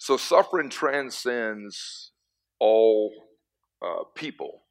So 0.00 0.16
suffering 0.16 0.70
transcends 0.70 2.12
all 2.58 3.12
uh, 3.82 4.04
people. 4.14 4.62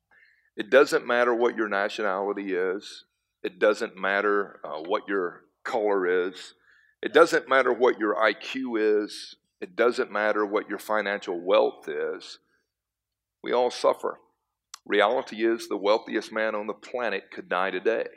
It 0.58 0.72
doesn't 0.72 1.06
matter 1.06 1.36
what 1.36 1.56
your 1.56 1.70
nationality 1.70 2.54
is. 2.54 3.06
It 3.44 3.60
doesn't 3.60 3.96
matter 3.96 4.60
uh, 4.64 4.82
what 4.88 5.04
your 5.08 5.42
color 5.64 6.28
is. 6.28 6.56
It 7.04 7.14
doesn't 7.14 7.48
matter 7.48 7.72
what 7.72 8.00
your 8.00 8.16
IQ 8.16 9.04
is. 9.04 9.36
It 9.62 9.76
doesn't 9.76 10.12
matter 10.12 10.48
what 10.48 10.68
your 10.68 10.80
financial 10.80 11.40
wealth 11.40 11.88
is. 11.88 12.40
We 13.44 13.54
all 13.54 13.70
suffer. 13.70 14.18
Reality 14.84 15.46
is 15.46 15.68
the 15.68 15.78
wealthiest 15.78 16.34
man 16.34 16.56
on 16.56 16.66
the 16.66 16.74
planet 16.74 17.26
could 17.32 17.48
die 17.48 17.70
today. 17.70 18.08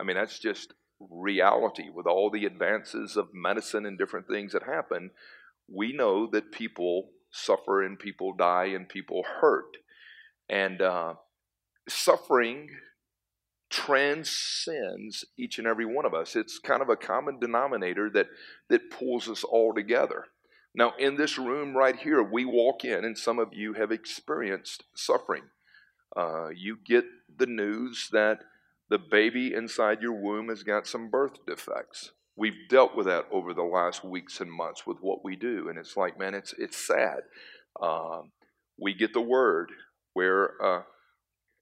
I 0.00 0.04
mean, 0.04 0.16
that's 0.16 0.38
just 0.38 0.72
reality 0.98 1.90
with 1.94 2.06
all 2.06 2.30
the 2.30 2.46
advances 2.46 3.18
of 3.18 3.28
medicine 3.34 3.84
and 3.84 3.98
different 3.98 4.26
things 4.26 4.54
that 4.54 4.62
happen 4.62 5.10
we 5.72 5.92
know 5.92 6.26
that 6.32 6.52
people 6.52 7.10
suffer 7.30 7.82
and 7.82 7.98
people 7.98 8.32
die 8.32 8.66
and 8.66 8.88
people 8.88 9.24
hurt. 9.40 9.76
And 10.48 10.82
uh, 10.82 11.14
suffering 11.88 12.70
transcends 13.70 15.24
each 15.38 15.58
and 15.58 15.66
every 15.66 15.86
one 15.86 16.04
of 16.04 16.12
us. 16.12 16.34
It's 16.34 16.58
kind 16.58 16.82
of 16.82 16.88
a 16.88 16.96
common 16.96 17.38
denominator 17.38 18.10
that, 18.10 18.26
that 18.68 18.90
pulls 18.90 19.28
us 19.28 19.44
all 19.44 19.72
together. 19.72 20.24
Now, 20.74 20.94
in 20.98 21.16
this 21.16 21.38
room 21.38 21.76
right 21.76 21.96
here, 21.96 22.22
we 22.22 22.44
walk 22.44 22.84
in, 22.84 23.04
and 23.04 23.16
some 23.16 23.38
of 23.38 23.48
you 23.52 23.74
have 23.74 23.90
experienced 23.90 24.84
suffering. 24.94 25.42
Uh, 26.16 26.48
you 26.48 26.78
get 26.84 27.04
the 27.38 27.46
news 27.46 28.08
that 28.12 28.40
the 28.88 28.98
baby 28.98 29.52
inside 29.54 30.02
your 30.02 30.14
womb 30.14 30.48
has 30.48 30.64
got 30.64 30.86
some 30.86 31.10
birth 31.10 31.44
defects 31.46 32.12
we've 32.36 32.68
dealt 32.68 32.96
with 32.96 33.06
that 33.06 33.26
over 33.30 33.52
the 33.52 33.62
last 33.62 34.04
weeks 34.04 34.40
and 34.40 34.50
months 34.50 34.86
with 34.86 34.98
what 35.00 35.24
we 35.24 35.36
do, 35.36 35.68
and 35.68 35.78
it's 35.78 35.96
like, 35.96 36.18
man, 36.18 36.34
it's 36.34 36.54
it's 36.58 36.76
sad. 36.76 37.20
Um, 37.80 38.32
we 38.78 38.94
get 38.94 39.12
the 39.12 39.20
word 39.20 39.70
where 40.14 40.52
uh, 40.62 40.82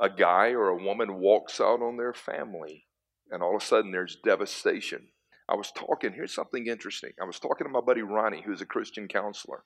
a 0.01 0.11
guy 0.11 0.49
or 0.51 0.69
a 0.69 0.83
woman 0.83 1.19
walks 1.21 1.61
out 1.61 1.83
on 1.83 1.97
their 1.97 2.15
family, 2.15 2.87
and 3.31 3.43
all 3.43 3.57
of 3.57 3.63
a 3.63 3.65
sudden 3.65 3.93
there's 3.93 4.17
devastation. 4.25 5.09
I 5.49 5.57
was 5.57 5.73
talking. 5.73 6.13
Here's 6.13 6.35
something 6.35 6.67
interesting. 6.67 7.13
I 7.21 7.25
was 7.25 7.39
talking 7.39 7.67
to 7.67 7.73
my 7.73 7.81
buddy 7.81 8.03
Ronnie, 8.03 8.43
who's 8.45 8.61
a 8.61 8.67
Christian 8.67 9.09
counselor, 9.09 9.65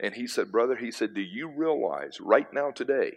and 0.00 0.14
he 0.14 0.26
said, 0.26 0.52
"Brother, 0.52 0.76
he 0.76 0.90
said, 0.90 1.14
do 1.14 1.20
you 1.20 1.48
realize 1.48 2.18
right 2.20 2.52
now 2.52 2.70
today 2.70 3.12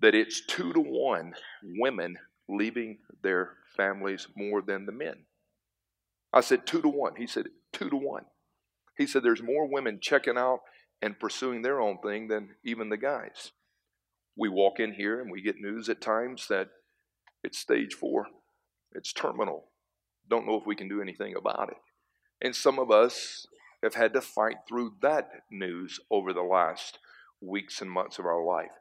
that 0.00 0.14
it's 0.14 0.44
two 0.46 0.72
to 0.72 0.80
one 0.80 1.34
women 1.62 2.16
leaving 2.48 2.98
their 3.22 3.54
families 3.76 4.28
more 4.36 4.62
than 4.62 4.86
the 4.86 4.92
men?" 4.92 5.26
I 6.36 6.42
said, 6.42 6.66
two 6.66 6.82
to 6.82 6.88
one. 6.88 7.16
He 7.16 7.26
said, 7.26 7.46
two 7.72 7.88
to 7.88 7.96
one. 7.96 8.26
He 8.98 9.06
said, 9.06 9.22
there's 9.22 9.42
more 9.42 9.66
women 9.66 10.00
checking 10.02 10.36
out 10.36 10.60
and 11.00 11.18
pursuing 11.18 11.62
their 11.62 11.80
own 11.80 11.96
thing 12.02 12.28
than 12.28 12.56
even 12.62 12.90
the 12.90 12.98
guys. 12.98 13.52
We 14.36 14.50
walk 14.50 14.78
in 14.78 14.92
here 14.92 15.18
and 15.18 15.30
we 15.30 15.40
get 15.40 15.58
news 15.58 15.88
at 15.88 16.02
times 16.02 16.48
that 16.48 16.68
it's 17.42 17.56
stage 17.56 17.94
four, 17.94 18.26
it's 18.92 19.14
terminal. 19.14 19.68
Don't 20.28 20.46
know 20.46 20.60
if 20.60 20.66
we 20.66 20.76
can 20.76 20.90
do 20.90 21.00
anything 21.00 21.34
about 21.34 21.70
it. 21.70 21.78
And 22.42 22.54
some 22.54 22.78
of 22.78 22.90
us 22.90 23.46
have 23.82 23.94
had 23.94 24.12
to 24.12 24.20
fight 24.20 24.56
through 24.68 24.96
that 25.00 25.30
news 25.50 25.98
over 26.10 26.34
the 26.34 26.42
last 26.42 26.98
weeks 27.40 27.80
and 27.80 27.90
months 27.90 28.18
of 28.18 28.26
our 28.26 28.44
life. 28.44 28.72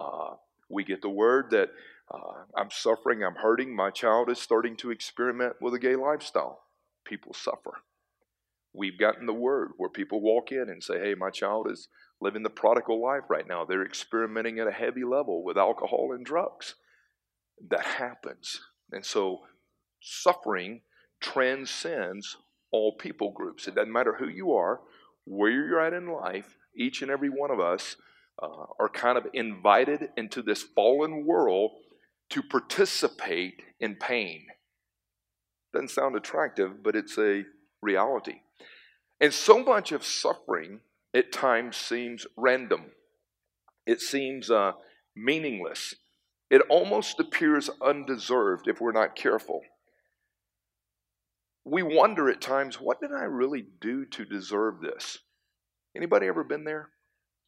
Uh, 0.00 0.34
we 0.68 0.82
get 0.82 1.02
the 1.02 1.08
word 1.08 1.52
that 1.52 1.68
uh, 2.12 2.42
I'm 2.56 2.70
suffering, 2.72 3.22
I'm 3.22 3.36
hurting, 3.36 3.76
my 3.76 3.90
child 3.90 4.28
is 4.28 4.40
starting 4.40 4.76
to 4.78 4.90
experiment 4.90 5.54
with 5.60 5.72
a 5.72 5.78
gay 5.78 5.94
lifestyle 5.94 6.65
people 7.08 7.32
suffer. 7.32 7.82
We've 8.74 8.98
gotten 8.98 9.26
the 9.26 9.32
word 9.32 9.70
where 9.78 9.88
people 9.88 10.20
walk 10.20 10.52
in 10.52 10.68
and 10.68 10.82
say, 10.82 10.98
hey, 10.98 11.14
my 11.14 11.30
child 11.30 11.70
is 11.70 11.88
living 12.20 12.42
the 12.42 12.50
prodigal 12.50 13.02
life 13.02 13.24
right 13.30 13.46
now. 13.48 13.64
They're 13.64 13.84
experimenting 13.84 14.58
at 14.58 14.68
a 14.68 14.72
heavy 14.72 15.04
level 15.04 15.42
with 15.42 15.56
alcohol 15.56 16.12
and 16.12 16.24
drugs. 16.24 16.74
That 17.70 17.84
happens. 17.84 18.60
And 18.92 19.04
so 19.04 19.40
suffering 20.02 20.82
transcends 21.20 22.36
all 22.70 22.96
people 22.96 23.32
groups. 23.32 23.66
It 23.66 23.74
doesn't 23.74 23.92
matter 23.92 24.16
who 24.18 24.28
you 24.28 24.52
are, 24.52 24.80
where 25.24 25.50
you're 25.50 25.80
at 25.80 25.94
in 25.94 26.12
life, 26.12 26.56
each 26.76 27.00
and 27.00 27.10
every 27.10 27.30
one 27.30 27.50
of 27.50 27.60
us 27.60 27.96
uh, 28.42 28.66
are 28.78 28.90
kind 28.90 29.16
of 29.16 29.26
invited 29.32 30.10
into 30.18 30.42
this 30.42 30.62
fallen 30.62 31.24
world 31.24 31.70
to 32.28 32.42
participate 32.42 33.62
in 33.80 33.94
pain 33.94 34.46
doesn't 35.76 35.90
sound 35.90 36.16
attractive, 36.16 36.82
but 36.82 36.96
it's 36.96 37.18
a 37.18 37.44
reality. 37.82 38.40
And 39.20 39.32
so 39.32 39.62
much 39.62 39.92
of 39.92 40.04
suffering 40.04 40.80
at 41.12 41.32
times 41.32 41.76
seems 41.76 42.26
random, 42.36 42.86
it 43.86 44.00
seems 44.00 44.50
uh, 44.50 44.72
meaningless. 45.14 45.94
It 46.48 46.62
almost 46.70 47.20
appears 47.20 47.68
undeserved 47.82 48.68
if 48.68 48.80
we're 48.80 48.92
not 48.92 49.16
careful. 49.16 49.62
We 51.64 51.82
wonder 51.82 52.30
at 52.30 52.40
times, 52.40 52.80
what 52.80 53.00
did 53.00 53.12
I 53.12 53.24
really 53.24 53.66
do 53.80 54.06
to 54.06 54.24
deserve 54.24 54.80
this? 54.80 55.18
Anybody 55.96 56.26
ever 56.28 56.44
been 56.44 56.64
there? 56.64 56.88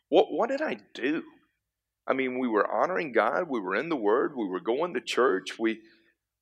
What, 0.09 0.33
what 0.33 0.51
did 0.51 0.61
I 0.61 0.79
do? 0.95 1.23
I 2.07 2.15
mean, 2.15 2.39
we 2.39 2.49
were 2.49 2.69
honoring 2.69 3.13
God, 3.13 3.49
we 3.49 3.61
were 3.61 3.77
in 3.77 3.89
the 3.89 3.97
Word, 3.97 4.37
we 4.37 4.49
were 4.49 4.61
going 4.61 4.95
to 4.95 5.01
church, 5.01 5.59
we 5.59 5.81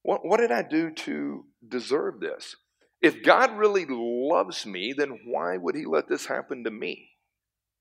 what, 0.06 0.24
what 0.24 0.38
did 0.38 0.52
I 0.52 0.62
do 0.62 0.92
to 0.92 1.44
deserve 1.66 2.20
this? 2.20 2.54
If 3.02 3.24
God 3.24 3.58
really 3.58 3.84
loves 3.88 4.64
me, 4.64 4.94
then 4.96 5.18
why 5.26 5.56
would 5.56 5.74
he 5.74 5.84
let 5.84 6.08
this 6.08 6.26
happen 6.26 6.62
to 6.62 6.70
me? 6.70 7.10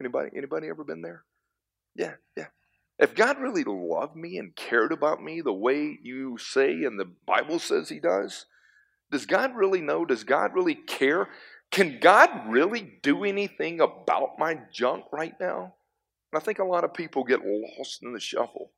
Anybody 0.02 0.32
anybody 0.36 0.68
ever 0.68 0.84
been 0.84 1.04
there? 1.04 1.24
Yeah, 1.96 2.16
yeah. 2.36 2.48
If 2.98 3.14
God 3.14 3.40
really 3.40 3.64
loved 3.64 4.16
me 4.16 4.38
and 4.38 4.56
cared 4.56 4.92
about 4.92 5.22
me 5.22 5.42
the 5.42 5.54
way 5.54 6.00
you 6.02 6.38
say 6.40 6.84
and 6.84 7.00
the 7.00 7.12
Bible 7.28 7.60
says 7.60 7.90
he 7.90 8.00
does, 8.00 8.48
does 9.12 9.28
God 9.28 9.56
really 9.56 9.82
know? 9.82 10.04
Does 10.04 10.24
God 10.24 10.56
really 10.56 10.76
care? 10.76 11.30
Can 11.70 12.00
God 12.02 12.30
really 12.50 13.00
do 13.04 13.24
anything 13.24 13.82
about 13.82 14.40
my 14.40 14.58
junk 14.74 15.06
right 15.14 15.36
now? 15.40 15.76
And 16.34 16.42
I 16.42 16.44
think 16.44 16.58
a 16.58 16.64
lot 16.64 16.84
of 16.84 16.94
people 16.94 17.24
get 17.24 17.42
lost 17.46 18.02
in 18.02 18.14
the 18.14 18.20
shuffle. 18.20 18.72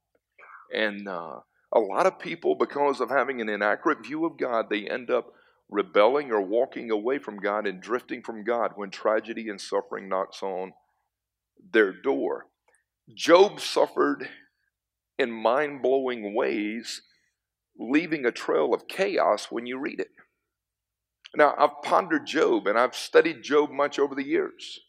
And 0.74 1.08
uh, 1.08 1.40
a 1.74 1.80
lot 1.80 2.06
of 2.06 2.20
people, 2.20 2.56
because 2.56 3.02
of 3.02 3.10
having 3.10 3.42
an 3.42 3.50
inaccurate 3.50 4.06
view 4.06 4.26
of 4.26 4.38
God, 4.38 4.70
they 4.70 4.88
end 4.88 5.12
up 5.12 5.34
rebelling 5.70 6.32
or 6.32 6.42
walking 6.42 6.90
away 6.92 7.20
from 7.20 7.40
God 7.40 7.68
and 7.68 7.82
drifting 7.82 8.22
from 8.22 8.44
God 8.44 8.72
when 8.76 8.90
tragedy 8.90 9.50
and 9.50 9.60
suffering 9.60 10.08
knocks 10.08 10.42
on 10.42 10.74
their 11.72 11.92
door. 11.92 12.48
Job 13.14 13.60
suffered 13.60 14.30
in 15.20 15.32
mind 15.32 15.82
blowing 15.82 16.34
ways, 16.34 17.02
leaving 17.78 18.26
a 18.26 18.32
trail 18.32 18.74
of 18.74 18.88
chaos 18.88 19.48
when 19.50 19.66
you 19.66 19.78
read 19.78 20.00
it. 20.00 20.12
Now, 21.36 21.54
I've 21.58 21.82
pondered 21.84 22.26
Job 22.26 22.68
and 22.68 22.78
I've 22.80 22.96
studied 22.96 23.44
Job 23.44 23.72
much 23.72 24.00
over 24.00 24.16
the 24.16 24.26
years. 24.26 24.80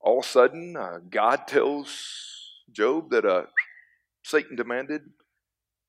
All 0.00 0.20
of 0.20 0.24
a 0.24 0.28
sudden, 0.28 0.76
uh, 0.76 0.98
God 1.10 1.46
tells 1.46 2.62
Job 2.72 3.10
that 3.10 3.24
uh, 3.24 3.44
Satan 4.22 4.56
demanded 4.56 5.02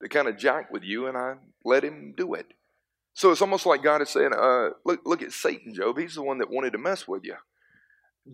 to 0.01 0.09
kind 0.09 0.28
of 0.28 0.38
jack 0.38 0.72
with 0.72 0.83
you, 0.83 1.07
and 1.07 1.17
I 1.17 1.35
let 1.63 1.83
him 1.83 2.13
do 2.16 2.33
it. 2.33 2.47
So 3.13 3.31
it's 3.31 3.41
almost 3.41 3.66
like 3.66 3.81
God 3.81 4.01
is 4.01 4.09
saying, 4.09 4.33
uh, 4.33 4.72
look, 4.83 5.01
look 5.06 5.22
at 5.22 5.31
Satan, 5.31 5.73
Job. 5.73 5.97
He's 5.97 6.16
the 6.16 6.22
one 6.22 6.39
that 6.39 6.51
wanted 6.51 6.72
to 6.72 6.78
mess 6.78 7.07
with 7.07 7.23
you. 7.23 7.35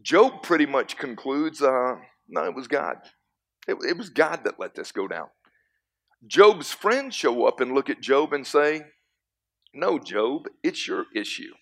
Job 0.01 0.41
pretty 0.41 0.65
much 0.65 0.97
concludes, 0.97 1.61
uh, 1.61 1.95
no, 2.27 2.43
it 2.45 2.55
was 2.55 2.67
God. 2.67 2.95
It, 3.67 3.77
it 3.87 3.97
was 3.97 4.09
God 4.09 4.43
that 4.43 4.59
let 4.59 4.73
this 4.73 4.91
go 4.91 5.07
down. 5.07 5.27
Job's 6.25 6.71
friends 6.71 7.15
show 7.15 7.45
up 7.45 7.59
and 7.59 7.73
look 7.73 7.89
at 7.89 8.01
Job 8.01 8.33
and 8.33 8.45
say, 8.45 8.83
no, 9.73 9.99
Job, 9.99 10.47
it's 10.63 10.87
your 10.87 11.05
issue. 11.15 11.53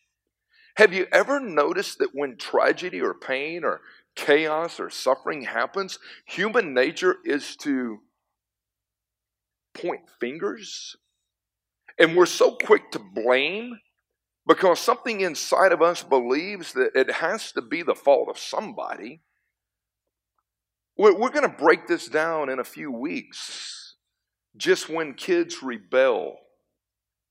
Have 0.75 0.93
you 0.93 1.07
ever 1.11 1.39
noticed 1.39 1.99
that 1.99 2.13
when 2.13 2.37
tragedy 2.37 3.01
or 3.01 3.13
pain 3.13 3.63
or 3.65 3.81
chaos 4.15 4.79
or 4.79 4.89
suffering 4.89 5.41
happens, 5.43 5.99
human 6.25 6.73
nature 6.73 7.17
is 7.25 7.55
to 7.57 7.99
point 9.81 10.09
fingers. 10.19 10.95
And 11.97 12.15
we're 12.15 12.25
so 12.25 12.55
quick 12.55 12.91
to 12.91 12.99
blame 12.99 13.79
because 14.47 14.79
something 14.79 15.21
inside 15.21 15.71
of 15.71 15.81
us 15.81 16.01
believes 16.01 16.73
that 16.73 16.91
it 16.95 17.11
has 17.11 17.51
to 17.51 17.61
be 17.61 17.83
the 17.83 17.95
fault 17.95 18.29
of 18.29 18.37
somebody. 18.37 19.21
We're, 20.97 21.17
we're 21.17 21.29
going 21.29 21.49
to 21.49 21.55
break 21.55 21.87
this 21.87 22.07
down 22.07 22.49
in 22.49 22.59
a 22.59 22.63
few 22.63 22.91
weeks. 22.91 23.95
Just 24.57 24.89
when 24.89 25.13
kids 25.13 25.61
rebel, 25.61 26.37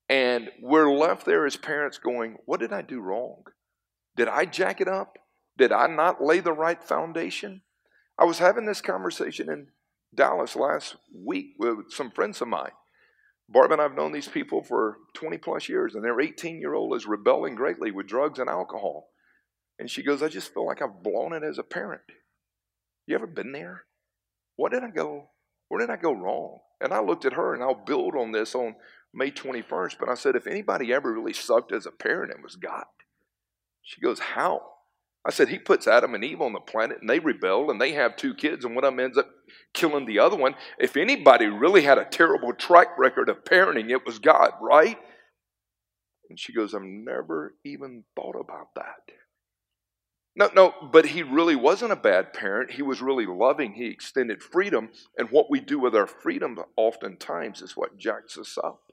and 0.09 0.51
we're 0.63 0.91
left 0.91 1.27
there 1.27 1.45
as 1.45 1.57
parents 1.57 1.99
going, 1.99 2.37
What 2.47 2.61
did 2.61 2.73
I 2.73 2.83
do 2.83 3.01
wrong? 3.01 3.43
Did 4.17 4.29
I 4.29 4.45
jack 4.45 4.81
it 4.81 4.89
up? 4.89 5.19
Did 5.57 5.73
I 5.73 5.89
not 5.89 6.23
lay 6.23 6.41
the 6.41 6.53
right 6.53 6.83
foundation? 6.83 7.63
I 8.17 8.25
was 8.25 8.39
having 8.39 8.67
this 8.67 8.81
conversation 8.81 9.51
in 9.51 9.69
Dallas 10.15 10.57
last 10.57 10.97
week 11.15 11.55
with 11.59 11.91
some 11.91 12.11
friends 12.11 12.41
of 12.41 12.49
mine. 12.49 12.73
Barb 13.49 13.73
and 13.73 13.81
I've 13.81 13.95
known 13.95 14.13
these 14.13 14.29
people 14.29 14.63
for 14.63 14.99
20 15.15 15.39
plus 15.39 15.69
years, 15.69 15.95
and 15.95 16.05
their 16.05 16.21
18 16.21 16.61
year 16.61 16.75
old 16.75 16.95
is 16.95 17.07
rebelling 17.07 17.55
greatly 17.55 17.91
with 17.91 18.07
drugs 18.07 18.39
and 18.39 18.49
alcohol. 18.49 19.09
And 19.79 19.91
she 19.91 20.03
goes, 20.03 20.23
I 20.23 20.29
just 20.29 20.53
feel 20.53 20.67
like 20.67 20.83
I've 20.83 21.03
blown 21.03 21.33
it 21.33 21.43
as 21.43 21.59
a 21.59 21.63
parent. 21.63 22.03
You 23.07 23.15
ever 23.15 23.27
been 23.27 23.53
there? 23.53 23.85
What 24.57 24.73
did 24.73 24.83
I 24.83 24.91
go? 24.91 25.31
Where 25.69 25.81
did 25.81 25.91
I 25.91 25.97
go 25.97 26.13
wrong? 26.13 26.59
And 26.81 26.93
I 26.93 27.01
looked 27.01 27.25
at 27.25 27.35
her, 27.35 27.55
and 27.55 27.63
I'll 27.63 27.75
build 27.75 28.15
on 28.15 28.33
this 28.33 28.55
on 28.55 28.75
May 29.15 29.31
21st. 29.31 29.97
But 29.99 30.09
I 30.09 30.15
said, 30.15 30.37
if 30.37 30.47
anybody 30.47 30.93
ever 30.93 31.13
really 31.13 31.33
sucked 31.33 31.73
as 31.73 31.87
a 31.87 31.91
parent, 31.91 32.33
it 32.33 32.43
was 32.43 32.57
God. 32.57 32.85
She 33.83 34.01
goes, 34.01 34.19
How? 34.19 34.63
I 35.25 35.31
said, 35.31 35.49
He 35.49 35.59
puts 35.59 35.87
Adam 35.87 36.15
and 36.15 36.25
Eve 36.25 36.43
on 36.43 36.53
the 36.53 36.61
planet, 36.61 36.99
and 37.01 37.09
they 37.09 37.19
rebel, 37.19 37.71
and 37.71 37.81
they 37.81 37.93
have 37.93 38.17
two 38.17 38.35
kids, 38.35 38.65
and 38.65 38.75
one 38.75 38.85
of 38.85 38.93
them 38.93 39.01
ends 39.01 39.17
up 39.17 39.29
killing 39.75 40.07
the 40.07 40.19
other 40.19 40.37
one. 40.37 40.55
If 40.79 40.97
anybody 40.97 41.47
really 41.47 41.83
had 41.83 41.99
a 41.99 42.05
terrible 42.05 42.53
track 42.53 42.99
record 42.99 43.29
of 43.29 43.45
parenting, 43.45 43.91
it 43.91 44.07
was 44.07 44.19
God, 44.19 44.53
right? 44.61 44.99
And 46.29 46.39
she 46.39 46.53
goes, 46.53 46.75
I've 46.75 46.83
never 46.83 47.55
even 47.65 48.05
thought 48.15 48.37
about 48.39 48.75
that. 48.77 49.15
No, 50.37 50.51
no, 50.55 50.75
but 50.93 51.07
he 51.07 51.25
really 51.25 51.57
wasn't 51.57 51.91
a 51.91 51.97
bad 51.97 52.33
parent. 52.33 52.71
He 52.71 52.83
was 52.83 53.03
really 53.03 53.27
loving. 53.27 53.73
He 53.73 53.87
extended 53.87 54.41
freedom. 54.41 54.91
And 55.17 55.31
what 55.31 55.51
we 55.51 55.59
do 55.59 55.81
with 55.81 55.97
our 55.97 56.07
freedom 56.07 56.59
oftentimes 56.77 57.61
is 57.61 57.77
what 57.77 57.99
jacks 57.99 58.39
us 58.39 58.57
up. 58.63 58.93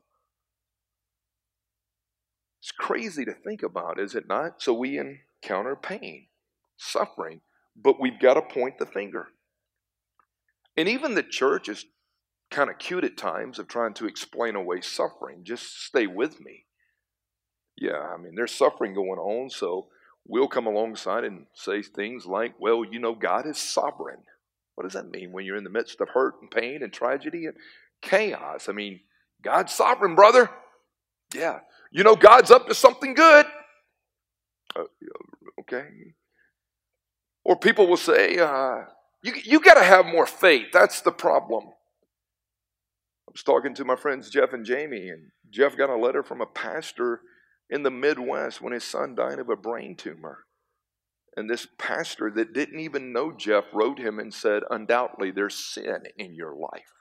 It's 2.62 2.72
crazy 2.72 3.26
to 3.26 3.34
think 3.34 3.62
about, 3.62 4.00
is 4.00 4.16
it 4.16 4.28
not? 4.28 4.60
So 4.60 4.74
we 4.74 4.98
encounter 4.98 5.76
pain, 5.76 6.26
suffering, 6.78 7.42
but 7.76 8.02
we've 8.02 8.20
got 8.20 8.34
to 8.36 8.42
point 8.42 8.80
the 8.80 8.88
finger. 8.88 9.28
And 10.78 10.90
even 10.90 11.16
the 11.16 11.24
church 11.24 11.70
is 11.70 11.86
kind 12.52 12.70
of 12.70 12.78
cute 12.78 13.04
at 13.04 13.18
times 13.18 13.60
of 13.60 13.68
trying 13.68 13.94
to 13.96 14.06
explain 14.06 14.56
away 14.56 14.82
suffering. 14.82 15.44
Just 15.44 15.84
stay 15.84 16.08
with 16.08 16.40
me. 16.40 16.66
Yeah, 17.78 18.00
I 18.00 18.18
mean, 18.18 18.36
there's 18.36 18.54
suffering 18.54 18.94
going 18.94 19.20
on, 19.20 19.50
so 19.50 19.88
we'll 20.28 20.48
come 20.48 20.66
alongside 20.66 21.24
and 21.24 21.46
say 21.54 21.82
things 21.82 22.26
like, 22.26 22.54
well, 22.60 22.84
you 22.86 23.00
know, 23.00 23.14
God 23.14 23.46
is 23.46 23.58
sovereign. 23.58 24.22
What 24.76 24.84
does 24.84 24.94
that 24.94 25.10
mean 25.10 25.32
when 25.32 25.46
you're 25.46 25.58
in 25.58 25.64
the 25.64 25.70
midst 25.70 26.02
of 26.02 26.10
hurt 26.10 26.36
and 26.42 26.52
pain 26.52 26.84
and 26.84 26.92
tragedy 26.92 27.46
and 27.46 27.56
chaos? 28.02 28.70
I 28.70 28.74
mean, 28.74 29.02
God's 29.42 29.74
sovereign, 29.74 30.16
brother. 30.16 30.50
Yeah. 31.34 31.60
You 31.92 32.04
know, 32.04 32.16
God's 32.16 32.52
up 32.52 32.68
to 32.68 32.76
something 32.76 33.14
good. 33.14 33.46
Uh, 34.76 34.84
okay. 35.62 35.88
Or 37.44 37.58
people 37.58 37.88
will 37.88 37.98
say, 37.98 38.38
uh, 38.38 38.84
you, 39.26 39.34
you 39.44 39.60
got 39.60 39.74
to 39.74 39.84
have 39.84 40.06
more 40.06 40.28
faith. 40.28 40.68
That's 40.72 41.02
the 41.02 41.12
problem. 41.12 41.64
I 43.28 43.32
was 43.32 43.42
talking 43.42 43.74
to 43.74 43.84
my 43.84 43.96
friends 43.96 44.30
Jeff 44.30 44.54
and 44.54 44.64
Jamie, 44.64 45.10
and 45.10 45.32
Jeff 45.50 45.76
got 45.76 45.90
a 45.90 45.98
letter 45.98 46.22
from 46.22 46.42
a 46.42 46.46
pastor 46.46 47.22
in 47.68 47.82
the 47.82 47.90
Midwest 47.90 48.62
when 48.62 48.72
his 48.72 48.84
son 48.84 49.16
died 49.16 49.40
of 49.40 49.50
a 49.50 49.56
brain 49.56 49.96
tumor. 49.96 50.46
And 51.36 51.50
this 51.50 51.68
pastor 51.80 52.32
that 52.36 52.54
didn't 52.54 52.80
even 52.80 53.12
know 53.12 53.32
Jeff 53.32 53.64
wrote 53.74 53.98
him 53.98 54.20
and 54.20 54.32
said, 54.32 54.62
Undoubtedly, 54.70 55.32
there's 55.32 55.56
sin 55.56 56.04
in 56.20 56.36
your 56.36 56.56
life. 56.56 56.94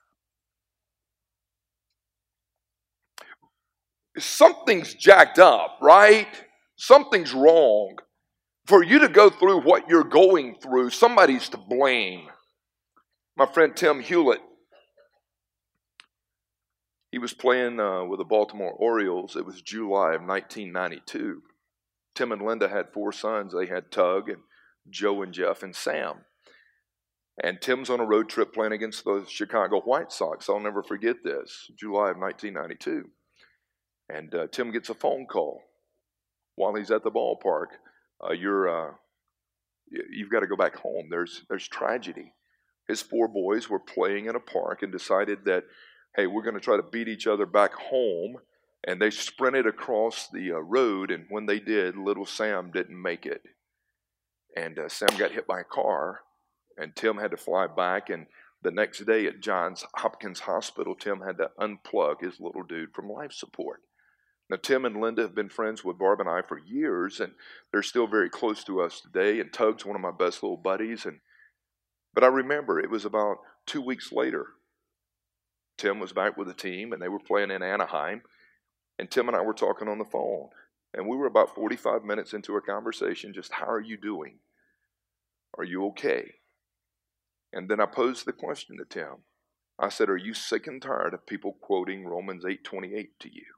Something's 4.17 4.95
jacked 4.95 5.39
up, 5.39 5.77
right? 5.83 6.43
Something's 6.77 7.35
wrong. 7.35 7.97
For 8.67 8.83
you 8.83 9.01
to 9.01 9.09
go 9.09 9.31
through 9.31 9.61
what 9.61 9.89
you're 9.89 10.05
going 10.05 10.57
through, 10.57 10.91
somebody's 10.91 11.49
to 11.51 11.59
blame. 11.59 12.29
My 13.37 13.47
friend 13.47 13.77
Tim 13.77 14.03
Hulett 14.03 14.41
he 17.15 17.19
was 17.21 17.33
playing 17.33 17.79
uh, 17.79 18.03
with 18.03 18.19
the 18.19 18.25
Baltimore 18.25 18.73
Orioles. 18.73 19.37
It 19.37 19.47
was 19.47 19.63
July 19.63 20.15
of 20.15 20.23
1992. 20.23 21.43
Tim 22.13 22.33
and 22.33 22.43
Linda 22.43 22.69
had 22.69 22.93
four 22.93 23.13
sons. 23.13 23.55
They 23.55 23.67
had 23.67 23.93
Tug 23.93 24.29
and 24.29 24.41
Joe 24.91 25.23
and 25.23 25.33
Jeff 25.33 25.63
and 25.63 25.77
Sam. 25.77 26.25
And 27.41 27.61
Tim's 27.61 27.89
on 27.89 28.01
a 28.01 28.05
road 28.05 28.29
trip 28.29 28.53
playing 28.53 28.73
against 28.73 29.05
the 29.05 29.25
Chicago 29.29 29.81
White 29.83 30.11
Sox. 30.11 30.49
I'll 30.49 30.59
never 30.59 30.83
forget 30.83 31.19
this. 31.23 31.71
July 31.79 32.11
of 32.11 32.17
1992. 32.17 33.05
And 34.09 34.35
uh, 34.35 34.49
Tim 34.51 34.73
gets 34.73 34.89
a 34.89 34.95
phone 34.95 35.27
call 35.27 35.63
while 36.57 36.75
he's 36.75 36.91
at 36.91 37.05
the 37.05 37.13
ballpark. 37.13 37.67
Uh, 38.27 38.33
you're, 38.33 38.69
uh, 38.69 38.93
you've 39.91 40.31
got 40.31 40.41
to 40.41 40.47
go 40.47 40.57
back 40.57 40.77
home. 40.77 41.09
There's, 41.11 41.43
there's 41.49 41.69
tragedy. 41.69 42.33
His 42.89 43.03
four 43.03 43.29
boys 43.29 43.69
were 43.69 43.81
playing 43.81 44.27
in 44.27 44.37
a 44.37 44.41
park 44.41 44.83
and 44.83 44.93
decided 44.93 45.45
that 45.47 45.65
hey, 46.17 46.27
we're 46.27 46.43
going 46.43 46.55
to 46.55 46.61
try 46.61 46.77
to 46.77 46.83
beat 46.83 47.09
each 47.09 47.27
other 47.27 47.47
back 47.47 47.75
home. 47.75 48.37
And 48.87 49.01
they 49.01 49.11
sprinted 49.11 49.67
across 49.67 50.29
the 50.29 50.53
uh, 50.53 50.59
road, 50.59 51.11
and 51.11 51.25
when 51.31 51.47
they 51.47 51.59
did, 51.59 51.97
little 51.97 52.27
Sam 52.27 52.71
didn't 52.71 53.01
make 53.01 53.25
it. 53.25 53.43
And 54.57 54.79
uh, 54.79 54.89
Sam 54.91 55.17
got 55.19 55.33
hit 55.33 55.47
by 55.47 55.61
a 55.61 55.65
car, 55.65 56.21
and 56.77 56.95
Tim 56.95 57.17
had 57.17 57.31
to 57.31 57.39
fly 57.39 57.67
back. 57.67 58.11
And 58.11 58.27
the 58.63 58.71
next 58.71 59.07
day 59.07 59.27
at 59.27 59.41
Johns 59.41 59.87
Hopkins 59.97 60.41
Hospital, 60.41 60.95
Tim 60.95 61.23
had 61.23 61.39
to 61.39 61.51
unplug 61.59 62.21
his 62.21 62.39
little 62.41 62.63
dude 62.63 62.93
from 62.95 63.09
life 63.09 63.33
support. 63.33 63.81
Now, 64.51 64.57
Tim 64.63 64.85
and 64.85 65.01
Linda 65.01 65.23
have 65.23 65.35
been 65.35 65.49
friends 65.49 65.83
with 65.83 65.99
Barb 65.99 66.21
and 66.21 66.29
I 66.29 66.43
for 66.43 66.59
years, 66.59 67.19
and 67.19 67.33
they're 67.73 67.83
still 67.83 68.07
very 68.07 68.29
close 68.29 68.63
to 68.65 68.81
us 68.81 69.01
today. 69.01 69.41
And 69.41 69.53
Tug's 69.53 69.87
one 69.87 69.97
of 69.97 70.03
my 70.03 70.11
best 70.11 70.43
little 70.43 70.59
buddies. 70.59 71.07
And 71.07 71.21
but 72.13 72.25
I 72.25 72.29
remember 72.29 72.79
it 72.79 72.91
was 72.91 73.05
about 73.05 73.39
two 73.67 73.81
weeks 73.81 74.13
later 74.13 74.49
Tim 75.77 75.99
was 75.99 76.13
back 76.13 76.37
with 76.37 76.49
the 76.49 76.55
team 76.55 76.93
and 76.93 77.03
they 77.03 77.09
were 77.09 77.19
playing 77.19 77.51
in 77.51 77.63
Anaheim. 77.63 78.23
And 78.99 79.11
Tim 79.11 79.29
and 79.29 79.37
I 79.37 79.43
were 79.43 79.55
talking 79.55 79.89
on 79.89 79.99
the 79.99 80.05
phone. 80.05 80.51
And 80.93 81.09
we 81.09 81.17
were 81.17 81.27
about 81.27 81.55
45 81.55 82.05
minutes 82.05 82.33
into 82.33 82.57
a 82.57 82.61
conversation 82.61 83.35
just, 83.35 83.53
how 83.53 83.67
are 83.67 83.81
you 83.81 83.97
doing? 83.97 84.39
Are 85.59 85.65
you 85.65 85.87
okay? 85.87 86.35
And 87.53 87.69
then 87.69 87.81
I 87.81 87.87
posed 87.87 88.27
the 88.27 88.33
question 88.33 88.77
to 88.79 88.85
Tim. 88.85 89.25
I 89.79 89.89
said, 89.89 90.09
Are 90.09 90.17
you 90.17 90.35
sick 90.35 90.69
and 90.69 90.81
tired 90.81 91.15
of 91.15 91.27
people 91.27 91.57
quoting 91.61 92.05
Romans 92.05 92.45
8:28 92.45 93.09
to 93.21 93.33
you? 93.33 93.54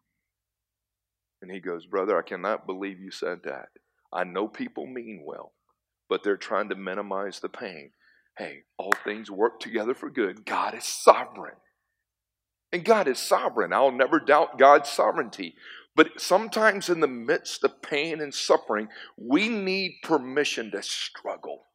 And 1.47 1.55
he 1.55 1.61
goes, 1.61 1.87
Brother, 1.87 2.19
I 2.19 2.23
cannot 2.23 2.67
believe 2.67 2.99
you 2.99 3.13
said 3.13 3.45
that. 3.45 3.69
I 4.13 4.25
know 4.25 4.49
people 4.49 4.85
mean 4.85 5.23
well, 5.25 5.53
but 6.09 6.25
they're 6.25 6.37
trying 6.37 6.71
to 6.71 6.75
minimize 6.75 7.39
the 7.39 7.49
pain. 7.49 7.93
Hey, 8.37 8.63
all 8.77 8.93
things 9.05 9.31
work 9.31 9.61
together 9.61 9.95
for 9.95 10.11
good. 10.11 10.45
God 10.45 10.75
is 10.75 10.83
sovereign. 10.83 11.55
And 12.73 12.85
God 12.85 13.07
is 13.07 13.21
sovereign. 13.21 13.73
I'll 13.73 13.93
never 13.93 14.19
doubt 14.19 14.59
God's 14.59 14.89
sovereignty. 14.89 15.55
But 15.95 16.21
sometimes 16.21 16.89
in 16.89 16.99
the 16.99 17.07
midst 17.07 17.63
of 17.63 17.81
pain 17.81 18.21
and 18.21 18.35
suffering, 18.35 18.89
we 19.17 19.49
need 19.49 20.01
permission 20.03 20.73
to 20.73 20.83
struggle. 20.83 21.67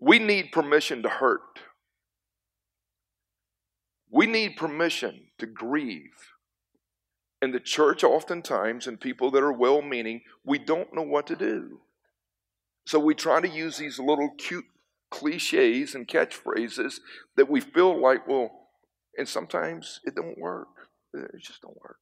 We 0.00 0.18
need 0.18 0.50
permission 0.50 1.02
to 1.02 1.10
hurt. 1.10 1.60
We 4.10 4.26
need 4.26 4.56
permission 4.56 5.26
to 5.36 5.44
grieve. 5.44 6.32
In 7.40 7.52
the 7.52 7.60
church, 7.60 8.02
oftentimes, 8.02 8.86
and 8.86 9.00
people 9.00 9.30
that 9.30 9.42
are 9.42 9.52
well 9.52 9.80
meaning, 9.80 10.22
we 10.44 10.58
don't 10.58 10.94
know 10.94 11.02
what 11.02 11.26
to 11.28 11.36
do. 11.36 11.80
So 12.86 12.98
we 12.98 13.14
try 13.14 13.40
to 13.40 13.48
use 13.48 13.76
these 13.76 13.98
little 13.98 14.30
cute 14.38 14.64
cliches 15.10 15.94
and 15.94 16.08
catchphrases 16.08 17.00
that 17.36 17.48
we 17.48 17.60
feel 17.60 18.00
like, 18.00 18.26
well, 18.26 18.68
and 19.16 19.28
sometimes 19.28 20.00
it 20.04 20.14
don't 20.14 20.38
work. 20.38 20.68
It 21.14 21.42
just 21.42 21.62
don't 21.62 21.80
work. 21.80 21.98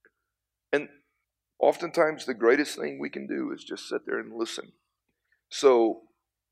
And 0.73 0.89
oftentimes 1.59 2.25
the 2.25 2.35
greatest 2.35 2.79
thing 2.79 2.99
we 2.99 3.11
can 3.11 3.27
do 3.27 3.53
is 3.53 3.65
just 3.65 3.89
sit 3.89 4.03
there 4.07 4.19
and 4.19 4.33
listen. 4.35 4.73
So 5.49 6.03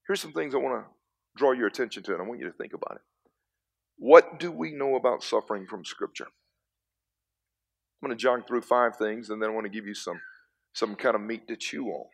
here's 0.07 0.21
some 0.21 0.33
things 0.33 0.55
I 0.55 0.59
want 0.59 0.85
to 0.85 0.91
draw 1.37 1.53
your 1.53 1.67
attention 1.67 2.03
to, 2.05 2.13
and 2.13 2.23
I 2.23 2.27
want 2.27 2.41
you 2.41 2.47
to 2.47 2.57
think 2.57 2.73
about 2.75 2.97
it. 2.97 3.03
What 3.97 4.39
do 4.39 4.51
we 4.51 4.73
know 4.73 4.97
about 4.97 5.23
suffering 5.23 5.67
from 5.67 5.85
Scripture? 5.85 6.29
I'm 8.05 8.09
going 8.11 8.19
to 8.19 8.23
jog 8.23 8.47
through 8.47 8.61
five 8.61 8.97
things, 8.97 9.31
and 9.31 9.41
then 9.41 9.49
I 9.49 9.53
want 9.55 9.65
to 9.65 9.71
give 9.71 9.87
you 9.87 9.95
some, 9.95 10.21
some 10.75 10.95
kind 10.95 11.15
of 11.15 11.23
meat 11.23 11.49
to 11.49 11.57
chew 11.57 11.87
on. 11.87 12.05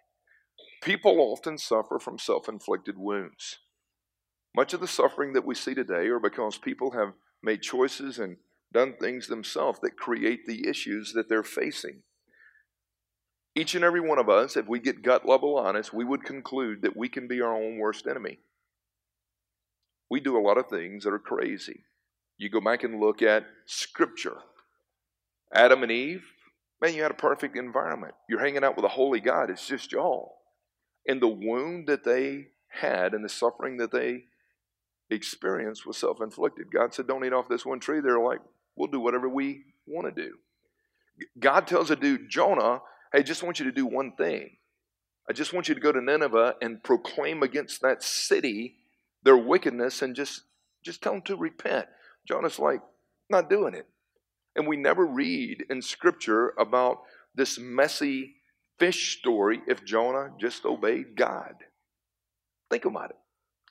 People 0.82 1.18
often 1.18 1.58
suffer 1.58 1.98
from 1.98 2.16
self 2.16 2.48
inflicted 2.48 2.96
wounds. 2.96 3.58
Much 4.54 4.72
of 4.72 4.78
the 4.78 4.86
suffering 4.86 5.32
that 5.32 5.44
we 5.44 5.56
see 5.56 5.74
today 5.74 6.06
are 6.06 6.20
because 6.20 6.58
people 6.58 6.92
have 6.92 7.14
made 7.42 7.62
choices 7.62 8.20
and 8.20 8.36
done 8.72 8.94
things 9.00 9.26
themselves 9.26 9.80
that 9.80 9.96
create 9.96 10.46
the 10.46 10.68
issues 10.68 11.12
that 11.14 11.28
they're 11.28 11.42
facing. 11.42 12.02
Each 13.56 13.74
and 13.74 13.82
every 13.82 14.00
one 14.00 14.20
of 14.20 14.28
us, 14.28 14.56
if 14.56 14.68
we 14.68 14.78
get 14.78 15.02
gut 15.02 15.26
level 15.26 15.58
honest, 15.58 15.92
we 15.92 16.04
would 16.04 16.22
conclude 16.22 16.82
that 16.82 16.96
we 16.96 17.08
can 17.08 17.26
be 17.26 17.40
our 17.40 17.52
own 17.52 17.78
worst 17.78 18.06
enemy. 18.06 18.38
We 20.08 20.20
do 20.20 20.38
a 20.38 20.46
lot 20.46 20.56
of 20.56 20.68
things 20.68 21.02
that 21.02 21.12
are 21.12 21.18
crazy. 21.18 21.82
You 22.38 22.48
go 22.48 22.60
back 22.60 22.84
and 22.84 23.00
look 23.00 23.22
at 23.22 23.46
Scripture. 23.66 24.36
Adam 25.52 25.82
and 25.82 25.92
Eve, 25.92 26.24
man, 26.80 26.94
you 26.94 27.02
had 27.02 27.10
a 27.10 27.14
perfect 27.14 27.56
environment. 27.56 28.14
You're 28.28 28.40
hanging 28.40 28.64
out 28.64 28.76
with 28.76 28.84
a 28.84 28.88
holy 28.88 29.20
God. 29.20 29.50
It's 29.50 29.66
just 29.66 29.92
y'all. 29.92 30.36
And 31.06 31.20
the 31.20 31.28
wound 31.28 31.88
that 31.88 32.04
they 32.04 32.48
had 32.68 33.14
and 33.14 33.24
the 33.24 33.28
suffering 33.28 33.78
that 33.78 33.92
they 33.92 34.24
experienced 35.10 35.86
was 35.86 35.96
self 35.96 36.20
inflicted. 36.20 36.72
God 36.72 36.94
said, 36.94 37.06
Don't 37.06 37.24
eat 37.24 37.32
off 37.32 37.48
this 37.48 37.66
one 37.66 37.80
tree. 37.80 38.00
They're 38.00 38.20
like, 38.20 38.40
We'll 38.76 38.88
do 38.88 39.00
whatever 39.00 39.28
we 39.28 39.64
want 39.86 40.14
to 40.14 40.22
do. 40.22 40.36
God 41.38 41.66
tells 41.66 41.90
a 41.90 41.96
dude, 41.96 42.30
Jonah, 42.30 42.80
hey, 43.12 43.22
just 43.22 43.42
want 43.42 43.58
you 43.58 43.66
to 43.66 43.72
do 43.72 43.86
one 43.86 44.12
thing. 44.12 44.56
I 45.28 45.32
just 45.32 45.52
want 45.52 45.68
you 45.68 45.74
to 45.74 45.80
go 45.80 45.92
to 45.92 46.00
Nineveh 46.00 46.56
and 46.62 46.82
proclaim 46.82 47.42
against 47.42 47.82
that 47.82 48.02
city 48.02 48.76
their 49.22 49.36
wickedness 49.36 50.02
and 50.02 50.16
just, 50.16 50.42
just 50.82 51.02
tell 51.02 51.12
them 51.12 51.22
to 51.22 51.36
repent. 51.36 51.86
Jonah's 52.26 52.58
like, 52.58 52.80
not 53.28 53.50
doing 53.50 53.74
it. 53.74 53.86
And 54.56 54.66
we 54.66 54.76
never 54.76 55.06
read 55.06 55.64
in 55.70 55.82
Scripture 55.82 56.54
about 56.58 56.98
this 57.34 57.58
messy 57.58 58.34
fish 58.78 59.18
story 59.18 59.60
if 59.68 59.84
Jonah 59.84 60.30
just 60.38 60.64
obeyed 60.64 61.16
God. 61.16 61.54
Think 62.70 62.84
about 62.84 63.10
it. 63.10 63.16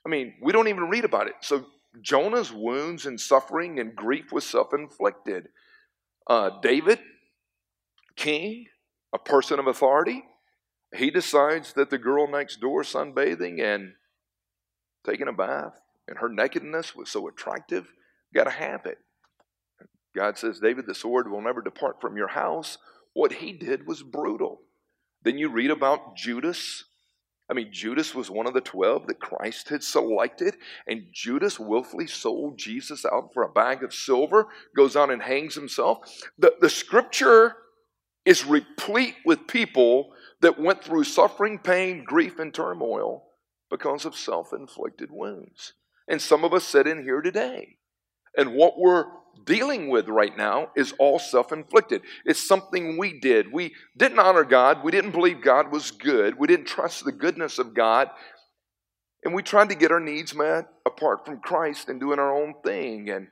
I 0.05 0.09
mean, 0.09 0.35
we 0.41 0.53
don't 0.53 0.67
even 0.67 0.89
read 0.89 1.05
about 1.05 1.27
it. 1.27 1.35
So 1.41 1.65
Jonah's 2.01 2.51
wounds 2.51 3.05
and 3.05 3.19
suffering 3.19 3.79
and 3.79 3.95
grief 3.95 4.31
was 4.31 4.45
self 4.45 4.73
inflicted. 4.73 5.49
Uh, 6.27 6.51
David, 6.61 6.99
king, 8.15 8.67
a 9.13 9.17
person 9.17 9.59
of 9.59 9.67
authority, 9.67 10.23
he 10.95 11.09
decides 11.09 11.73
that 11.73 11.89
the 11.89 11.97
girl 11.97 12.27
next 12.27 12.61
door 12.61 12.83
sunbathing 12.83 13.61
and 13.61 13.93
taking 15.05 15.27
a 15.27 15.33
bath 15.33 15.73
and 16.07 16.17
her 16.19 16.29
nakedness 16.29 16.95
was 16.95 17.09
so 17.09 17.27
attractive, 17.27 17.87
got 18.33 18.45
to 18.45 18.51
have 18.51 18.85
it. 18.85 18.97
God 20.19 20.37
says, 20.37 20.59
David, 20.59 20.85
the 20.85 20.93
sword 20.93 21.31
will 21.31 21.41
never 21.41 21.61
depart 21.61 22.01
from 22.01 22.17
your 22.17 22.27
house. 22.27 22.77
What 23.13 23.31
he 23.31 23.53
did 23.53 23.87
was 23.87 24.03
brutal. 24.03 24.59
Then 25.23 25.37
you 25.37 25.47
read 25.47 25.71
about 25.71 26.17
Judas. 26.17 26.83
I 27.49 27.53
mean, 27.53 27.69
Judas 27.71 28.13
was 28.13 28.29
one 28.29 28.45
of 28.45 28.53
the 28.53 28.59
12 28.59 29.07
that 29.07 29.21
Christ 29.21 29.69
had 29.69 29.81
selected, 29.81 30.57
and 30.85 31.05
Judas 31.13 31.57
willfully 31.57 32.05
sold 32.05 32.57
Jesus 32.57 33.05
out 33.05 33.29
for 33.33 33.43
a 33.43 33.49
bag 33.53 33.81
of 33.81 33.93
silver, 33.93 34.49
goes 34.75 34.97
on 34.97 35.09
and 35.09 35.21
hangs 35.21 35.55
himself. 35.55 35.99
The, 36.37 36.53
the 36.59 36.69
scripture 36.69 37.55
is 38.25 38.45
replete 38.45 39.15
with 39.23 39.47
people 39.47 40.11
that 40.41 40.59
went 40.59 40.83
through 40.83 41.05
suffering, 41.05 41.59
pain, 41.59 42.03
grief, 42.03 42.39
and 42.39 42.53
turmoil 42.53 43.23
because 43.69 44.03
of 44.03 44.17
self 44.17 44.51
inflicted 44.51 45.11
wounds. 45.11 45.75
And 46.09 46.21
some 46.21 46.43
of 46.43 46.53
us 46.53 46.65
sit 46.65 46.87
in 46.87 47.03
here 47.03 47.21
today. 47.21 47.77
And 48.35 48.53
what 48.53 48.77
we're 48.77 49.05
dealing 49.45 49.89
with 49.89 50.07
right 50.07 50.35
now 50.37 50.69
is 50.75 50.93
all 50.99 51.19
self 51.19 51.51
inflicted. 51.51 52.01
It's 52.25 52.45
something 52.45 52.97
we 52.97 53.19
did. 53.19 53.51
We 53.51 53.73
didn't 53.97 54.19
honor 54.19 54.43
God. 54.43 54.83
We 54.83 54.91
didn't 54.91 55.11
believe 55.11 55.41
God 55.41 55.71
was 55.71 55.91
good. 55.91 56.37
We 56.37 56.47
didn't 56.47 56.67
trust 56.67 57.05
the 57.05 57.11
goodness 57.11 57.59
of 57.59 57.73
God. 57.73 58.09
And 59.23 59.33
we 59.33 59.43
tried 59.43 59.69
to 59.69 59.75
get 59.75 59.91
our 59.91 59.99
needs 59.99 60.33
met 60.33 60.69
apart 60.85 61.25
from 61.25 61.39
Christ 61.39 61.89
and 61.89 61.99
doing 61.99 62.19
our 62.19 62.33
own 62.33 62.55
thing. 62.63 63.09
And 63.09 63.27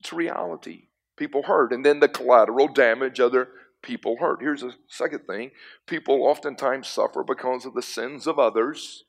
it's 0.00 0.12
reality. 0.12 0.88
People 1.16 1.42
hurt. 1.42 1.72
And 1.72 1.84
then 1.84 2.00
the 2.00 2.08
collateral 2.08 2.68
damage 2.68 3.20
other 3.20 3.48
people 3.82 4.16
hurt. 4.20 4.40
Here's 4.40 4.62
a 4.62 4.74
second 4.88 5.26
thing 5.26 5.50
people 5.86 6.22
oftentimes 6.22 6.88
suffer 6.88 7.22
because 7.22 7.64
of 7.64 7.74
the 7.74 7.82
sins 7.82 8.26
of 8.26 8.38
others. 8.38 9.04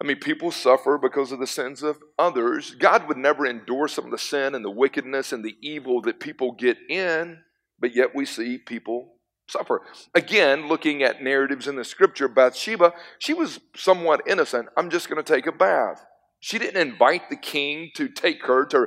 I 0.00 0.06
mean, 0.06 0.18
people 0.18 0.50
suffer 0.50 0.98
because 0.98 1.32
of 1.32 1.38
the 1.38 1.46
sins 1.46 1.82
of 1.82 1.98
others. 2.18 2.74
God 2.74 3.08
would 3.08 3.16
never 3.16 3.46
endure 3.46 3.88
some 3.88 4.04
of 4.04 4.10
the 4.10 4.18
sin 4.18 4.54
and 4.54 4.64
the 4.64 4.70
wickedness 4.70 5.32
and 5.32 5.44
the 5.44 5.56
evil 5.62 6.02
that 6.02 6.20
people 6.20 6.52
get 6.52 6.76
in, 6.90 7.38
but 7.78 7.94
yet 7.94 8.14
we 8.14 8.26
see 8.26 8.58
people 8.58 9.14
suffer. 9.48 9.82
Again, 10.14 10.68
looking 10.68 11.02
at 11.02 11.22
narratives 11.22 11.66
in 11.66 11.76
the 11.76 11.84
scripture, 11.84 12.28
Bathsheba, 12.28 12.92
she 13.18 13.32
was 13.32 13.60
somewhat 13.74 14.22
innocent. 14.26 14.68
I'm 14.76 14.90
just 14.90 15.08
going 15.08 15.22
to 15.22 15.34
take 15.34 15.46
a 15.46 15.52
bath. 15.52 16.04
She 16.40 16.58
didn't 16.58 16.88
invite 16.88 17.30
the 17.30 17.36
king 17.36 17.90
to 17.94 18.08
take 18.08 18.44
her, 18.44 18.66
to 18.66 18.86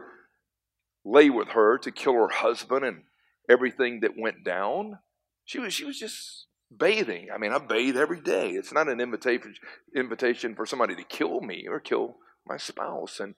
lay 1.03 1.29
with 1.29 1.49
her, 1.49 1.77
to 1.79 1.91
kill 1.91 2.13
her 2.13 2.29
husband 2.29 2.85
and 2.85 3.03
everything 3.49 4.01
that 4.01 4.17
went 4.17 4.43
down. 4.43 4.99
She 5.45 5.57
was, 5.57 5.73
she 5.73 5.85
was 5.85 5.97
just 5.97 6.45
bathing. 6.75 7.27
I 7.33 7.37
mean, 7.37 7.51
I 7.51 7.57
bathe 7.57 7.97
every 7.97 8.21
day. 8.21 8.51
It's 8.51 8.73
not 8.73 8.87
an 8.87 9.01
invitation 9.01 9.55
invitation 9.95 10.55
for 10.55 10.65
somebody 10.65 10.95
to 10.95 11.03
kill 11.03 11.41
me 11.41 11.65
or 11.67 11.79
kill 11.79 12.17
my 12.45 12.57
spouse. 12.57 13.19
And 13.19 13.35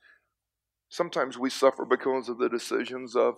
sometimes 0.89 1.37
we 1.37 1.49
suffer 1.49 1.85
because 1.85 2.29
of 2.29 2.37
the 2.37 2.49
decisions 2.49 3.15
of 3.15 3.35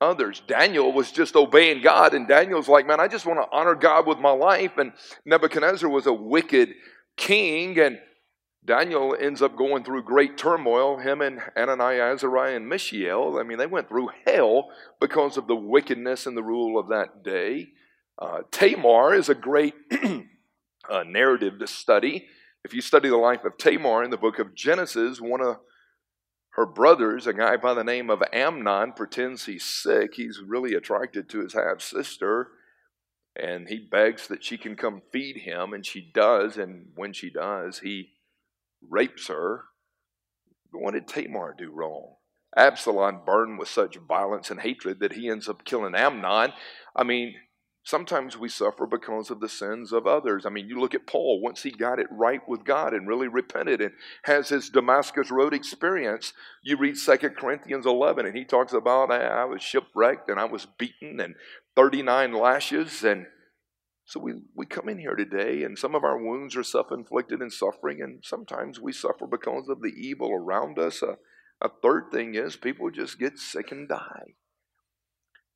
others. 0.00 0.42
Daniel 0.46 0.92
was 0.92 1.10
just 1.10 1.36
obeying 1.36 1.82
God, 1.82 2.14
and 2.14 2.28
Daniel's 2.28 2.68
like, 2.68 2.86
man, 2.86 3.00
I 3.00 3.08
just 3.08 3.26
want 3.26 3.40
to 3.40 3.56
honor 3.56 3.74
God 3.74 4.06
with 4.06 4.18
my 4.18 4.30
life. 4.30 4.72
And 4.76 4.92
Nebuchadnezzar 5.24 5.88
was 5.88 6.06
a 6.06 6.12
wicked 6.12 6.74
king, 7.16 7.78
and 7.78 7.98
Daniel 8.64 9.16
ends 9.18 9.42
up 9.42 9.56
going 9.56 9.84
through 9.84 10.02
great 10.02 10.36
turmoil. 10.36 10.98
Him 10.98 11.20
and 11.20 11.40
Ananias, 11.56 12.22
Azariah, 12.22 12.56
and 12.56 12.68
Mishael, 12.68 13.38
I 13.38 13.42
mean, 13.42 13.58
they 13.58 13.66
went 13.66 13.88
through 13.88 14.10
hell 14.26 14.68
because 15.00 15.36
of 15.36 15.46
the 15.46 15.56
wickedness 15.56 16.26
and 16.26 16.36
the 16.36 16.42
rule 16.42 16.78
of 16.78 16.88
that 16.88 17.24
day. 17.24 17.68
Uh, 18.20 18.40
Tamar 18.50 19.14
is 19.14 19.28
a 19.28 19.34
great 19.34 19.74
uh, 20.90 21.04
narrative 21.04 21.58
to 21.60 21.66
study. 21.66 22.26
If 22.64 22.74
you 22.74 22.80
study 22.80 23.08
the 23.08 23.16
life 23.16 23.44
of 23.44 23.56
Tamar 23.56 24.02
in 24.02 24.10
the 24.10 24.16
book 24.16 24.38
of 24.38 24.54
Genesis, 24.54 25.20
one 25.20 25.40
of 25.40 25.58
her 26.50 26.66
brothers, 26.66 27.28
a 27.28 27.32
guy 27.32 27.56
by 27.56 27.74
the 27.74 27.84
name 27.84 28.10
of 28.10 28.22
Amnon, 28.32 28.92
pretends 28.92 29.46
he's 29.46 29.62
sick. 29.62 30.14
He's 30.14 30.40
really 30.44 30.74
attracted 30.74 31.28
to 31.28 31.40
his 31.40 31.54
half 31.54 31.80
sister, 31.80 32.48
and 33.36 33.68
he 33.68 33.78
begs 33.78 34.26
that 34.26 34.42
she 34.42 34.58
can 34.58 34.74
come 34.74 35.02
feed 35.12 35.36
him, 35.36 35.72
and 35.72 35.86
she 35.86 36.10
does. 36.12 36.56
And 36.56 36.88
when 36.96 37.12
she 37.12 37.30
does, 37.30 37.78
he 37.78 38.10
rapes 38.90 39.28
her. 39.28 39.66
But 40.72 40.82
what 40.82 40.94
did 40.94 41.06
Tamar 41.06 41.54
do 41.56 41.70
wrong? 41.70 42.16
Absalom 42.56 43.20
burned 43.24 43.60
with 43.60 43.68
such 43.68 43.96
violence 43.96 44.50
and 44.50 44.60
hatred 44.60 44.98
that 44.98 45.12
he 45.12 45.28
ends 45.28 45.48
up 45.48 45.64
killing 45.64 45.94
Amnon. 45.94 46.52
I 46.96 47.04
mean, 47.04 47.34
Sometimes 47.88 48.36
we 48.36 48.50
suffer 48.50 48.84
because 48.84 49.30
of 49.30 49.40
the 49.40 49.48
sins 49.48 49.94
of 49.94 50.06
others. 50.06 50.44
I 50.44 50.50
mean, 50.50 50.68
you 50.68 50.78
look 50.78 50.94
at 50.94 51.06
Paul, 51.06 51.40
once 51.40 51.62
he 51.62 51.70
got 51.70 51.98
it 51.98 52.06
right 52.10 52.46
with 52.46 52.62
God 52.62 52.92
and 52.92 53.08
really 53.08 53.28
repented 53.28 53.80
and 53.80 53.92
has 54.24 54.50
his 54.50 54.68
Damascus 54.68 55.30
Road 55.30 55.54
experience, 55.54 56.34
you 56.62 56.76
read 56.76 56.96
2 56.98 57.16
Corinthians 57.30 57.86
11 57.86 58.26
and 58.26 58.36
he 58.36 58.44
talks 58.44 58.74
about 58.74 59.10
I 59.10 59.46
was 59.46 59.62
shipwrecked 59.62 60.28
and 60.28 60.38
I 60.38 60.44
was 60.44 60.66
beaten 60.66 61.18
and 61.18 61.34
39 61.76 62.34
lashes. 62.34 63.02
And 63.04 63.24
so 64.04 64.20
we, 64.20 64.34
we 64.54 64.66
come 64.66 64.90
in 64.90 64.98
here 64.98 65.16
today 65.16 65.62
and 65.62 65.78
some 65.78 65.94
of 65.94 66.04
our 66.04 66.22
wounds 66.22 66.56
are 66.56 66.62
self 66.62 66.92
inflicted 66.92 67.40
and 67.40 67.50
suffering, 67.50 68.02
and 68.02 68.22
sometimes 68.22 68.78
we 68.78 68.92
suffer 68.92 69.26
because 69.26 69.66
of 69.70 69.80
the 69.80 69.94
evil 69.96 70.30
around 70.30 70.78
us. 70.78 71.00
A, 71.00 71.16
a 71.62 71.70
third 71.82 72.10
thing 72.12 72.34
is 72.34 72.54
people 72.54 72.90
just 72.90 73.18
get 73.18 73.38
sick 73.38 73.72
and 73.72 73.88
die. 73.88 74.34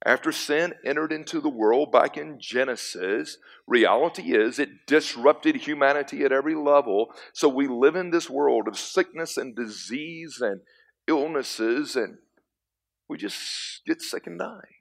After 0.04 0.32
sin 0.32 0.74
entered 0.84 1.12
into 1.12 1.40
the 1.40 1.48
world 1.48 1.92
back 1.92 2.16
in 2.16 2.38
Genesis, 2.40 3.38
reality 3.68 4.34
is 4.34 4.58
it 4.58 4.86
disrupted 4.86 5.56
humanity 5.56 6.24
at 6.24 6.32
every 6.32 6.56
level. 6.56 7.14
So 7.32 7.48
we 7.48 7.68
live 7.68 7.94
in 7.94 8.10
this 8.10 8.28
world 8.28 8.66
of 8.66 8.76
sickness 8.76 9.36
and 9.36 9.54
disease 9.54 10.40
and 10.40 10.60
illnesses, 11.06 11.94
and 11.94 12.18
we 13.08 13.16
just 13.16 13.82
get 13.86 14.02
sick 14.02 14.26
and 14.26 14.40
die. 14.40 14.80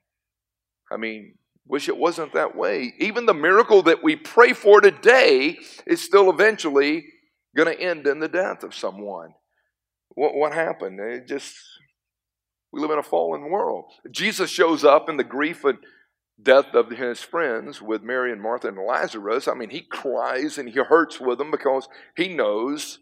I 0.90 0.96
mean, 0.96 1.34
wish 1.66 1.88
it 1.88 1.96
wasn't 1.96 2.34
that 2.34 2.56
way. 2.56 2.92
Even 2.98 3.26
the 3.26 3.34
miracle 3.34 3.82
that 3.82 4.02
we 4.02 4.16
pray 4.16 4.52
for 4.52 4.80
today 4.80 5.56
is 5.86 6.02
still 6.02 6.30
eventually 6.30 7.04
going 7.56 7.72
to 7.72 7.80
end 7.80 8.08
in 8.08 8.18
the 8.18 8.28
death 8.28 8.64
of 8.64 8.74
someone. 8.74 9.34
What, 10.08 10.34
what 10.34 10.52
happened? 10.52 10.98
It 11.00 11.28
just 11.28 11.54
we 12.72 12.80
live 12.80 12.90
in 12.90 12.98
a 12.98 13.02
fallen 13.02 13.50
world. 13.50 13.84
Jesus 14.10 14.50
shows 14.50 14.82
up 14.84 15.08
in 15.08 15.18
the 15.18 15.24
grief 15.24 15.64
and 15.64 15.78
death 16.42 16.74
of 16.74 16.90
his 16.90 17.20
friends 17.20 17.82
with 17.82 18.02
Mary 18.02 18.32
and 18.32 18.40
Martha 18.40 18.68
and 18.68 18.78
Lazarus. 18.78 19.46
I 19.46 19.54
mean, 19.54 19.70
he 19.70 19.82
cries 19.82 20.58
and 20.58 20.68
he 20.68 20.80
hurts 20.80 21.20
with 21.20 21.38
them 21.38 21.50
because 21.50 21.88
he 22.16 22.28
knows 22.28 22.98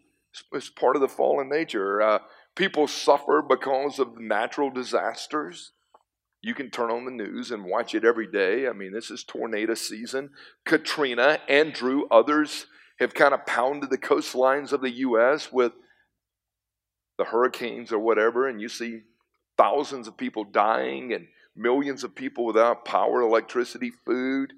it's 0.51 0.69
part 0.69 0.95
of 0.95 1.01
the 1.01 1.07
fallen 1.07 1.49
nature. 1.49 2.01
Uh, 2.01 2.19
people 2.55 2.87
suffer 2.87 3.41
because 3.47 3.99
of 3.99 4.19
natural 4.19 4.69
disasters. 4.69 5.71
You 6.41 6.53
can 6.53 6.69
turn 6.69 6.91
on 6.91 7.05
the 7.05 7.11
news 7.11 7.51
and 7.51 7.65
watch 7.65 7.93
it 7.95 8.03
every 8.03 8.27
day. 8.27 8.67
I 8.67 8.73
mean, 8.73 8.93
this 8.93 9.11
is 9.11 9.23
tornado 9.23 9.73
season. 9.75 10.31
Katrina, 10.65 11.39
Andrew, 11.47 12.03
others 12.09 12.65
have 12.99 13.13
kind 13.13 13.33
of 13.33 13.45
pounded 13.45 13.89
the 13.89 13.97
coastlines 13.97 14.71
of 14.71 14.81
the 14.81 14.91
U.S. 14.91 15.51
with 15.51 15.73
the 17.17 17.25
hurricanes 17.25 17.91
or 17.91 17.99
whatever, 17.99 18.47
and 18.47 18.59
you 18.59 18.69
see 18.69 19.01
thousands 19.57 20.07
of 20.07 20.17
people 20.17 20.43
dying 20.43 21.13
and 21.13 21.27
millions 21.55 22.03
of 22.03 22.15
people 22.15 22.45
without 22.45 22.85
power, 22.85 23.21
electricity, 23.21 23.91
food. 24.05 24.53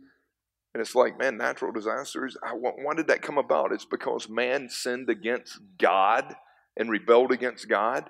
And 0.73 0.81
it's 0.81 0.95
like, 0.95 1.19
man, 1.19 1.38
natural 1.38 1.71
disasters, 1.71 2.35
why 2.53 2.93
did 2.95 3.07
that 3.07 3.21
come 3.21 3.38
about? 3.38 3.71
It's 3.71 3.85
because 3.85 4.27
man 4.29 4.69
sinned 4.69 5.09
against 5.09 5.59
God 5.77 6.35
and 6.75 6.89
rebelled 6.89 7.31
against 7.31 7.69
God. 7.69 8.09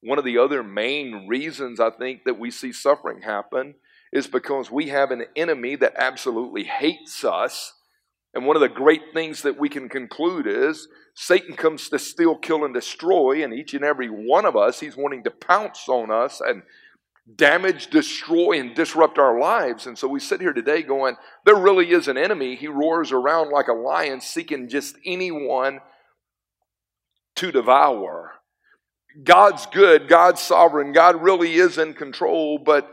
One 0.00 0.18
of 0.18 0.24
the 0.24 0.38
other 0.38 0.64
main 0.64 1.28
reasons 1.28 1.78
I 1.78 1.90
think 1.90 2.24
that 2.24 2.38
we 2.38 2.50
see 2.50 2.72
suffering 2.72 3.22
happen 3.22 3.76
is 4.12 4.26
because 4.26 4.70
we 4.70 4.88
have 4.88 5.12
an 5.12 5.26
enemy 5.36 5.76
that 5.76 5.94
absolutely 5.96 6.64
hates 6.64 7.24
us. 7.24 7.72
And 8.34 8.46
one 8.46 8.56
of 8.56 8.62
the 8.62 8.68
great 8.68 9.12
things 9.12 9.42
that 9.42 9.58
we 9.58 9.68
can 9.68 9.88
conclude 9.88 10.46
is 10.46 10.88
Satan 11.14 11.54
comes 11.54 11.88
to 11.90 11.98
steal, 11.98 12.36
kill, 12.36 12.64
and 12.64 12.72
destroy, 12.72 13.44
and 13.44 13.52
each 13.52 13.74
and 13.74 13.84
every 13.84 14.08
one 14.08 14.46
of 14.46 14.56
us, 14.56 14.80
he's 14.80 14.96
wanting 14.96 15.22
to 15.24 15.30
pounce 15.30 15.88
on 15.88 16.10
us 16.10 16.40
and 16.40 16.62
damage, 17.36 17.88
destroy, 17.88 18.58
and 18.58 18.74
disrupt 18.74 19.18
our 19.18 19.38
lives. 19.38 19.86
And 19.86 19.96
so 19.98 20.08
we 20.08 20.18
sit 20.18 20.40
here 20.40 20.52
today 20.52 20.82
going, 20.82 21.16
there 21.44 21.56
really 21.56 21.90
is 21.90 22.08
an 22.08 22.16
enemy. 22.16 22.56
He 22.56 22.68
roars 22.68 23.12
around 23.12 23.50
like 23.50 23.68
a 23.68 23.74
lion 23.74 24.20
seeking 24.20 24.68
just 24.68 24.96
anyone 25.04 25.80
to 27.36 27.52
devour. 27.52 28.32
God's 29.22 29.66
good, 29.66 30.08
God's 30.08 30.40
sovereign, 30.40 30.92
God 30.92 31.22
really 31.22 31.54
is 31.54 31.76
in 31.76 31.92
control, 31.92 32.58
but 32.58 32.90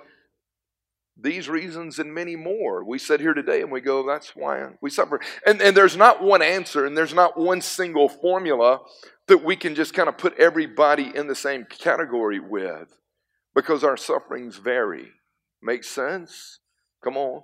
these 1.22 1.50
reasons 1.50 2.00
and 2.00 2.14
many 2.14 2.36
more. 2.36 2.84
We 2.84 3.00
sit 3.00 3.20
here 3.20 3.34
today 3.34 3.62
and 3.62 3.72
we 3.72 3.82
go, 3.82 4.06
that's 4.06 4.36
why 4.36 4.70
we 4.82 4.90
suffer. 4.90 5.20
And, 5.46 5.62
and 5.62 5.76
there's 5.76 5.98
not 5.98 6.24
one 6.24 6.42
answer 6.42 6.86
and 6.86 6.98
there's 6.98 7.14
not 7.14 7.38
one 7.38 7.62
single 7.62 8.10
formula 8.10 8.80
that 9.28 9.44
we 9.44 9.56
can 9.56 9.76
just 9.76 9.94
kind 9.94 10.10
of 10.10 10.18
put 10.18 10.38
everybody 10.38 11.12
in 11.14 11.28
the 11.28 11.36
same 11.36 11.66
category 11.66 12.40
with 12.40 12.98
because 13.54 13.84
our 13.84 13.98
sufferings 13.98 14.58
vary. 14.58 15.12
Make 15.62 15.84
sense? 15.84 16.60
Come 17.04 17.18
on. 17.18 17.44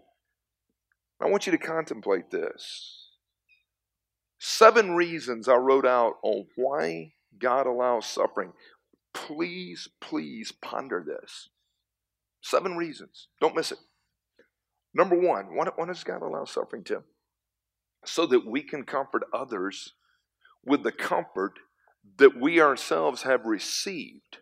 I 1.22 1.30
want 1.30 1.46
you 1.46 1.52
to 1.52 1.58
contemplate 1.58 2.32
this. 2.32 3.10
Seven 4.38 4.96
reasons 4.96 5.48
I 5.48 5.56
wrote 5.56 5.86
out 5.86 6.16
on 6.22 6.46
why 6.56 7.14
God 7.40 7.68
allows 7.68 8.06
suffering. 8.06 8.54
Please, 9.14 9.88
please 10.02 10.52
ponder 10.62 11.04
this. 11.06 11.50
Seven 12.46 12.78
reasons. 12.78 13.30
Don't 13.42 13.56
miss 13.56 13.72
it. 13.72 13.80
Number 14.94 15.20
one, 15.20 15.56
why, 15.56 15.66
why 15.76 15.88
does 15.88 16.04
God 16.04 16.22
allow 16.22 16.46
suffering, 16.46 16.84
Tim? 16.84 17.04
So 18.06 18.28
that 18.28 18.46
we 18.46 18.62
can 18.62 18.84
comfort 18.84 19.24
others 19.34 19.94
with 20.64 20.84
the 20.84 20.92
comfort 20.92 21.54
that 22.20 22.40
we 22.40 22.62
ourselves 22.62 23.24
have 23.24 23.48
received. 23.48 24.38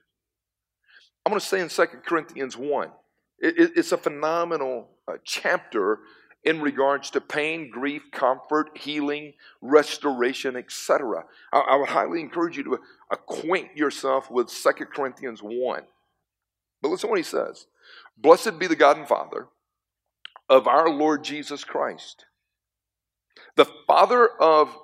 I'm 1.26 1.32
going 1.32 1.40
to 1.40 1.46
say 1.46 1.62
in 1.62 1.70
2 1.70 1.86
Corinthians 2.06 2.58
1, 2.58 2.92
it, 3.40 3.58
it, 3.58 3.72
it's 3.78 3.94
a 3.94 3.98
phenomenal 3.98 4.90
uh, 5.08 5.14
chapter 5.24 6.00
in 6.44 6.60
regards 6.60 7.10
to 7.12 7.22
pain, 7.22 7.72
grief, 7.72 8.02
comfort, 8.12 8.78
healing, 8.78 9.32
restoration, 9.62 10.58
etc. 10.58 11.24
I, 11.54 11.60
I, 11.60 11.76
would 11.78 11.88
highly 11.88 12.20
encourage 12.20 12.58
you 12.58 12.64
to 12.66 12.80
acquaint 13.10 13.78
yourself 13.78 14.30
with 14.30 14.50
2 14.50 14.72
Corinthians 14.94 15.40
1. 15.42 15.84
But 16.82 16.90
listen 16.90 17.08
to 17.08 17.12
what 17.12 17.20
he 17.20 17.24
says. 17.24 17.68
Blessed 18.18 18.60
be 18.60 18.68
the 18.68 18.76
God 18.76 18.98
and 18.98 19.08
Father 19.08 19.48
of 20.50 20.68
our 20.68 20.90
Lord 20.90 21.24
Jesus 21.24 21.64
Christ, 21.64 22.26
the 23.56 23.68
Father 23.88 24.28
of 24.40 24.76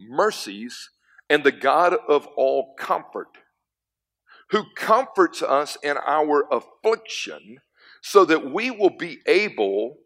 mercies 0.00 0.90
and 1.28 1.42
the 1.42 1.52
God 1.52 1.96
of 2.08 2.26
all 2.36 2.74
comfort, 2.78 3.28
who 4.50 4.64
comforts 4.76 5.42
us 5.42 5.76
in 5.82 5.96
our 6.06 6.46
affliction 6.52 7.58
so 8.00 8.24
that 8.24 8.52
we 8.52 8.70
will 8.70 8.96
be 8.96 9.18
able, 9.26 9.96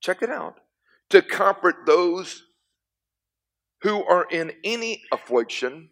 check 0.00 0.22
it 0.22 0.30
out, 0.30 0.60
to 1.10 1.20
comfort 1.20 1.84
those 1.86 2.44
who 3.82 4.04
are 4.04 4.26
in 4.30 4.52
any 4.64 5.02
affliction 5.12 5.90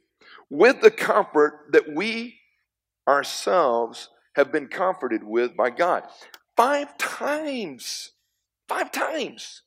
with 0.50 0.80
the 0.80 0.90
comfort 0.90 1.66
that 1.72 1.94
we 1.94 2.38
ourselves 3.06 4.08
have 4.38 4.52
been 4.52 4.68
comforted 4.68 5.24
with 5.24 5.56
by 5.56 5.68
God. 5.68 6.04
Five 6.56 6.96
times. 6.96 8.12
Five 8.68 8.92
times. 8.92 9.62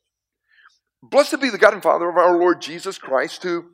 Blessed 1.04 1.42
be 1.42 1.50
the 1.50 1.58
God 1.58 1.74
and 1.74 1.84
Father 1.84 2.10
of 2.10 2.18
our 2.18 2.38
Lord 2.38 2.62
Jesus 2.62 2.98
Christ, 2.98 3.44
who 3.44 3.66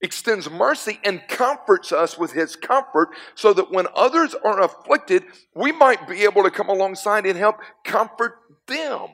extends 0.00 0.50
mercy 0.50 0.98
and 1.04 1.22
comforts 1.28 1.92
us 1.92 2.18
with 2.18 2.32
his 2.32 2.56
comfort 2.56 3.10
so 3.36 3.52
that 3.52 3.70
when 3.70 3.86
others 3.94 4.34
are 4.44 4.60
afflicted, 4.60 5.22
we 5.54 5.70
might 5.70 6.08
be 6.08 6.24
able 6.24 6.42
to 6.42 6.50
come 6.50 6.68
alongside 6.68 7.24
and 7.24 7.38
help 7.38 7.56
comfort 7.84 8.34
them. 8.66 9.08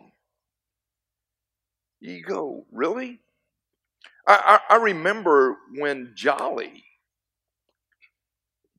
You 2.01 2.23
go, 2.23 2.65
really? 2.73 3.21
I, 4.27 4.61
I, 4.71 4.75
I 4.75 4.83
remember 4.83 5.59
when 5.75 6.13
Jolly, 6.15 6.85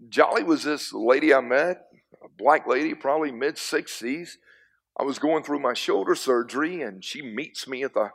Jolly 0.08 0.42
was 0.44 0.64
this 0.64 0.94
lady 0.94 1.34
I 1.34 1.42
met 1.42 1.89
black 2.38 2.68
lady, 2.68 2.94
probably 2.94 3.32
mid 3.32 3.56
60s. 3.56 4.32
I 5.00 5.04
was 5.04 5.20
going 5.20 5.44
through 5.44 5.60
my 5.60 5.74
shoulder 5.74 6.16
surgery, 6.16 6.82
and 6.82 7.04
she 7.04 7.22
meets 7.22 7.68
me 7.68 7.84
at 7.84 7.94
the 7.94 8.10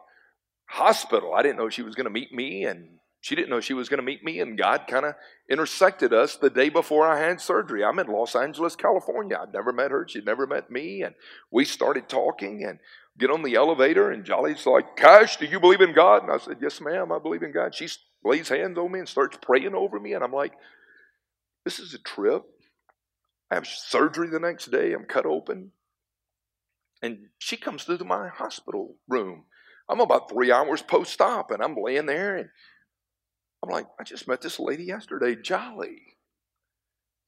hospital. 0.66 1.32
I 1.34 1.42
didn't 1.42 1.56
know 1.56 1.70
she 1.70 1.82
was 1.82 1.94
going 1.94 2.04
to 2.04 2.10
meet 2.10 2.32
me, 2.32 2.64
and 2.64 2.98
she 3.20 3.34
didn't 3.34 3.48
know 3.48 3.60
she 3.60 3.72
was 3.72 3.88
going 3.88 3.98
to 3.98 4.04
meet 4.04 4.22
me, 4.22 4.40
and 4.40 4.58
God 4.58 4.82
kind 4.86 5.06
of 5.06 5.14
intersected 5.48 6.12
us 6.12 6.36
the 6.36 6.50
day 6.50 6.68
before 6.68 7.06
I 7.06 7.20
had 7.20 7.40
surgery. 7.40 7.82
I'm 7.82 7.98
in 7.98 8.06
Los 8.06 8.36
Angeles, 8.36 8.76
California. 8.76 9.38
I'd 9.40 9.52
never 9.52 9.72
met 9.72 9.92
her. 9.92 10.06
She'd 10.06 10.26
never 10.26 10.46
met 10.46 10.70
me, 10.70 11.02
and 11.02 11.14
we 11.50 11.64
started 11.64 12.06
talking 12.06 12.64
and 12.64 12.78
get 13.18 13.30
on 13.30 13.42
the 13.42 13.54
elevator, 13.54 14.10
and 14.10 14.26
Jolly's 14.26 14.66
like, 14.66 14.96
Cash, 14.96 15.38
do 15.38 15.46
you 15.46 15.58
believe 15.58 15.80
in 15.80 15.94
God? 15.94 16.22
And 16.22 16.32
I 16.32 16.36
said, 16.36 16.58
Yes, 16.60 16.82
ma'am, 16.82 17.12
I 17.12 17.18
believe 17.18 17.42
in 17.42 17.52
God. 17.52 17.74
She 17.74 17.88
lays 18.22 18.50
hands 18.50 18.76
on 18.76 18.92
me 18.92 18.98
and 18.98 19.08
starts 19.08 19.38
praying 19.40 19.74
over 19.74 19.98
me, 19.98 20.12
and 20.12 20.22
I'm 20.22 20.32
like, 20.32 20.52
This 21.64 21.78
is 21.78 21.94
a 21.94 21.98
trip. 21.98 22.44
I 23.54 23.58
have 23.58 23.68
surgery 23.68 24.28
the 24.30 24.40
next 24.40 24.72
day. 24.72 24.92
I'm 24.92 25.04
cut 25.04 25.26
open. 25.26 25.70
And 27.00 27.28
she 27.38 27.56
comes 27.56 27.84
through 27.84 27.98
to 27.98 28.04
my 28.04 28.26
hospital 28.26 28.96
room. 29.06 29.44
I'm 29.88 30.00
about 30.00 30.28
three 30.28 30.50
hours 30.50 30.82
post 30.82 31.20
op, 31.20 31.52
and 31.52 31.62
I'm 31.62 31.76
laying 31.76 32.06
there, 32.06 32.34
and 32.36 32.48
I'm 33.62 33.70
like, 33.70 33.86
I 34.00 34.02
just 34.02 34.26
met 34.26 34.42
this 34.42 34.58
lady 34.58 34.82
yesterday, 34.82 35.36
Jolly. 35.40 36.02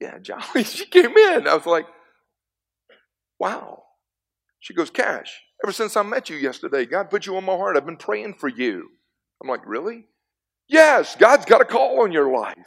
Yeah, 0.01 0.19
Jolly. 0.21 0.65
She 0.65 0.85
came 0.87 1.15
in. 1.15 1.47
I 1.47 1.55
was 1.55 1.65
like, 1.65 1.85
wow. 3.39 3.83
She 4.59 4.73
goes, 4.73 4.89
Cash, 4.89 5.39
ever 5.63 5.71
since 5.71 5.95
I 5.95 6.03
met 6.03 6.29
you 6.29 6.35
yesterday, 6.35 6.85
God 6.85 7.09
put 7.09 7.25
you 7.25 7.37
on 7.37 7.45
my 7.45 7.55
heart. 7.55 7.77
I've 7.77 7.85
been 7.85 7.95
praying 7.95 8.33
for 8.33 8.49
you. 8.49 8.89
I'm 9.41 9.47
like, 9.47 9.65
really? 9.65 10.07
Yes, 10.67 11.15
God's 11.15 11.45
got 11.45 11.61
a 11.61 11.65
call 11.65 12.01
on 12.01 12.11
your 12.11 12.35
life. 12.37 12.57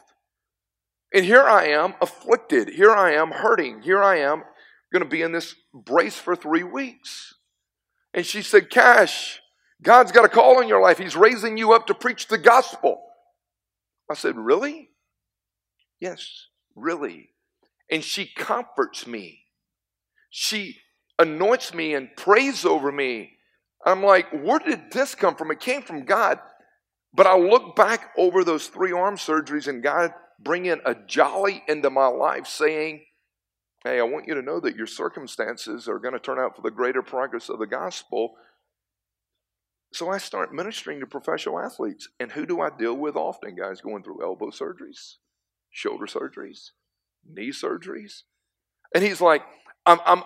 And 1.12 1.25
here 1.25 1.42
I 1.42 1.66
am 1.66 1.94
afflicted. 2.01 2.68
Here 2.68 2.92
I 2.92 3.12
am 3.14 3.31
hurting. 3.31 3.83
Here 3.83 4.03
I 4.03 4.18
am 4.18 4.44
going 4.92 5.03
to 5.03 5.09
be 5.09 5.23
in 5.23 5.33
this 5.33 5.55
brace 5.75 6.16
for 6.16 6.37
three 6.37 6.62
weeks. 6.62 7.35
And 8.14 8.25
she 8.25 8.42
said, 8.42 8.70
Cash, 8.70 9.40
God's 9.83 10.12
got 10.12 10.25
a 10.25 10.29
call 10.29 10.59
on 10.59 10.68
your 10.68 10.81
life. 10.81 10.99
He's 10.99 11.16
raising 11.16 11.57
you 11.57 11.73
up 11.73 11.87
to 11.87 11.94
preach 11.94 12.29
the 12.29 12.38
gospel. 12.38 13.03
I 14.11 14.14
said, 14.14 14.37
Really? 14.37 14.90
Yes, 16.01 16.46
really. 16.75 17.31
And 17.90 18.03
she 18.03 18.27
comforts 18.27 19.07
me. 19.07 19.40
She 20.31 20.79
anoints 21.18 21.75
me 21.75 21.94
and 21.94 22.09
prays 22.16 22.64
over 22.64 22.90
me. 22.90 23.33
I'm 23.85 24.03
like, 24.03 24.31
where 24.31 24.59
did 24.59 24.92
this 24.92 25.14
come 25.14 25.37
from? 25.37 25.51
It 25.51 25.61
came 25.61 25.83
from 25.83 26.05
God. 26.05 26.38
But 27.12 27.27
I 27.27 27.37
look 27.37 27.75
back 27.77 28.11
over 28.16 28.44
those 28.44 28.68
three 28.68 28.92
arm 28.92 29.16
surgeries 29.16 29.66
and 29.66 29.83
God 29.83 30.12
bringing 30.42 30.81
a 30.85 30.94
jolly 30.94 31.62
into 31.68 31.90
my 31.90 32.07
life 32.07 32.46
saying, 32.46 33.05
Hey, 33.85 33.98
I 33.98 34.03
want 34.03 34.29
you 34.29 34.35
to 34.35 34.42
know 34.42 34.61
that 34.61 34.76
your 34.76 34.87
circumstances 34.87 35.88
are 35.88 35.98
going 35.98 36.12
to 36.12 36.20
turn 36.20 36.38
out 36.38 36.55
for 36.55 36.62
the 36.62 36.70
greater 36.70 37.03
progress 37.03 37.48
of 37.48 37.59
the 37.59 37.66
gospel. 37.66 38.35
So 39.92 40.11
I 40.11 40.18
start 40.18 40.55
ministering 40.55 41.00
to 41.00 41.07
professional 41.07 41.59
athletes. 41.59 42.09
And 42.20 42.33
who 42.33 42.44
do 42.44 42.61
I 42.61 42.68
deal 42.70 42.94
with 42.94 43.16
often, 43.16 43.57
guys? 43.57 43.81
Going 43.81 44.03
through 44.03 44.22
elbow 44.22 44.50
surgeries, 44.50 45.14
shoulder 45.70 46.07
surgeries, 46.07 46.70
knee 47.26 47.50
surgeries. 47.50 48.22
And 48.94 49.03
he's 49.03 49.22
like, 49.22 49.42
I'm, 49.87 49.98
I'm, 50.05 50.22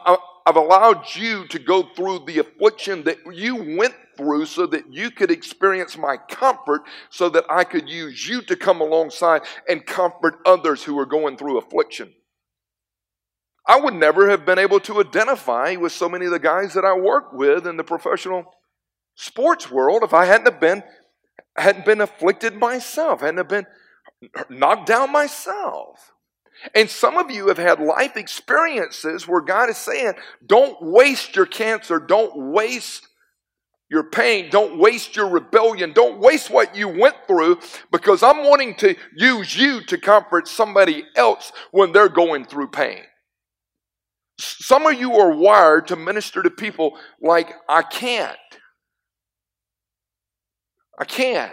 I've 0.46 0.57
allowed 0.57 1.14
you 1.14 1.46
to 1.48 1.59
go 1.59 1.83
through 1.83 2.24
the 2.26 2.38
affliction 2.38 3.04
that 3.04 3.18
you 3.33 3.76
went 3.78 3.94
through 4.16 4.46
so 4.46 4.66
that 4.66 4.92
you 4.92 5.11
could 5.11 5.30
experience 5.30 5.96
my 5.96 6.16
comfort, 6.16 6.83
so 7.11 7.28
that 7.30 7.44
I 7.48 7.64
could 7.64 7.88
use 7.88 8.28
you 8.28 8.42
to 8.42 8.57
come 8.57 8.80
alongside 8.80 9.42
and 9.68 9.87
comfort 9.87 10.38
others 10.44 10.85
who 10.85 10.98
are 10.98 11.07
going 11.07 11.37
through 11.37 11.59
affliction. 11.59 12.12
I 13.66 13.80
would 13.80 13.94
never 13.94 14.28
have 14.28 14.44
been 14.44 14.59
able 14.59 14.80
to 14.80 15.00
identify 15.00 15.76
with 15.76 15.92
so 15.92 16.09
many 16.09 16.26
of 16.26 16.33
the 16.33 16.38
guys 16.38 16.74
that 16.74 16.85
I 16.85 16.92
work 16.92 17.33
with 17.33 17.66
in 17.66 17.78
the 17.78 17.85
professional 17.85 18.44
sports 19.14 19.70
world 19.70 20.02
if 20.02 20.12
I 20.12 20.26
hadn't 20.26 20.61
been 20.61 20.83
hadn't 21.57 21.85
been 21.85 22.00
afflicted 22.00 22.57
myself, 22.57 23.20
hadn't 23.20 23.48
been 23.48 23.66
knocked 24.50 24.87
down 24.87 25.12
myself. 25.12 26.13
And 26.74 26.88
some 26.88 27.18
of 27.18 27.31
you 27.31 27.48
have 27.48 27.59
had 27.59 27.81
life 27.81 28.16
experiences 28.16 29.29
where 29.29 29.40
God 29.40 29.68
is 29.68 29.77
saying, 29.77 30.14
don't 30.46 30.77
waste 30.81 31.37
your 31.37 31.46
cancer, 31.46 31.98
don't 31.98 32.53
waste 32.53 33.07
your 33.90 34.05
pain, 34.05 34.50
don't 34.50 34.79
waste 34.79 35.14
your 35.14 35.29
rebellion, 35.29 35.92
don't 35.92 36.18
waste 36.18 36.50
what 36.50 36.74
you 36.74 36.88
went 36.88 37.16
through 37.27 37.59
because 37.92 38.22
I'm 38.22 38.44
wanting 38.44 38.74
to 38.77 38.96
use 39.16 39.57
you 39.57 39.83
to 39.83 39.98
comfort 39.98 40.48
somebody 40.48 41.05
else 41.16 41.53
when 41.70 41.92
they're 41.92 42.09
going 42.09 42.44
through 42.44 42.68
pain. 42.68 43.03
Some 44.38 44.87
of 44.87 44.98
you 44.98 45.14
are 45.14 45.37
wired 45.37 45.87
to 45.88 45.96
minister 45.96 46.42
to 46.42 46.50
people 46.50 46.98
like, 47.20 47.53
I 47.68 47.83
can't. 47.83 48.37
I 50.98 51.05
can't. 51.05 51.53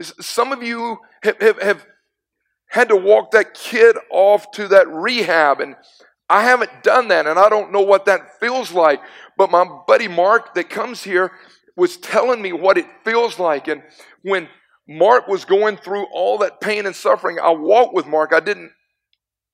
Some 0.00 0.52
of 0.52 0.62
you 0.62 0.98
have, 1.22 1.40
have, 1.40 1.62
have 1.62 1.86
had 2.72 2.88
to 2.88 2.96
walk 2.96 3.32
that 3.32 3.52
kid 3.52 3.96
off 4.10 4.50
to 4.50 4.66
that 4.66 4.88
rehab. 4.88 5.60
And 5.60 5.76
I 6.30 6.42
haven't 6.42 6.82
done 6.82 7.08
that 7.08 7.26
and 7.26 7.38
I 7.38 7.50
don't 7.50 7.70
know 7.70 7.82
what 7.82 8.06
that 8.06 8.40
feels 8.40 8.72
like. 8.72 9.02
But 9.36 9.50
my 9.50 9.66
buddy 9.86 10.08
Mark 10.08 10.54
that 10.54 10.70
comes 10.70 11.02
here 11.02 11.32
was 11.76 11.98
telling 11.98 12.40
me 12.40 12.54
what 12.54 12.78
it 12.78 12.86
feels 13.04 13.38
like. 13.38 13.68
And 13.68 13.82
when 14.22 14.48
Mark 14.88 15.28
was 15.28 15.44
going 15.44 15.76
through 15.76 16.06
all 16.14 16.38
that 16.38 16.62
pain 16.62 16.86
and 16.86 16.96
suffering, 16.96 17.38
I 17.38 17.50
walked 17.50 17.94
with 17.94 18.06
Mark. 18.06 18.32
I 18.32 18.40
didn't 18.40 18.72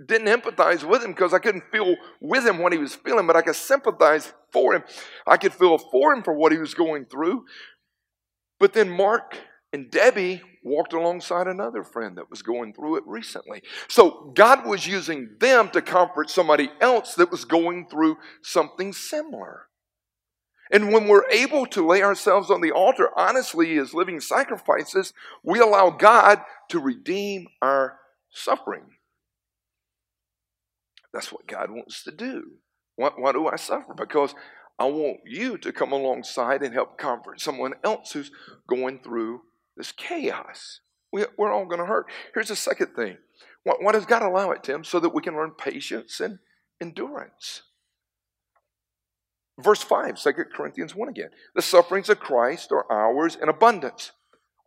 didn't 0.07 0.29
empathize 0.29 0.85
with 0.85 1.03
him 1.03 1.11
because 1.11 1.35
I 1.35 1.41
couldn't 1.41 1.65
feel 1.73 1.97
with 2.21 2.47
him 2.47 2.59
what 2.59 2.73
he 2.73 2.79
was 2.79 2.95
feeling, 2.95 3.27
but 3.27 3.35
I 3.35 3.43
could 3.43 3.57
sympathize 3.57 4.33
for 4.53 4.77
him. 4.77 4.85
I 5.27 5.39
could 5.39 5.53
feel 5.53 5.77
for 5.77 6.13
him 6.13 6.23
for 6.23 6.35
what 6.35 6.53
he 6.53 6.59
was 6.59 6.73
going 6.73 7.07
through. 7.07 7.47
But 8.61 8.75
then 8.75 8.89
Mark 8.89 9.37
and 9.73 9.91
Debbie 9.91 10.41
walked 10.69 10.93
alongside 10.93 11.47
another 11.47 11.83
friend 11.83 12.17
that 12.19 12.31
was 12.31 12.43
going 12.43 12.73
through 12.75 12.97
it 12.97 13.05
recently. 13.07 13.63
So 13.89 14.33
God 14.35 14.67
was 14.67 14.87
using 14.87 15.37
them 15.41 15.71
to 15.71 15.83
comfort 15.83 16.31
somebody 16.31 16.71
else 16.81 17.15
that 17.15 17.31
was 17.31 17.45
going 17.45 17.89
through 17.89 18.17
something 18.43 18.93
similar. 18.93 19.69
And 20.71 20.93
when 20.93 21.09
we're 21.09 21.29
able 21.31 21.67
to 21.67 21.87
lay 21.87 22.03
ourselves 22.03 22.51
on 22.51 22.61
the 22.61 22.73
altar 22.73 23.09
honestly 23.17 23.79
as 23.79 23.95
living 23.95 24.21
sacrifices, 24.21 25.15
we 25.43 25.61
allow 25.61 25.91
God 25.91 26.41
to 26.69 26.79
redeem 26.79 27.49
our 27.63 27.99
suffering. 28.31 28.85
That's 31.13 31.33
what 31.33 31.47
God 31.47 31.71
wants 31.71 32.05
to 32.05 32.11
do. 32.11 32.59
Why, 32.97 33.11
why, 33.17 33.33
do 33.33 33.47
I 33.47 33.57
suffer? 33.57 33.95
Because 33.95 34.35
I 34.79 34.85
want 34.85 35.21
you 35.25 35.57
to 35.59 35.73
come 35.73 35.93
alongside 35.93 36.63
and 36.63 36.75
help 36.75 36.99
comfort 36.99 37.41
someone 37.41 37.75
else 37.83 38.13
who's 38.13 38.31
going 38.69 39.01
through 39.03 39.43
this 39.79 39.93
chaos. 39.93 40.81
We, 41.11 41.23
are 41.23 41.53
all 41.53 41.65
going 41.65 41.79
to 41.81 41.87
hurt. 41.87 42.07
Here's 42.35 42.49
the 42.49 42.57
second 42.57 42.89
thing. 42.95 43.17
Why, 43.63 43.75
why 43.81 43.93
does 43.93 44.05
God 44.05 44.23
allow 44.23 44.51
it, 44.51 44.63
Tim? 44.63 44.85
So 44.85 45.01
that 45.01 45.15
we 45.15 45.23
can 45.23 45.35
learn 45.35 45.53
patience 45.53 46.21
and 46.21 46.39
endurance. 46.83 47.63
Verse 49.59 49.83
5, 49.83 50.21
2 50.21 50.33
Corinthians 50.55 50.95
1 50.95 51.09
again. 51.09 51.31
The 51.55 51.63
sufferings 51.63 52.09
of 52.09 52.21
Christ 52.21 52.71
are 52.71 52.85
ours 52.91 53.37
in 53.41 53.49
abundance. 53.49 54.13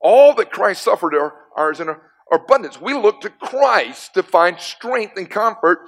All 0.02 0.34
that 0.36 0.52
Christ 0.52 0.82
suffered 0.82 1.14
are 1.14 1.34
ours 1.56 1.80
in 1.80 1.90
abundance. 2.32 2.82
We 2.82 2.94
look 2.94 3.22
to 3.22 3.30
Christ 3.30 4.16
to 4.16 4.24
find 4.24 4.60
strength 4.60 5.18
and 5.18 5.30
comfort 5.30 5.80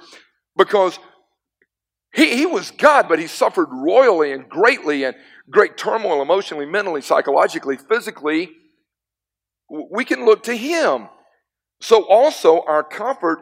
because 0.56 0.98
he, 2.14 2.36
he 2.36 2.46
was 2.46 2.70
God, 2.70 3.08
but 3.08 3.18
he 3.18 3.26
suffered 3.26 3.68
royally 3.72 4.32
and 4.32 4.48
greatly 4.48 5.04
and 5.04 5.16
great 5.50 5.76
turmoil 5.76 6.22
emotionally, 6.22 6.64
mentally, 6.64 7.02
psychologically, 7.02 7.76
physically. 7.76 8.52
We 9.70 10.04
can 10.04 10.24
look 10.24 10.44
to 10.44 10.56
him. 10.56 11.08
So 11.80 12.04
also 12.06 12.62
our 12.62 12.82
comfort 12.82 13.40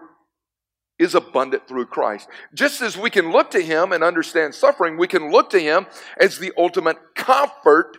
is 0.99 1.15
abundant 1.15 1.67
through 1.67 1.87
Christ. 1.87 2.29
Just 2.55 2.81
as 2.81 2.97
we 2.97 3.11
can 3.11 3.31
look 3.33 3.51
to 3.51 3.61
Him 3.61 3.93
and 3.93 4.05
understand 4.05 4.55
suffering, 4.55 4.97
we 4.97 5.09
can 5.09 5.31
look 5.31 5.51
to 5.51 5.59
Him 5.59 5.87
as 6.19 6.39
the 6.39 6.53
ultimate 6.57 6.97
comfort 7.15 7.97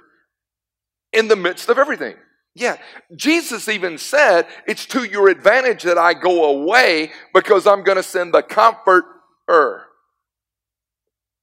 in 1.12 1.28
the 1.28 1.36
midst 1.36 1.70
of 1.70 1.78
everything. 1.78 2.16
Yeah, 2.56 2.78
Jesus 3.16 3.68
even 3.68 3.98
said, 3.98 4.48
It's 4.68 4.86
to 4.88 5.04
your 5.04 5.28
advantage 5.28 5.84
that 5.84 5.98
I 5.98 6.14
go 6.14 6.46
away 6.46 7.12
because 7.34 7.66
I'm 7.66 7.84
going 7.84 7.98
to 7.98 8.04
send 8.04 8.34
the 8.34 8.44
comforter. 8.44 9.86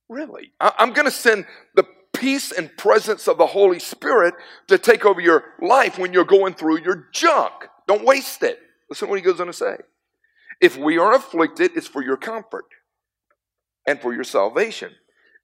Really? 0.09 0.53
I'm 0.61 0.93
going 0.93 1.07
to 1.07 1.11
send 1.11 1.47
the 1.75 1.85
peace 2.13 2.53
and 2.53 2.77
presence 2.77 3.29
of 3.29 3.39
the 3.39 3.47
Holy 3.47 3.79
Spirit 3.79 4.35
to 4.69 4.79
take 4.79 5.05
over 5.05 5.21
your 5.21 5.45
life 5.61 5.99
when 5.99 6.13
you're 6.13 6.25
going 6.25 6.55
through 6.55 6.81
your 6.81 7.09
junk. 7.13 7.53
Don't 7.87 8.05
waste 8.05 8.43
it. 8.43 8.59
Listen 8.89 9.07
to 9.07 9.11
what 9.11 9.19
he 9.19 9.25
goes 9.25 9.41
on 9.41 9.47
to 9.47 9.53
say. 9.53 9.77
If 10.61 10.77
we 10.77 10.99
are 10.99 11.15
afflicted, 11.15 11.73
it's 11.77 11.89
for 11.89 12.03
your 12.03 12.17
comfort 12.17 12.67
and 13.87 14.01
for 14.01 14.13
your 14.13 14.25
salvation. 14.25 14.93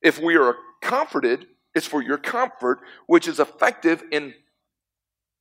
If 0.03 0.21
we 0.21 0.37
are 0.37 0.57
comforted, 0.83 1.47
it's 1.75 1.87
for 1.87 2.03
your 2.03 2.19
comfort, 2.19 2.81
which 3.07 3.27
is 3.27 3.41
effective 3.41 4.03
in 4.11 4.35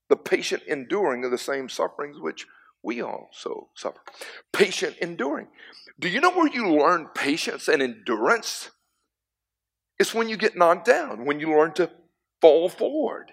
the 0.09 0.15
patient 0.15 0.63
enduring 0.67 1.25
of 1.25 1.31
the 1.31 1.38
same 1.38 1.67
sufferings 1.67 2.19
which 2.19 2.45
we 2.83 3.01
also 3.01 3.69
suffer. 3.73 3.99
Patient 4.53 4.95
enduring. 5.01 5.47
Do 5.99 6.07
you 6.07 6.21
know 6.21 6.31
where 6.31 6.47
you 6.47 6.69
learn 6.69 7.07
patience 7.15 7.67
and 7.67 7.81
endurance? 7.81 8.69
It's 9.97 10.13
when 10.13 10.29
you 10.29 10.38
get 10.38 10.58
knocked 10.58 10.86
down, 10.86 11.25
when 11.25 11.39
you 11.39 11.49
learn 11.49 11.73
to 11.73 11.91
fall 12.41 12.69
forward. 12.69 13.31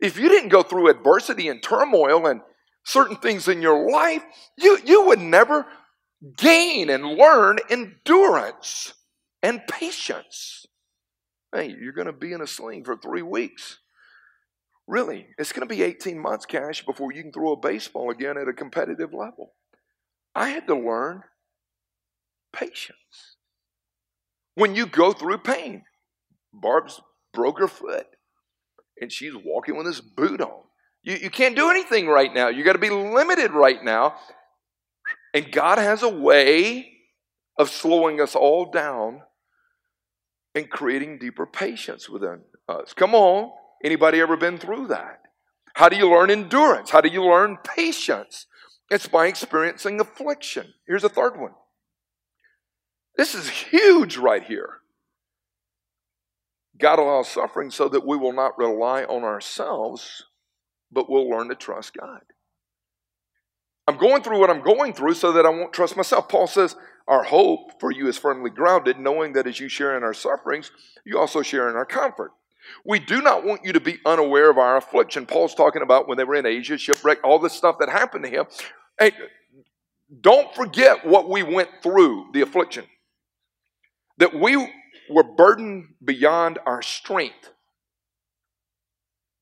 If 0.00 0.18
you 0.18 0.28
didn't 0.28 0.48
go 0.48 0.62
through 0.62 0.90
adversity 0.90 1.48
and 1.48 1.62
turmoil 1.62 2.26
and 2.26 2.40
certain 2.84 3.16
things 3.16 3.48
in 3.48 3.62
your 3.62 3.90
life, 3.90 4.22
you, 4.56 4.78
you 4.84 5.06
would 5.06 5.20
never 5.20 5.66
gain 6.36 6.90
and 6.90 7.04
learn 7.04 7.58
endurance 7.68 8.94
and 9.42 9.66
patience. 9.66 10.66
Hey, 11.52 11.74
you're 11.78 11.92
going 11.92 12.06
to 12.06 12.12
be 12.12 12.32
in 12.32 12.40
a 12.40 12.46
sling 12.46 12.84
for 12.84 12.96
three 12.96 13.22
weeks. 13.22 13.78
Really, 14.86 15.28
it's 15.38 15.52
going 15.52 15.66
to 15.66 15.74
be 15.74 15.82
18 15.82 16.18
months, 16.18 16.46
Cash, 16.46 16.84
before 16.84 17.12
you 17.12 17.22
can 17.22 17.32
throw 17.32 17.52
a 17.52 17.56
baseball 17.56 18.10
again 18.10 18.36
at 18.36 18.48
a 18.48 18.52
competitive 18.52 19.14
level. 19.14 19.52
I 20.34 20.48
had 20.48 20.66
to 20.66 20.74
learn 20.74 21.22
patience. 22.52 23.33
When 24.54 24.74
you 24.74 24.86
go 24.86 25.12
through 25.12 25.38
pain, 25.38 25.84
Barb's 26.52 27.00
broke 27.32 27.58
her 27.58 27.68
foot 27.68 28.06
and 29.00 29.10
she's 29.10 29.34
walking 29.34 29.76
with 29.76 29.86
this 29.86 30.00
boot 30.00 30.40
on. 30.40 30.62
You, 31.02 31.16
you 31.16 31.30
can't 31.30 31.56
do 31.56 31.70
anything 31.70 32.06
right 32.06 32.32
now. 32.32 32.48
You 32.48 32.64
got 32.64 32.74
to 32.74 32.78
be 32.78 32.90
limited 32.90 33.52
right 33.52 33.82
now. 33.82 34.14
And 35.34 35.50
God 35.50 35.78
has 35.78 36.02
a 36.02 36.08
way 36.08 36.92
of 37.58 37.68
slowing 37.68 38.20
us 38.20 38.34
all 38.34 38.70
down 38.70 39.22
and 40.54 40.70
creating 40.70 41.18
deeper 41.18 41.46
patience 41.46 42.08
within 42.08 42.42
us. 42.68 42.92
Come 42.92 43.14
on. 43.14 43.50
Anybody 43.84 44.20
ever 44.20 44.36
been 44.36 44.58
through 44.58 44.86
that? 44.88 45.20
How 45.74 45.88
do 45.88 45.96
you 45.96 46.08
learn 46.08 46.30
endurance? 46.30 46.90
How 46.90 47.00
do 47.00 47.08
you 47.08 47.24
learn 47.24 47.58
patience? 47.64 48.46
It's 48.90 49.08
by 49.08 49.26
experiencing 49.26 50.00
affliction. 50.00 50.72
Here's 50.86 51.04
a 51.04 51.08
third 51.08 51.38
one. 51.38 51.50
This 53.16 53.34
is 53.34 53.48
huge 53.48 54.16
right 54.16 54.42
here. 54.42 54.80
God 56.78 56.98
allows 56.98 57.28
suffering 57.28 57.70
so 57.70 57.88
that 57.88 58.06
we 58.06 58.16
will 58.16 58.32
not 58.32 58.58
rely 58.58 59.04
on 59.04 59.22
ourselves, 59.22 60.24
but 60.90 61.08
we'll 61.08 61.28
learn 61.28 61.48
to 61.48 61.54
trust 61.54 61.94
God. 61.94 62.22
I'm 63.86 63.96
going 63.96 64.22
through 64.22 64.40
what 64.40 64.50
I'm 64.50 64.62
going 64.62 64.92
through 64.92 65.14
so 65.14 65.32
that 65.32 65.46
I 65.46 65.50
won't 65.50 65.72
trust 65.72 65.96
myself. 65.96 66.28
Paul 66.28 66.46
says, 66.46 66.74
Our 67.06 67.22
hope 67.22 67.78
for 67.80 67.92
you 67.92 68.08
is 68.08 68.18
firmly 68.18 68.50
grounded, 68.50 68.98
knowing 68.98 69.34
that 69.34 69.46
as 69.46 69.60
you 69.60 69.68
share 69.68 69.96
in 69.96 70.02
our 70.02 70.14
sufferings, 70.14 70.70
you 71.04 71.18
also 71.18 71.42
share 71.42 71.68
in 71.68 71.76
our 71.76 71.84
comfort. 71.84 72.32
We 72.84 72.98
do 72.98 73.20
not 73.20 73.44
want 73.44 73.64
you 73.64 73.74
to 73.74 73.80
be 73.80 73.98
unaware 74.06 74.50
of 74.50 74.56
our 74.56 74.78
affliction. 74.78 75.26
Paul's 75.26 75.54
talking 75.54 75.82
about 75.82 76.08
when 76.08 76.16
they 76.16 76.24
were 76.24 76.36
in 76.36 76.46
Asia, 76.46 76.78
shipwreck, 76.78 77.18
all 77.22 77.38
the 77.38 77.50
stuff 77.50 77.76
that 77.78 77.90
happened 77.90 78.24
to 78.24 78.30
him. 78.30 78.46
Hey, 78.98 79.12
don't 80.20 80.52
forget 80.54 81.06
what 81.06 81.28
we 81.28 81.42
went 81.42 81.68
through, 81.82 82.28
the 82.32 82.40
affliction. 82.40 82.84
That 84.18 84.34
we 84.34 84.56
were 85.10 85.24
burdened 85.36 85.94
beyond 86.02 86.58
our 86.66 86.82
strength. 86.82 87.50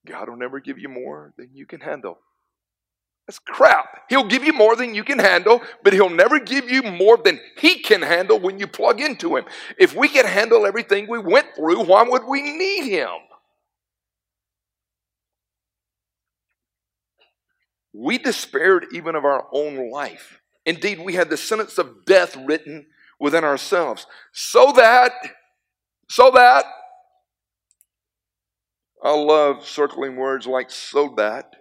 God 0.07 0.29
will 0.29 0.37
never 0.37 0.61
give 0.61 0.79
you 0.79 0.89
more 0.89 1.33
than 1.37 1.51
you 1.55 1.67
can 1.67 1.81
handle. 1.81 2.19
That's 3.27 3.39
crap. 3.39 4.05
He'll 4.09 4.27
give 4.27 4.45
you 4.45 4.53
more 4.53 4.75
than 4.75 4.95
you 4.95 5.05
can 5.05 5.21
handle, 5.21 5.63
but 5.85 5.93
he'll 5.93 6.11
never 6.11 6.41
give 6.41 6.69
you 6.69 6.83
more 6.83 7.17
than 7.17 7.39
he 7.57 7.79
can 7.79 8.03
handle 8.03 8.39
when 8.41 8.59
you 8.59 8.67
plug 8.67 9.01
into 9.01 9.37
him. 9.37 9.45
If 9.79 9.95
we 9.95 10.09
could 10.09 10.27
handle 10.27 10.67
everything 10.67 11.07
we 11.09 11.21
went 11.21 11.55
through, 11.55 11.85
why 11.85 12.03
would 12.03 12.25
we 12.25 12.43
need 12.43 12.91
him? 12.91 13.11
We 17.95 18.19
despaired 18.19 18.87
even 18.93 19.15
of 19.15 19.25
our 19.25 19.47
own 19.53 19.91
life. 19.91 20.41
Indeed, 20.65 21.01
we 21.01 21.15
had 21.15 21.31
the 21.31 21.37
sentence 21.37 21.79
of 21.79 22.05
death 22.05 22.37
written 22.37 22.87
within 23.23 23.45
ourselves. 23.45 24.07
So 24.33 24.73
that, 24.73 25.13
so 26.09 26.33
that, 26.33 26.65
I 29.03 29.15
love 29.15 29.67
circling 29.67 30.17
words 30.17 30.47
like 30.47 30.71
so 30.71 31.15
that, 31.17 31.55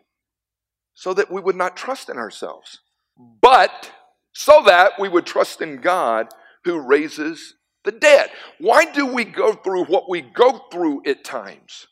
so 0.95 1.13
that 1.13 1.31
we 1.31 1.39
would 1.39 1.55
not 1.55 1.77
trust 1.77 2.09
in 2.09 2.17
ourselves, 2.17 2.79
but 3.41 3.91
so 4.33 4.63
that 4.65 4.93
we 4.99 5.07
would 5.07 5.25
trust 5.25 5.61
in 5.61 5.81
God 5.81 6.27
who 6.65 6.79
raises 6.79 7.55
the 7.83 7.91
dead. 7.91 8.31
Why 8.59 8.85
do 8.85 9.05
we 9.05 9.23
go 9.23 9.53
through 9.53 9.85
what 9.85 10.09
we 10.09 10.21
go 10.21 10.65
through 10.71 11.03
at 11.05 11.23
times? 11.23 11.87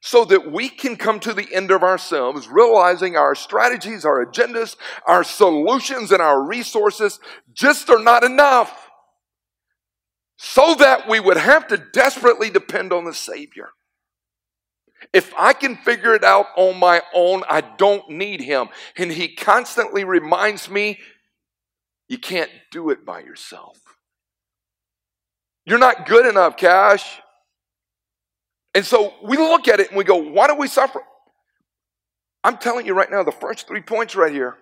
So 0.00 0.24
that 0.26 0.52
we 0.52 0.68
can 0.68 0.96
come 0.96 1.18
to 1.20 1.32
the 1.32 1.52
end 1.52 1.70
of 1.70 1.82
ourselves, 1.82 2.48
realizing 2.48 3.16
our 3.16 3.34
strategies, 3.34 4.04
our 4.04 4.24
agendas, 4.24 4.76
our 5.06 5.24
solutions, 5.24 6.12
and 6.12 6.22
our 6.22 6.46
resources 6.46 7.18
just 7.52 7.90
are 7.90 8.02
not 8.02 8.22
enough. 8.22 8.85
So 10.36 10.74
that 10.74 11.08
we 11.08 11.20
would 11.20 11.36
have 11.36 11.66
to 11.68 11.76
desperately 11.76 12.50
depend 12.50 12.92
on 12.92 13.04
the 13.04 13.14
Savior. 13.14 13.70
If 15.12 15.32
I 15.38 15.52
can 15.52 15.76
figure 15.76 16.14
it 16.14 16.24
out 16.24 16.46
on 16.56 16.78
my 16.78 17.02
own, 17.14 17.42
I 17.48 17.60
don't 17.60 18.10
need 18.10 18.40
him. 18.40 18.68
And 18.96 19.10
he 19.10 19.28
constantly 19.28 20.04
reminds 20.04 20.70
me, 20.70 20.98
you 22.08 22.18
can't 22.18 22.50
do 22.70 22.90
it 22.90 23.04
by 23.04 23.20
yourself. 23.20 23.78
You're 25.64 25.78
not 25.78 26.06
good 26.06 26.26
enough, 26.26 26.56
Cash. 26.56 27.20
And 28.74 28.84
so 28.84 29.14
we 29.22 29.36
look 29.36 29.68
at 29.68 29.80
it 29.80 29.88
and 29.88 29.96
we 29.96 30.04
go, 30.04 30.16
why 30.16 30.46
do 30.46 30.54
we 30.54 30.68
suffer? 30.68 31.00
I'm 32.44 32.58
telling 32.58 32.86
you 32.86 32.94
right 32.94 33.10
now, 33.10 33.24
the 33.24 33.32
first 33.32 33.66
three 33.66 33.80
points 33.80 34.14
right 34.14 34.32
here. 34.32 34.56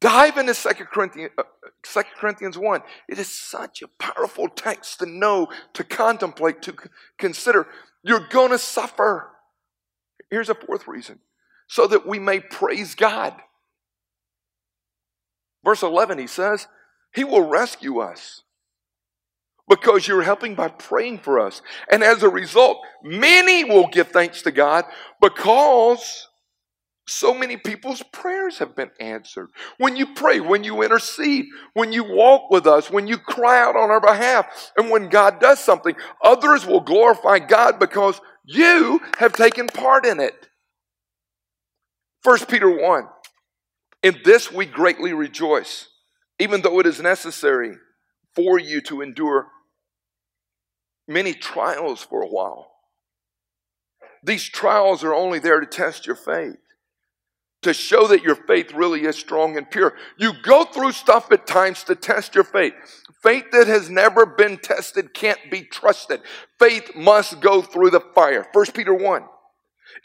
Dive 0.00 0.38
into 0.38 0.54
2 0.54 0.84
Corinthians, 0.84 1.32
uh, 1.36 1.42
2 1.82 2.02
Corinthians 2.18 2.56
1. 2.56 2.80
It 3.08 3.18
is 3.18 3.28
such 3.28 3.82
a 3.82 3.88
powerful 3.88 4.48
text 4.48 5.00
to 5.00 5.06
know, 5.06 5.48
to 5.74 5.84
contemplate, 5.84 6.62
to 6.62 6.74
consider. 7.18 7.66
You're 8.02 8.26
going 8.28 8.50
to 8.50 8.58
suffer. 8.58 9.28
Here's 10.30 10.48
a 10.48 10.54
fourth 10.54 10.86
reason 10.86 11.18
so 11.66 11.86
that 11.86 12.06
we 12.06 12.18
may 12.18 12.40
praise 12.40 12.94
God. 12.94 13.34
Verse 15.64 15.82
11, 15.82 16.18
he 16.18 16.26
says, 16.26 16.66
He 17.14 17.24
will 17.24 17.48
rescue 17.48 17.98
us 17.98 18.42
because 19.68 20.06
you're 20.06 20.22
helping 20.22 20.54
by 20.54 20.68
praying 20.68 21.18
for 21.20 21.40
us. 21.40 21.62
And 21.90 22.02
as 22.02 22.22
a 22.22 22.28
result, 22.28 22.78
many 23.02 23.64
will 23.64 23.88
give 23.88 24.08
thanks 24.08 24.42
to 24.42 24.50
God 24.50 24.84
because 25.20 26.28
so 27.06 27.34
many 27.34 27.56
people's 27.56 28.02
prayers 28.12 28.58
have 28.58 28.76
been 28.76 28.90
answered. 29.00 29.48
When 29.78 29.96
you 29.96 30.14
pray, 30.14 30.40
when 30.40 30.62
you 30.62 30.82
intercede, 30.82 31.46
when 31.74 31.92
you 31.92 32.04
walk 32.04 32.50
with 32.50 32.66
us, 32.66 32.90
when 32.90 33.08
you 33.08 33.18
cry 33.18 33.60
out 33.60 33.76
on 33.76 33.90
our 33.90 34.00
behalf, 34.00 34.72
and 34.76 34.90
when 34.90 35.08
God 35.08 35.40
does 35.40 35.58
something, 35.58 35.96
others 36.22 36.64
will 36.64 36.80
glorify 36.80 37.40
God 37.40 37.78
because 37.80 38.20
you 38.44 39.00
have 39.18 39.32
taken 39.32 39.66
part 39.66 40.06
in 40.06 40.20
it. 40.20 40.48
1 42.22 42.46
Peter 42.46 42.70
1 42.70 43.08
In 44.04 44.20
this 44.24 44.52
we 44.52 44.64
greatly 44.64 45.12
rejoice, 45.12 45.88
even 46.38 46.62
though 46.62 46.78
it 46.78 46.86
is 46.86 47.00
necessary 47.00 47.76
for 48.34 48.60
you 48.60 48.80
to 48.82 49.02
endure 49.02 49.48
many 51.08 51.34
trials 51.34 52.02
for 52.02 52.22
a 52.22 52.28
while. 52.28 52.70
These 54.22 54.48
trials 54.48 55.02
are 55.02 55.14
only 55.14 55.40
there 55.40 55.58
to 55.58 55.66
test 55.66 56.06
your 56.06 56.14
faith, 56.14 56.56
to 57.62 57.72
show 57.72 58.06
that 58.08 58.22
your 58.22 58.34
faith 58.34 58.72
really 58.72 59.04
is 59.04 59.16
strong 59.16 59.56
and 59.56 59.70
pure. 59.70 59.94
You 60.16 60.32
go 60.42 60.64
through 60.64 60.92
stuff 60.92 61.30
at 61.32 61.46
times 61.46 61.84
to 61.84 61.94
test 61.94 62.34
your 62.34 62.44
faith. 62.44 62.74
Faith 63.22 63.44
that 63.52 63.68
has 63.68 63.88
never 63.88 64.26
been 64.26 64.58
tested 64.58 65.14
can't 65.14 65.38
be 65.50 65.62
trusted. 65.62 66.20
Faith 66.58 66.90
must 66.96 67.40
go 67.40 67.62
through 67.62 67.90
the 67.90 68.00
fire. 68.00 68.46
1 68.52 68.66
Peter 68.74 68.92
1. 68.92 69.24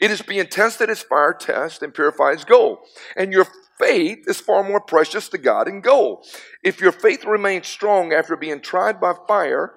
It 0.00 0.10
is 0.10 0.22
being 0.22 0.46
tested 0.46 0.88
as 0.88 1.02
fire 1.02 1.34
tests 1.34 1.82
and 1.82 1.92
purifies 1.92 2.44
gold. 2.44 2.78
And 3.16 3.32
your 3.32 3.46
faith 3.78 4.24
is 4.28 4.40
far 4.40 4.62
more 4.62 4.80
precious 4.80 5.28
to 5.30 5.38
God 5.38 5.66
than 5.66 5.80
gold. 5.80 6.26
If 6.62 6.80
your 6.80 6.92
faith 6.92 7.24
remains 7.24 7.66
strong 7.66 8.12
after 8.12 8.36
being 8.36 8.60
tried 8.60 9.00
by 9.00 9.14
fire, 9.26 9.74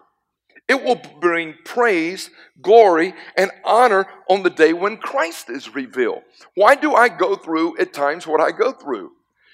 it 0.68 0.84
will 0.84 1.02
bring 1.20 1.56
praise, 1.66 2.30
glory, 2.62 3.14
and 3.36 3.52
honor 3.66 4.08
on 4.30 4.44
the 4.44 4.50
day 4.50 4.74
when 4.74 4.98
Christ 4.98 5.50
is 5.50 5.76
revealed. 5.76 6.22
Why 6.56 6.76
do 6.76 6.94
I 6.94 7.10
go 7.10 7.36
through 7.36 7.78
at 7.78 7.94
times 7.94 8.26
what 8.26 8.40
I 8.40 8.52
go 8.52 8.72
through? 8.72 9.12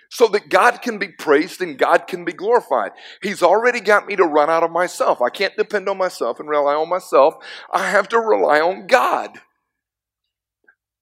So 0.10 0.28
that 0.28 0.50
God 0.50 0.82
can 0.82 1.00
be 1.00 1.10
praised 1.10 1.62
and 1.62 1.78
God 1.78 2.08
can 2.08 2.24
be 2.24 2.34
glorified. 2.34 2.91
He's 3.22 3.43
already 3.43 3.82
got 3.82 4.08
me 4.08 4.15
to 4.15 4.24
run 4.24 4.50
out 4.50 4.63
of 4.63 4.72
myself. 4.72 5.22
I 5.22 5.30
can't 5.30 5.58
depend 5.58 5.89
on 5.89 5.98
myself 5.98 6.39
and 6.39 6.48
rely 6.48 6.76
on 6.76 6.88
myself. 6.88 7.36
I 7.74 7.89
have 7.89 8.08
to 8.10 8.20
rely 8.20 8.62
on 8.62 8.88
God. 8.88 9.39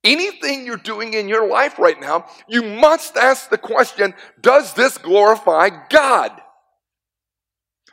Anything 0.03 0.65
you're 0.65 0.77
doing 0.77 1.13
in 1.13 1.27
your 1.27 1.47
life 1.47 1.77
right 1.77 1.99
now, 1.99 2.27
you 2.47 2.63
must 2.63 3.17
ask 3.17 3.49
the 3.49 3.57
question 3.57 4.13
Does 4.39 4.73
this 4.73 4.97
glorify 4.97 5.69
God? 5.89 6.41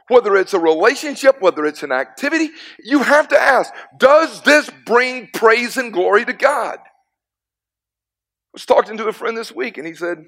Whether 0.09 0.37
it's 0.37 0.55
a 0.55 0.61
relationship, 0.61 1.41
whether 1.41 1.65
it's 1.65 1.83
an 1.83 1.93
activity, 1.93 2.51
you 2.83 3.03
have 3.03 3.29
to 3.29 3.39
ask 3.39 3.73
Does 3.97 4.43
this 4.43 4.71
bring 4.85 5.29
praise 5.33 5.77
and 5.77 5.93
glory 5.93 6.25
to 6.25 6.33
God? 6.33 6.79
I 6.79 8.53
was 8.53 8.67
talking 8.67 8.97
to 8.99 9.09
a 9.09 9.13
friend 9.13 9.37
this 9.37 9.53
week 9.53 9.79
and 9.79 9.87
he 9.87 9.95
said 9.95 10.25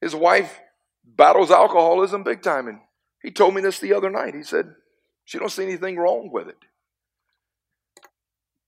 his 0.00 0.14
wife 0.14 0.60
battles 1.04 1.50
alcoholism 1.50 2.22
big 2.24 2.42
time. 2.42 2.68
And 2.68 2.80
he 3.22 3.30
told 3.30 3.54
me 3.54 3.62
this 3.62 3.78
the 3.78 3.94
other 3.94 4.10
night. 4.10 4.34
He 4.34 4.42
said, 4.42 4.74
She 5.24 5.38
don't 5.38 5.50
see 5.50 5.62
anything 5.62 5.96
wrong 5.96 6.30
with 6.32 6.48
it. 6.48 6.58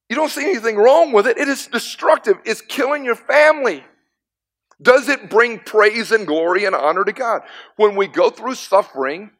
You 0.09 0.17
don't 0.17 0.31
see 0.31 0.45
anything 0.45 0.77
wrong 0.77 1.13
with 1.13 1.27
it. 1.27 1.39
It 1.39 1.49
is 1.49 1.67
destructive, 1.67 2.37
it's 2.45 2.61
killing 2.61 3.05
your 3.05 3.17
family. 3.17 3.85
Does 4.83 5.09
it 5.09 5.31
bring 5.31 5.61
praise 5.61 6.11
and 6.13 6.27
glory 6.27 6.65
and 6.65 6.75
honor 6.75 7.05
to 7.05 7.13
God? 7.13 7.43
When 7.77 7.97
we 7.97 8.07
go 8.07 8.29
through 8.29 8.57
suffering, 8.57 9.31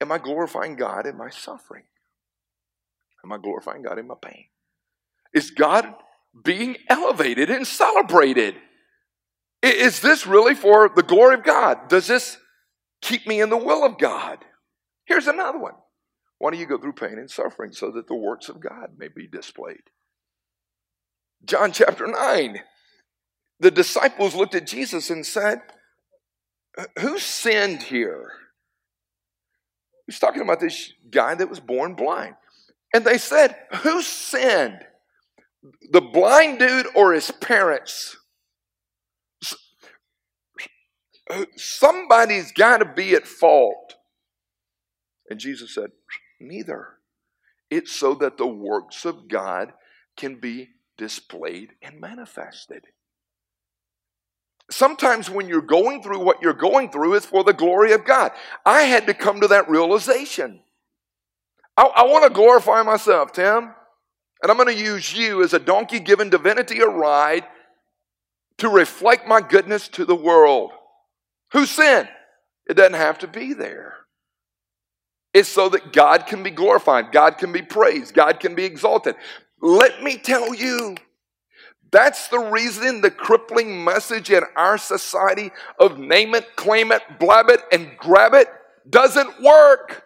am 0.00 0.12
I 0.12 0.18
glorifying 0.18 0.76
God 0.76 1.06
in 1.06 1.16
my 1.16 1.30
suffering? 1.30 1.84
Am 3.24 3.32
I 3.32 3.38
glorifying 3.38 3.82
God 3.82 3.98
in 3.98 4.06
my 4.06 4.14
pain? 4.20 4.46
Is 5.32 5.50
God 5.50 5.94
being 6.44 6.76
elevated 6.88 7.50
and 7.50 7.66
celebrated? 7.66 8.56
Is 9.62 10.00
this 10.00 10.26
really 10.26 10.54
for 10.54 10.90
the 10.94 11.02
glory 11.02 11.34
of 11.34 11.42
God? 11.42 11.88
Does 11.88 12.06
this 12.06 12.38
keep 13.02 13.26
me 13.26 13.40
in 13.40 13.50
the 13.50 13.56
will 13.56 13.84
of 13.84 13.98
God? 13.98 14.38
Here's 15.06 15.26
another 15.26 15.58
one. 15.58 15.74
Why 16.38 16.50
do 16.50 16.58
you 16.58 16.66
go 16.66 16.78
through 16.78 16.92
pain 16.92 17.18
and 17.18 17.30
suffering 17.30 17.72
so 17.72 17.90
that 17.92 18.06
the 18.06 18.14
works 18.14 18.48
of 18.48 18.60
God 18.60 18.90
may 18.98 19.08
be 19.08 19.26
displayed? 19.26 19.82
John 21.44 21.72
chapter 21.72 22.06
9. 22.06 22.60
The 23.58 23.70
disciples 23.70 24.34
looked 24.34 24.54
at 24.54 24.66
Jesus 24.66 25.08
and 25.08 25.24
said, 25.24 25.62
Who 27.00 27.18
sinned 27.18 27.84
here? 27.84 28.30
He's 30.06 30.18
talking 30.18 30.42
about 30.42 30.60
this 30.60 30.92
guy 31.10 31.34
that 31.34 31.48
was 31.48 31.60
born 31.60 31.94
blind. 31.94 32.36
And 32.94 33.04
they 33.04 33.18
said, 33.18 33.56
Who 33.82 34.02
sinned? 34.02 34.86
The 35.90 36.00
blind 36.00 36.60
dude 36.60 36.86
or 36.94 37.12
his 37.12 37.30
parents? 37.30 38.16
Somebody's 41.56 42.52
got 42.52 42.78
to 42.78 42.84
be 42.84 43.14
at 43.14 43.26
fault. 43.26 43.96
And 45.28 45.40
Jesus 45.40 45.74
said, 45.74 45.90
Neither. 46.40 46.88
It's 47.68 47.92
so 47.92 48.14
that 48.14 48.36
the 48.36 48.46
works 48.46 49.04
of 49.04 49.26
God 49.26 49.72
can 50.16 50.36
be 50.36 50.68
displayed 50.96 51.72
and 51.82 52.00
manifested. 52.00 52.84
Sometimes 54.70 55.30
when 55.30 55.48
you're 55.48 55.60
going 55.60 56.02
through 56.02 56.18
what 56.20 56.42
you're 56.42 56.52
going 56.52 56.90
through, 56.90 57.14
it's 57.14 57.26
for 57.26 57.44
the 57.44 57.52
glory 57.52 57.92
of 57.92 58.04
God. 58.04 58.32
I 58.64 58.82
had 58.82 59.06
to 59.06 59.14
come 59.14 59.40
to 59.40 59.48
that 59.48 59.68
realization. 59.68 60.60
I, 61.76 61.84
I 61.84 62.04
want 62.04 62.24
to 62.24 62.30
glorify 62.30 62.82
myself, 62.82 63.32
Tim, 63.32 63.74
and 64.42 64.50
I'm 64.50 64.56
going 64.56 64.74
to 64.74 64.82
use 64.82 65.16
you 65.16 65.42
as 65.42 65.54
a 65.54 65.58
donkey 65.58 66.00
giving 66.00 66.30
divinity 66.30 66.80
a 66.80 66.86
ride 66.86 67.44
to 68.58 68.68
reflect 68.68 69.28
my 69.28 69.40
goodness 69.40 69.88
to 69.88 70.04
the 70.04 70.14
world. 70.14 70.72
Who 71.52 71.66
sinned? 71.66 72.08
It 72.68 72.74
doesn't 72.74 72.94
have 72.94 73.18
to 73.18 73.28
be 73.28 73.52
there. 73.52 73.94
It's 75.32 75.48
so 75.48 75.68
that 75.68 75.92
God 75.92 76.26
can 76.26 76.42
be 76.42 76.50
glorified, 76.50 77.12
God 77.12 77.38
can 77.38 77.52
be 77.52 77.62
praised, 77.62 78.14
God 78.14 78.40
can 78.40 78.54
be 78.54 78.64
exalted. 78.64 79.16
Let 79.60 80.02
me 80.02 80.16
tell 80.16 80.54
you, 80.54 80.96
that's 81.90 82.28
the 82.28 82.38
reason 82.38 83.00
the 83.00 83.10
crippling 83.10 83.84
message 83.84 84.30
in 84.30 84.42
our 84.56 84.78
society 84.78 85.50
of 85.78 85.98
name 85.98 86.34
it, 86.34 86.56
claim 86.56 86.92
it, 86.92 87.02
blab 87.18 87.48
it, 87.48 87.60
and 87.72 87.96
grab 87.96 88.34
it 88.34 88.48
doesn't 88.88 89.42
work. 89.42 90.04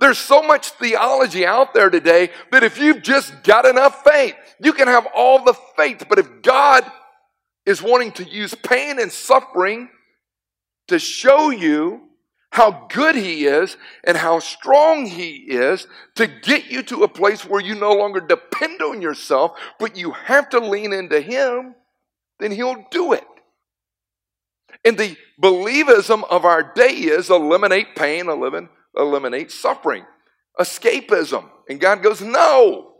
There's 0.00 0.18
so 0.18 0.42
much 0.42 0.70
theology 0.70 1.46
out 1.46 1.72
there 1.72 1.88
today 1.88 2.30
that 2.50 2.62
if 2.62 2.78
you've 2.78 3.02
just 3.02 3.42
got 3.44 3.64
enough 3.64 4.02
faith, 4.04 4.34
you 4.60 4.72
can 4.72 4.88
have 4.88 5.06
all 5.14 5.44
the 5.44 5.54
faith. 5.76 6.04
But 6.08 6.18
if 6.18 6.42
God 6.42 6.84
is 7.64 7.80
wanting 7.80 8.12
to 8.12 8.24
use 8.24 8.54
pain 8.54 9.00
and 9.00 9.10
suffering 9.10 9.88
to 10.88 10.98
show 10.98 11.50
you 11.50 12.02
how 12.54 12.86
good 12.88 13.16
He 13.16 13.46
is 13.46 13.76
and 14.04 14.16
how 14.16 14.38
strong 14.38 15.06
He 15.06 15.38
is 15.38 15.88
to 16.14 16.28
get 16.28 16.70
you 16.70 16.84
to 16.84 17.02
a 17.02 17.08
place 17.08 17.44
where 17.44 17.60
you 17.60 17.74
no 17.74 17.92
longer 17.92 18.20
depend 18.20 18.80
on 18.80 19.02
yourself, 19.02 19.58
but 19.80 19.96
you 19.96 20.12
have 20.12 20.48
to 20.50 20.60
lean 20.60 20.92
into 20.92 21.20
Him, 21.20 21.74
then 22.38 22.52
He'll 22.52 22.86
do 22.92 23.12
it. 23.12 23.26
And 24.84 24.96
the 24.96 25.16
believism 25.42 26.22
of 26.30 26.44
our 26.44 26.62
day 26.74 26.92
is 26.92 27.28
eliminate 27.28 27.96
pain, 27.96 28.28
eliminate 28.96 29.50
suffering, 29.50 30.04
escapism. 30.60 31.50
And 31.68 31.80
God 31.80 32.04
goes, 32.04 32.22
no. 32.22 32.93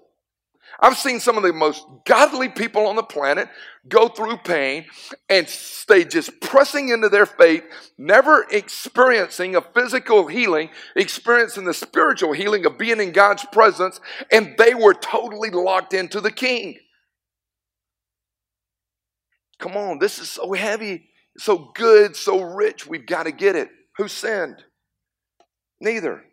I've 0.81 0.97
seen 0.97 1.21
some 1.21 1.37
of 1.37 1.43
the 1.43 1.53
most 1.53 1.87
godly 2.05 2.49
people 2.49 2.87
on 2.87 2.97
the 2.97 3.03
planet 3.03 3.49
go 3.89 4.09
through 4.09 4.39
pain 4.39 4.87
and 5.29 5.49
stay 5.49 6.05
just 6.05 6.41
pressing 6.41 6.89
into 6.89 7.09
their 7.09 7.27
faith, 7.27 7.65
never 7.99 8.47
experiencing 8.51 9.57
a 9.57 9.61
physical 9.61 10.27
healing, 10.27 10.71
experiencing 10.97 11.65
the 11.65 11.75
spiritual 11.75 12.33
healing 12.33 12.67
of 12.67 12.79
being 12.79 13.01
in 13.01 13.13
God's 13.13 13.45
presence, 13.53 14.01
and 14.31 14.55
they 14.59 14.75
were 14.75 14.95
totally 14.95 15.51
locked 15.51 15.95
into 15.95 16.21
the 16.21 16.33
King. 16.33 16.79
Come 19.59 19.77
on, 19.77 19.99
this 19.99 20.19
is 20.19 20.31
so 20.31 20.53
heavy, 20.53 21.09
so 21.39 21.71
good, 21.75 22.17
so 22.17 22.43
rich. 22.43 22.87
We've 22.87 23.07
got 23.07 23.25
to 23.25 23.33
get 23.33 23.57
it. 23.57 23.71
Who 23.97 24.09
sinned? 24.09 24.63
Neither. 25.81 26.25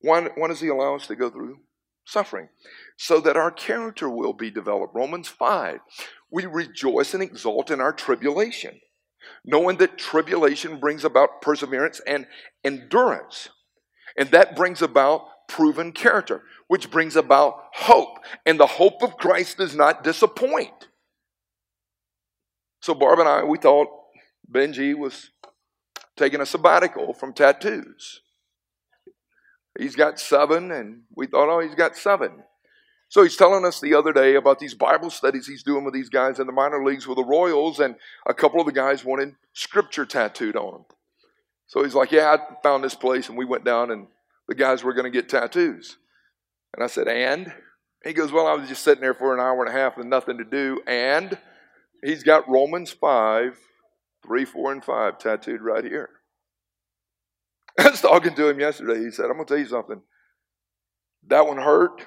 Why, 0.00 0.28
why 0.36 0.48
does 0.48 0.60
he 0.60 0.68
allow 0.68 0.94
us 0.94 1.06
to 1.08 1.16
go 1.16 1.30
through 1.30 1.58
suffering? 2.04 2.48
So 2.96 3.20
that 3.20 3.36
our 3.36 3.50
character 3.50 4.08
will 4.08 4.32
be 4.32 4.50
developed. 4.50 4.94
Romans 4.94 5.28
5. 5.28 5.80
We 6.30 6.46
rejoice 6.46 7.14
and 7.14 7.22
exult 7.22 7.70
in 7.70 7.80
our 7.80 7.92
tribulation, 7.92 8.80
knowing 9.44 9.76
that 9.78 9.98
tribulation 9.98 10.78
brings 10.78 11.04
about 11.04 11.42
perseverance 11.42 12.00
and 12.06 12.26
endurance. 12.64 13.50
And 14.16 14.30
that 14.30 14.56
brings 14.56 14.80
about 14.80 15.26
proven 15.48 15.92
character, 15.92 16.42
which 16.68 16.90
brings 16.90 17.16
about 17.16 17.56
hope. 17.74 18.18
And 18.44 18.58
the 18.58 18.66
hope 18.66 19.02
of 19.02 19.16
Christ 19.16 19.58
does 19.58 19.76
not 19.76 20.02
disappoint. 20.02 20.88
So 22.80 22.94
Barb 22.94 23.18
and 23.18 23.28
I, 23.28 23.44
we 23.44 23.58
thought 23.58 23.88
Benji 24.50 24.96
was 24.96 25.30
taking 26.16 26.40
a 26.40 26.46
sabbatical 26.46 27.12
from 27.12 27.32
tattoos. 27.32 28.20
He's 29.78 29.96
got 29.96 30.18
seven, 30.18 30.70
and 30.70 31.02
we 31.14 31.26
thought, 31.26 31.50
oh, 31.50 31.60
he's 31.60 31.74
got 31.74 31.96
seven. 31.96 32.42
So 33.08 33.22
he's 33.22 33.36
telling 33.36 33.64
us 33.64 33.80
the 33.80 33.94
other 33.94 34.12
day 34.12 34.34
about 34.34 34.58
these 34.58 34.74
Bible 34.74 35.10
studies 35.10 35.46
he's 35.46 35.62
doing 35.62 35.84
with 35.84 35.94
these 35.94 36.08
guys 36.08 36.40
in 36.40 36.46
the 36.46 36.52
minor 36.52 36.84
leagues 36.84 37.06
with 37.06 37.16
the 37.16 37.24
Royals, 37.24 37.78
and 37.78 37.96
a 38.26 38.34
couple 38.34 38.60
of 38.60 38.66
the 38.66 38.72
guys 38.72 39.04
wanted 39.04 39.34
scripture 39.52 40.04
tattooed 40.04 40.56
on 40.56 40.72
them. 40.72 40.84
So 41.68 41.84
he's 41.84 41.94
like, 41.94 42.10
Yeah, 42.10 42.36
I 42.36 42.62
found 42.62 42.82
this 42.82 42.94
place, 42.94 43.28
and 43.28 43.38
we 43.38 43.44
went 43.44 43.64
down, 43.64 43.90
and 43.90 44.08
the 44.48 44.54
guys 44.54 44.82
were 44.82 44.94
going 44.94 45.10
to 45.10 45.16
get 45.16 45.28
tattoos. 45.28 45.96
And 46.74 46.82
I 46.82 46.88
said, 46.88 47.08
And? 47.08 47.52
He 48.04 48.12
goes, 48.12 48.32
Well, 48.32 48.46
I 48.46 48.54
was 48.54 48.68
just 48.68 48.82
sitting 48.82 49.02
there 49.02 49.14
for 49.14 49.34
an 49.34 49.40
hour 49.40 49.64
and 49.64 49.74
a 49.74 49.78
half 49.78 49.96
with 49.96 50.06
nothing 50.06 50.38
to 50.38 50.44
do, 50.44 50.80
and 50.86 51.38
he's 52.02 52.24
got 52.24 52.48
Romans 52.48 52.90
5, 52.90 53.56
3, 54.24 54.44
4, 54.44 54.72
and 54.72 54.84
5 54.84 55.18
tattooed 55.18 55.60
right 55.60 55.84
here. 55.84 56.10
I 57.78 57.90
was 57.90 58.00
talking 58.00 58.34
to 58.34 58.48
him 58.48 58.58
yesterday. 58.58 58.98
He 58.98 59.10
said, 59.10 59.26
I'm 59.26 59.34
going 59.34 59.46
to 59.46 59.54
tell 59.54 59.62
you 59.62 59.68
something. 59.68 60.02
That 61.28 61.46
one 61.46 61.58
hurt 61.58 62.04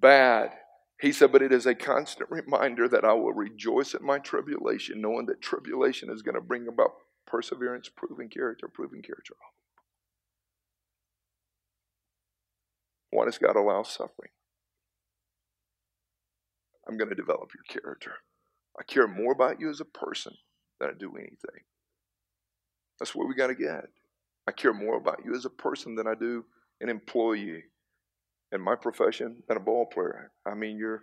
bad. 0.00 0.52
He 1.00 1.12
said, 1.12 1.30
but 1.30 1.42
it 1.42 1.52
is 1.52 1.66
a 1.66 1.74
constant 1.74 2.30
reminder 2.30 2.88
that 2.88 3.04
I 3.04 3.12
will 3.12 3.32
rejoice 3.32 3.94
at 3.94 4.02
my 4.02 4.18
tribulation, 4.18 5.00
knowing 5.00 5.26
that 5.26 5.40
tribulation 5.40 6.10
is 6.10 6.22
going 6.22 6.34
to 6.34 6.40
bring 6.40 6.66
about 6.66 6.94
perseverance, 7.26 7.88
proven 7.88 8.28
character, 8.28 8.68
proven 8.68 9.02
character. 9.02 9.34
Why 13.10 13.26
does 13.26 13.38
God 13.38 13.56
allow 13.56 13.84
suffering? 13.84 14.30
I'm 16.86 16.96
going 16.96 17.10
to 17.10 17.14
develop 17.14 17.50
your 17.54 17.64
character. 17.68 18.12
I 18.78 18.82
care 18.82 19.06
more 19.06 19.32
about 19.32 19.60
you 19.60 19.70
as 19.70 19.80
a 19.80 19.84
person 19.84 20.34
than 20.80 20.90
I 20.90 20.92
do 20.98 21.16
anything. 21.16 21.62
That's 22.98 23.14
where 23.14 23.26
we 23.26 23.34
got 23.34 23.48
to 23.48 23.54
get. 23.54 23.84
I 24.48 24.52
care 24.52 24.72
more 24.72 24.96
about 24.96 25.20
you 25.24 25.34
as 25.34 25.44
a 25.44 25.50
person 25.50 25.94
than 25.94 26.06
I 26.06 26.14
do 26.14 26.44
an 26.80 26.88
employee 26.88 27.64
in 28.52 28.60
my 28.60 28.74
profession 28.74 29.42
than 29.46 29.56
a 29.56 29.60
ball 29.60 29.86
player. 29.86 30.32
I 30.46 30.54
mean, 30.54 30.78
your 30.78 31.02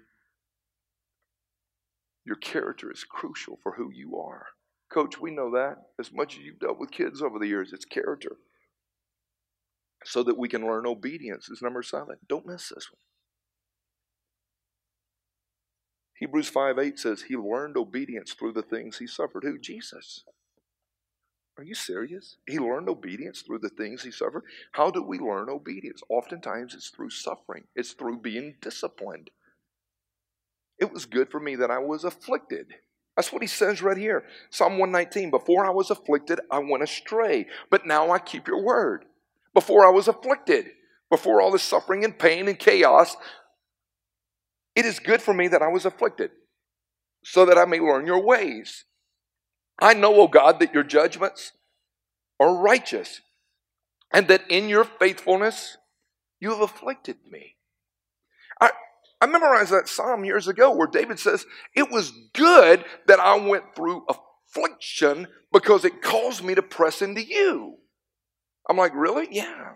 your 2.25 2.37
character 2.37 2.91
is 2.91 3.03
crucial 3.03 3.59
for 3.61 3.73
who 3.73 3.91
you 3.93 4.17
are. 4.17 4.47
Coach, 4.91 5.19
we 5.19 5.29
know 5.29 5.51
that. 5.51 5.75
As 5.99 6.11
much 6.11 6.37
as 6.37 6.43
you've 6.43 6.59
dealt 6.59 6.79
with 6.79 6.91
kids 6.91 7.21
over 7.21 7.37
the 7.37 7.47
years, 7.47 7.71
it's 7.71 7.85
character. 7.85 8.37
So 10.03 10.23
that 10.23 10.37
we 10.37 10.47
can 10.47 10.65
learn 10.65 10.87
obedience 10.87 11.49
is 11.49 11.61
number 11.61 11.83
seven. 11.83 12.17
Don't 12.27 12.45
miss 12.45 12.69
this 12.69 12.89
one. 12.91 12.99
Hebrews 16.17 16.47
5 16.49 16.79
8 16.79 16.97
says 16.97 17.23
he 17.23 17.35
learned 17.35 17.77
obedience 17.77 18.33
through 18.33 18.53
the 18.53 18.61
things 18.61 18.97
he 18.97 19.07
suffered. 19.07 19.43
Who? 19.43 19.59
Jesus. 19.59 20.23
Are 21.57 21.63
you 21.63 21.75
serious? 21.75 22.37
He 22.47 22.59
learned 22.59 22.89
obedience 22.89 23.41
through 23.41 23.59
the 23.59 23.69
things 23.69 24.03
he 24.03 24.11
suffered. 24.11 24.43
How 24.73 24.91
do 24.91 25.01
we 25.01 25.19
learn 25.19 25.49
obedience? 25.49 26.01
Oftentimes 26.09 26.73
it's 26.73 26.89
through 26.89 27.11
suffering, 27.11 27.63
it's 27.75 27.93
through 27.93 28.19
being 28.19 28.55
disciplined. 28.61 29.29
It 30.77 30.91
was 30.91 31.05
good 31.05 31.31
for 31.31 31.39
me 31.39 31.55
that 31.55 31.71
I 31.71 31.77
was 31.77 32.03
afflicted. 32.03 32.67
That's 33.15 33.31
what 33.31 33.41
he 33.41 33.47
says 33.47 33.81
right 33.81 33.95
here. 33.95 34.25
Psalm 34.49 34.77
119 34.77 35.31
Before 35.31 35.65
I 35.65 35.69
was 35.69 35.89
afflicted, 35.89 36.41
I 36.51 36.59
went 36.59 36.83
astray, 36.83 37.47
but 37.69 37.85
now 37.85 38.11
I 38.11 38.19
keep 38.19 38.47
your 38.47 38.61
word. 38.61 39.05
Before 39.53 39.85
I 39.85 39.91
was 39.91 40.09
afflicted, 40.09 40.65
before 41.09 41.41
all 41.41 41.51
this 41.51 41.63
suffering 41.63 42.03
and 42.03 42.19
pain 42.19 42.49
and 42.49 42.59
chaos, 42.59 43.15
it 44.75 44.85
is 44.85 44.99
good 44.99 45.21
for 45.21 45.33
me 45.33 45.47
that 45.47 45.61
I 45.61 45.69
was 45.69 45.85
afflicted, 45.85 46.31
so 47.23 47.45
that 47.45 47.57
I 47.57 47.63
may 47.63 47.79
learn 47.79 48.05
your 48.05 48.21
ways. 48.21 48.83
I 49.79 49.93
know, 49.93 50.15
O 50.15 50.27
God, 50.27 50.59
that 50.59 50.73
your 50.73 50.83
judgments 50.83 51.51
are 52.39 52.55
righteous 52.55 53.21
and 54.11 54.27
that 54.27 54.49
in 54.49 54.69
your 54.69 54.83
faithfulness 54.85 55.77
you 56.39 56.51
have 56.51 56.61
afflicted 56.61 57.17
me. 57.29 57.55
I, 58.61 58.71
I 59.21 59.25
memorized 59.25 59.71
that 59.71 59.89
psalm 59.89 60.23
years 60.25 60.47
ago 60.47 60.71
where 60.73 60.87
David 60.87 61.19
says, 61.19 61.45
It 61.75 61.91
was 61.91 62.11
good 62.33 62.85
that 63.07 63.19
I 63.19 63.35
went 63.37 63.75
through 63.75 64.05
affliction 64.07 65.27
because 65.51 65.83
it 65.85 66.01
caused 66.01 66.43
me 66.43 66.55
to 66.55 66.61
press 66.61 67.01
into 67.01 67.23
you. 67.23 67.77
I'm 68.69 68.77
like, 68.77 68.93
Really? 68.95 69.27
Yeah. 69.31 69.73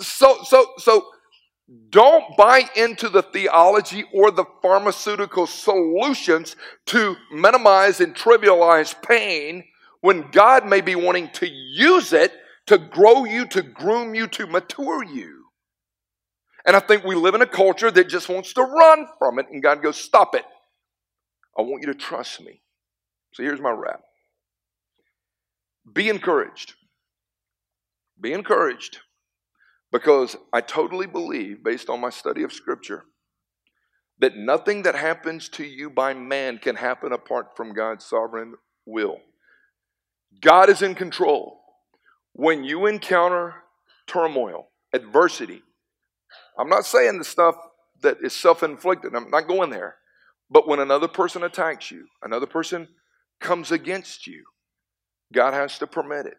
So, 0.00 0.38
so, 0.44 0.72
so 0.78 1.06
don't 1.90 2.36
buy 2.36 2.62
into 2.76 3.08
the 3.08 3.22
theology 3.22 4.04
or 4.12 4.30
the 4.30 4.44
pharmaceutical 4.62 5.46
solutions 5.46 6.54
to 6.86 7.16
minimize 7.32 8.00
and 8.00 8.14
trivialize 8.14 8.94
pain 9.02 9.64
when 10.00 10.30
God 10.30 10.64
may 10.64 10.80
be 10.80 10.94
wanting 10.94 11.28
to 11.34 11.48
use 11.48 12.12
it 12.12 12.32
to 12.66 12.78
grow 12.78 13.24
you, 13.24 13.46
to 13.46 13.62
groom 13.62 14.14
you, 14.14 14.28
to 14.28 14.46
mature 14.46 15.02
you. 15.04 15.46
And 16.64 16.76
I 16.76 16.80
think 16.80 17.04
we 17.04 17.14
live 17.16 17.34
in 17.34 17.42
a 17.42 17.46
culture 17.46 17.90
that 17.90 18.08
just 18.08 18.28
wants 18.28 18.52
to 18.54 18.62
run 18.62 19.06
from 19.18 19.38
it, 19.38 19.46
and 19.50 19.62
God 19.62 19.82
goes, 19.82 19.96
Stop 19.96 20.34
it. 20.34 20.44
I 21.58 21.62
want 21.62 21.82
you 21.82 21.92
to 21.92 21.98
trust 21.98 22.40
me. 22.40 22.62
So 23.32 23.42
here's 23.42 23.60
my 23.60 23.70
wrap 23.70 24.02
Be 25.92 26.08
encouraged. 26.08 26.74
Be 28.20 28.32
encouraged 28.32 29.00
because 29.92 30.36
I 30.52 30.60
totally 30.60 31.06
believe, 31.06 31.62
based 31.62 31.88
on 31.88 32.00
my 32.00 32.10
study 32.10 32.42
of 32.42 32.52
Scripture, 32.52 33.04
that 34.18 34.36
nothing 34.36 34.82
that 34.82 34.94
happens 34.94 35.48
to 35.50 35.64
you 35.64 35.90
by 35.90 36.14
man 36.14 36.58
can 36.58 36.76
happen 36.76 37.12
apart 37.12 37.56
from 37.56 37.74
God's 37.74 38.04
sovereign 38.04 38.54
will. 38.84 39.18
God 40.40 40.68
is 40.70 40.82
in 40.82 40.94
control. 40.94 41.60
When 42.32 42.64
you 42.64 42.86
encounter 42.86 43.54
turmoil, 44.06 44.68
adversity, 44.92 45.62
I'm 46.58 46.68
not 46.68 46.86
saying 46.86 47.18
the 47.18 47.24
stuff 47.24 47.56
that 48.02 48.18
is 48.22 48.32
self 48.32 48.62
inflicted, 48.62 49.14
I'm 49.14 49.30
not 49.30 49.48
going 49.48 49.70
there. 49.70 49.96
But 50.50 50.68
when 50.68 50.78
another 50.78 51.08
person 51.08 51.42
attacks 51.42 51.90
you, 51.90 52.06
another 52.22 52.46
person 52.46 52.88
comes 53.40 53.72
against 53.72 54.26
you, 54.26 54.44
God 55.32 55.54
has 55.54 55.78
to 55.78 55.86
permit 55.86 56.26
it. 56.26 56.38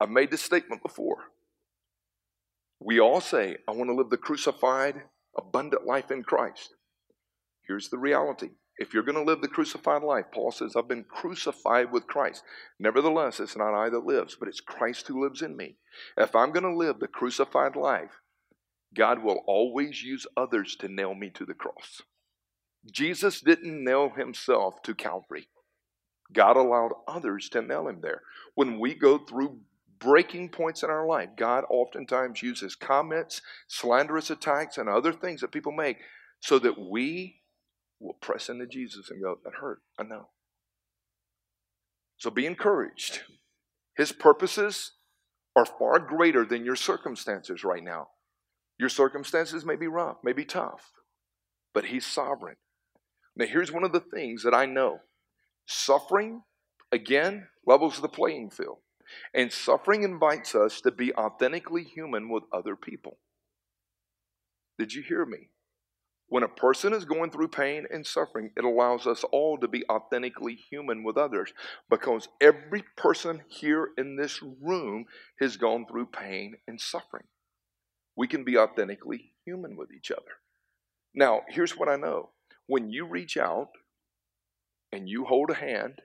I've 0.00 0.10
made 0.10 0.30
this 0.30 0.42
statement 0.42 0.82
before. 0.82 1.18
We 2.80 3.00
all 3.00 3.20
say, 3.20 3.56
I 3.68 3.72
want 3.72 3.88
to 3.88 3.94
live 3.94 4.10
the 4.10 4.16
crucified, 4.16 5.02
abundant 5.36 5.86
life 5.86 6.10
in 6.10 6.22
Christ. 6.22 6.74
Here's 7.66 7.88
the 7.88 7.98
reality. 7.98 8.50
If 8.76 8.92
you're 8.92 9.04
going 9.04 9.16
to 9.16 9.22
live 9.22 9.40
the 9.40 9.48
crucified 9.48 10.02
life, 10.02 10.26
Paul 10.32 10.50
says, 10.50 10.74
I've 10.76 10.88
been 10.88 11.04
crucified 11.04 11.92
with 11.92 12.08
Christ. 12.08 12.42
Nevertheless, 12.78 13.38
it's 13.38 13.56
not 13.56 13.72
I 13.74 13.88
that 13.88 14.04
lives, 14.04 14.36
but 14.38 14.48
it's 14.48 14.60
Christ 14.60 15.06
who 15.06 15.22
lives 15.22 15.42
in 15.42 15.56
me. 15.56 15.76
If 16.16 16.34
I'm 16.34 16.50
going 16.50 16.64
to 16.64 16.76
live 16.76 16.98
the 16.98 17.06
crucified 17.06 17.76
life, 17.76 18.20
God 18.92 19.22
will 19.22 19.42
always 19.46 20.02
use 20.02 20.26
others 20.36 20.76
to 20.80 20.88
nail 20.88 21.14
me 21.14 21.30
to 21.30 21.44
the 21.44 21.54
cross. 21.54 22.02
Jesus 22.90 23.40
didn't 23.40 23.82
nail 23.82 24.10
himself 24.10 24.82
to 24.82 24.94
Calvary. 24.94 25.48
God 26.32 26.56
allowed 26.56 26.92
others 27.06 27.48
to 27.50 27.62
nail 27.62 27.88
him 27.88 28.00
there. 28.02 28.22
When 28.54 28.78
we 28.78 28.94
go 28.94 29.18
through 29.18 29.60
breaking 30.04 30.50
points 30.50 30.82
in 30.82 30.90
our 30.90 31.06
life, 31.06 31.30
God 31.36 31.64
oftentimes 31.70 32.42
uses 32.42 32.74
comments, 32.74 33.40
slanderous 33.66 34.30
attacks, 34.30 34.78
and 34.78 34.88
other 34.88 35.12
things 35.12 35.40
that 35.40 35.52
people 35.52 35.72
make 35.72 35.96
so 36.40 36.58
that 36.58 36.78
we 36.78 37.40
will 38.00 38.14
press 38.20 38.48
into 38.48 38.66
Jesus 38.66 39.10
and 39.10 39.22
go, 39.22 39.38
That 39.42 39.54
hurt. 39.60 39.80
I 39.98 40.04
know. 40.04 40.28
So 42.18 42.30
be 42.30 42.46
encouraged. 42.46 43.22
His 43.96 44.12
purposes 44.12 44.92
are 45.56 45.66
far 45.66 45.98
greater 45.98 46.44
than 46.44 46.64
your 46.64 46.76
circumstances 46.76 47.64
right 47.64 47.82
now. 47.82 48.08
Your 48.78 48.88
circumstances 48.88 49.64
may 49.64 49.76
be 49.76 49.86
rough, 49.86 50.16
may 50.24 50.32
be 50.32 50.44
tough, 50.44 50.92
but 51.72 51.86
He's 51.86 52.06
sovereign. 52.06 52.56
Now, 53.36 53.46
here's 53.46 53.72
one 53.72 53.84
of 53.84 53.92
the 53.92 54.00
things 54.00 54.42
that 54.42 54.54
I 54.54 54.66
know 54.66 55.00
suffering, 55.66 56.42
again, 56.92 57.48
levels 57.66 58.00
the 58.00 58.08
playing 58.08 58.50
field. 58.50 58.78
And 59.32 59.52
suffering 59.52 60.02
invites 60.02 60.54
us 60.54 60.80
to 60.82 60.90
be 60.90 61.14
authentically 61.14 61.84
human 61.84 62.28
with 62.28 62.44
other 62.52 62.76
people. 62.76 63.18
Did 64.78 64.92
you 64.92 65.02
hear 65.02 65.24
me? 65.24 65.48
When 66.28 66.42
a 66.42 66.48
person 66.48 66.92
is 66.92 67.04
going 67.04 67.30
through 67.30 67.48
pain 67.48 67.86
and 67.92 68.06
suffering, 68.06 68.50
it 68.56 68.64
allows 68.64 69.06
us 69.06 69.24
all 69.30 69.58
to 69.58 69.68
be 69.68 69.84
authentically 69.88 70.54
human 70.54 71.04
with 71.04 71.16
others 71.16 71.52
because 71.90 72.28
every 72.40 72.82
person 72.96 73.42
here 73.48 73.90
in 73.98 74.16
this 74.16 74.42
room 74.42 75.04
has 75.38 75.56
gone 75.56 75.86
through 75.86 76.06
pain 76.06 76.56
and 76.66 76.80
suffering. 76.80 77.24
We 78.16 78.26
can 78.26 78.42
be 78.42 78.56
authentically 78.56 79.34
human 79.44 79.76
with 79.76 79.92
each 79.92 80.10
other. 80.10 80.40
Now, 81.14 81.42
here's 81.48 81.76
what 81.76 81.88
I 81.88 81.96
know 81.96 82.30
when 82.66 82.90
you 82.90 83.06
reach 83.06 83.36
out 83.36 83.70
and 84.90 85.08
you 85.08 85.24
hold 85.24 85.50
a 85.50 85.54
hand 85.54 86.00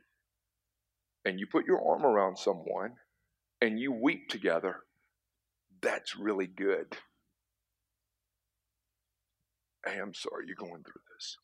and 1.26 1.40
you 1.40 1.48
put 1.48 1.66
your 1.66 1.82
arm 1.86 2.06
around 2.06 2.38
someone 2.38 2.94
and 3.62 3.80
you 3.80 3.92
weep 3.92 4.30
together, 4.30 4.78
that's 5.82 6.18
really 6.18 6.48
good. 6.48 6.98
Hey, 9.86 9.98
I'm 10.00 10.14
sorry 10.14 10.46
you're 10.48 10.56
going 10.56 10.84
through 10.84 11.02
this. 11.16 11.38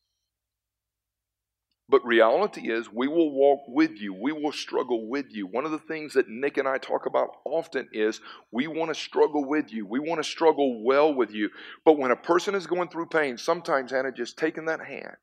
But 1.88 2.04
reality 2.04 2.72
is, 2.72 2.92
we 2.92 3.06
will 3.06 3.30
walk 3.32 3.60
with 3.68 3.92
you. 4.00 4.12
We 4.12 4.32
will 4.32 4.50
struggle 4.50 5.08
with 5.08 5.26
you. 5.30 5.46
One 5.46 5.64
of 5.64 5.70
the 5.70 5.78
things 5.78 6.14
that 6.14 6.28
Nick 6.28 6.56
and 6.56 6.66
I 6.66 6.78
talk 6.78 7.06
about 7.06 7.28
often 7.44 7.88
is 7.92 8.20
we 8.50 8.66
want 8.66 8.92
to 8.92 9.00
struggle 9.00 9.44
with 9.44 9.72
you. 9.72 9.86
We 9.86 10.00
want 10.00 10.18
to 10.18 10.28
struggle 10.28 10.82
well 10.84 11.14
with 11.14 11.30
you. 11.30 11.50
But 11.84 11.96
when 11.96 12.10
a 12.10 12.16
person 12.16 12.56
is 12.56 12.66
going 12.66 12.88
through 12.88 13.06
pain, 13.06 13.38
sometimes 13.38 13.92
Hannah 13.92 14.10
just 14.10 14.36
taking 14.36 14.64
that 14.64 14.84
hand. 14.84 15.16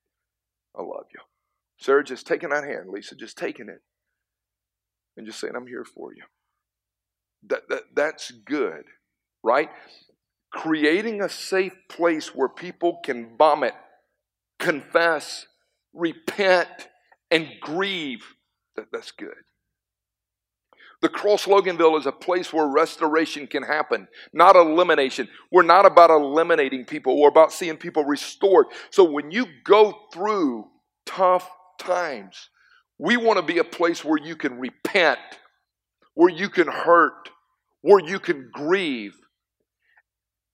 I 0.74 0.82
love 0.84 1.08
you. 1.14 1.20
Sarah 1.80 2.04
just 2.04 2.26
taking 2.26 2.49
that 2.49 2.64
hand. 2.64 2.88
Lisa 2.88 3.16
just 3.16 3.38
taking 3.38 3.68
it 3.68 3.82
and 5.18 5.26
just 5.26 5.39
saying, 5.39 5.53
I'm 5.55 5.68
here 5.68 5.86
for 5.86 6.14
you. 6.14 6.24
That, 7.47 7.70
that, 7.70 7.84
that's 7.95 8.32
good, 8.32 8.86
right? 9.43 9.70
Creating 10.51 11.22
a 11.22 11.30
safe 11.30 11.76
place 11.89 12.34
where 12.34 12.49
people 12.49 12.99
can 13.03 13.36
vomit, 13.38 13.74
confess, 14.59 15.47
repent, 15.93 16.70
and 17.30 17.47
grieve. 17.61 18.36
That, 18.76 18.88
that's 18.91 19.11
good. 19.11 19.36
The 21.01 21.09
Cross 21.09 21.47
Loganville 21.47 21.99
is 21.99 22.05
a 22.05 22.14
place 22.14 22.53
where 22.53 22.66
restoration 22.66 23.45
can 23.45 23.61
happen, 23.61 24.07
not 24.32 24.55
elimination. 24.55 25.28
We're 25.51 25.64
not 25.64 25.86
about 25.86 26.09
eliminating 26.09 26.86
people, 26.86 27.20
we're 27.20 27.28
about 27.28 27.51
seeing 27.51 27.76
people 27.76 28.05
restored. 28.05 28.68
So 28.89 29.03
when 29.03 29.30
you 29.30 29.45
go 29.66 29.99
through 30.14 30.70
tough 31.05 31.49
times, 31.78 32.49
we 32.98 33.18
want 33.18 33.38
to 33.38 33.44
be 33.44 33.58
a 33.58 33.64
place 33.64 34.04
where 34.04 34.20
you 34.20 34.36
can 34.36 34.60
repent, 34.60 35.20
where 36.14 36.30
you 36.30 36.50
can 36.50 36.68
hurt, 36.68 37.30
where 37.82 38.00
you 38.00 38.20
can 38.20 38.50
grieve. 38.52 39.16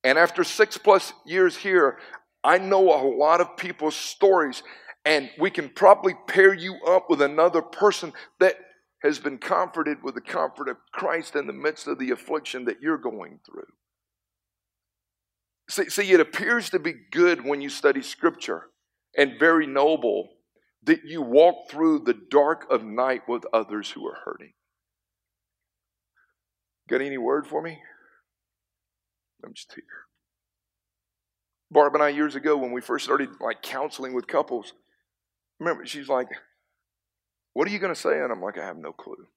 And 0.03 0.17
after 0.17 0.43
six 0.43 0.77
plus 0.77 1.13
years 1.25 1.57
here, 1.57 1.99
I 2.43 2.57
know 2.57 2.93
a 2.93 3.03
lot 3.17 3.41
of 3.41 3.57
people's 3.57 3.95
stories, 3.95 4.63
and 5.05 5.29
we 5.37 5.51
can 5.51 5.69
probably 5.69 6.15
pair 6.27 6.53
you 6.53 6.75
up 6.87 7.09
with 7.09 7.21
another 7.21 7.61
person 7.61 8.13
that 8.39 8.55
has 9.03 9.19
been 9.19 9.37
comforted 9.37 10.03
with 10.03 10.15
the 10.15 10.21
comfort 10.21 10.69
of 10.69 10.77
Christ 10.93 11.35
in 11.35 11.47
the 11.47 11.53
midst 11.53 11.87
of 11.87 11.99
the 11.99 12.11
affliction 12.11 12.65
that 12.65 12.81
you're 12.81 12.97
going 12.97 13.39
through. 13.45 13.67
See, 15.69 15.89
see, 15.89 16.11
it 16.11 16.19
appears 16.19 16.69
to 16.71 16.79
be 16.79 16.93
good 17.11 17.45
when 17.45 17.61
you 17.61 17.69
study 17.69 18.01
Scripture 18.01 18.67
and 19.15 19.39
very 19.39 19.67
noble 19.67 20.29
that 20.83 21.03
you 21.03 21.21
walk 21.21 21.69
through 21.69 21.99
the 21.99 22.13
dark 22.13 22.65
of 22.69 22.83
night 22.83 23.27
with 23.27 23.45
others 23.53 23.91
who 23.91 24.07
are 24.07 24.17
hurting. 24.25 24.53
Got 26.87 27.01
any 27.01 27.17
word 27.17 27.45
for 27.45 27.61
me? 27.61 27.79
I'm 29.43 29.53
just 29.53 29.73
here. 29.73 29.83
Barb 31.71 31.93
and 31.93 32.03
I 32.03 32.09
years 32.09 32.35
ago 32.35 32.57
when 32.57 32.71
we 32.71 32.81
first 32.81 33.05
started 33.05 33.29
like 33.39 33.61
counseling 33.61 34.13
with 34.13 34.27
couples, 34.27 34.73
remember 35.59 35.85
she's 35.85 36.09
like, 36.09 36.27
"What 37.53 37.67
are 37.67 37.71
you 37.71 37.79
going 37.79 37.93
to 37.93 37.99
say?" 37.99 38.19
And 38.19 38.31
I'm 38.31 38.41
like, 38.41 38.57
"I 38.57 38.65
have 38.65 38.77
no 38.77 38.91
clue. 38.91 39.27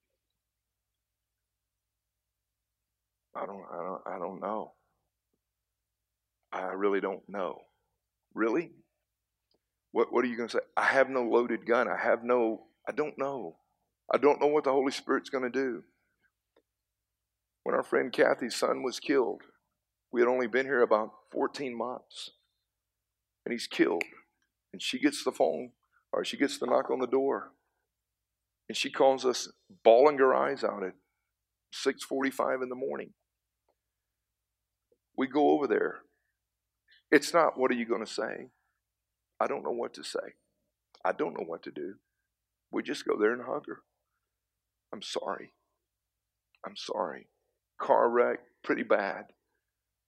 I 3.35 3.45
don't, 3.45 3.63
I 3.71 3.77
don't, 3.77 4.01
I 4.15 4.19
don't 4.19 4.41
know. 4.41 4.73
I 6.51 6.61
really 6.73 7.01
don't 7.01 7.27
know. 7.27 7.61
Really? 8.33 8.71
What, 9.93 10.11
what 10.11 10.25
are 10.25 10.27
you 10.27 10.35
going 10.35 10.49
to 10.49 10.57
say? 10.57 10.63
I 10.75 10.85
have 10.85 11.09
no 11.09 11.21
loaded 11.21 11.65
gun. 11.65 11.87
I 11.87 11.97
have 11.97 12.23
no, 12.23 12.63
I 12.89 12.91
don't 12.91 13.17
know. 13.17 13.57
I 14.11 14.17
don't 14.17 14.41
know 14.41 14.47
what 14.47 14.65
the 14.65 14.71
Holy 14.71 14.91
Spirit's 14.91 15.29
going 15.29 15.43
to 15.43 15.49
do. 15.49 15.83
When 17.61 17.75
our 17.75 17.83
friend 17.83 18.11
Kathy's 18.11 18.55
son 18.55 18.83
was 18.83 18.99
killed, 18.99 19.43
we 20.11 20.19
had 20.19 20.27
only 20.27 20.47
been 20.47 20.65
here 20.65 20.81
about 20.81 21.11
14 21.31 21.77
months. 21.77 22.31
And 23.45 23.53
he's 23.53 23.67
killed. 23.67 24.03
And 24.73 24.81
she 24.81 24.99
gets 24.99 25.23
the 25.23 25.31
phone, 25.31 25.71
or 26.11 26.25
she 26.25 26.37
gets 26.37 26.57
the 26.57 26.65
knock 26.65 26.89
on 26.89 26.99
the 26.99 27.07
door. 27.07 27.51
And 28.67 28.75
she 28.75 28.89
calls 28.89 29.25
us, 29.25 29.51
bawling 29.83 30.17
her 30.17 30.33
eyes 30.33 30.63
out 30.63 30.83
at 30.83 30.93
6:45 31.71 32.63
in 32.63 32.69
the 32.69 32.75
morning. 32.75 33.11
We 35.15 35.27
go 35.27 35.51
over 35.51 35.67
there. 35.67 35.99
It's 37.11 37.31
not, 37.31 37.59
what 37.59 37.69
are 37.69 37.75
you 37.75 37.85
going 37.85 38.03
to 38.03 38.11
say? 38.11 38.47
I 39.43 39.47
don't 39.47 39.63
know 39.63 39.71
what 39.71 39.93
to 39.95 40.05
say. 40.05 40.35
I 41.03 41.11
don't 41.11 41.33
know 41.33 41.43
what 41.45 41.63
to 41.63 41.71
do. 41.71 41.95
We 42.71 42.81
just 42.81 43.05
go 43.05 43.17
there 43.19 43.33
and 43.33 43.41
hug 43.41 43.65
her. 43.67 43.79
I'm 44.93 45.01
sorry. 45.01 45.51
I'm 46.65 46.77
sorry. 46.77 47.27
Car 47.77 48.09
wreck, 48.09 48.39
pretty 48.63 48.83
bad. 48.83 49.25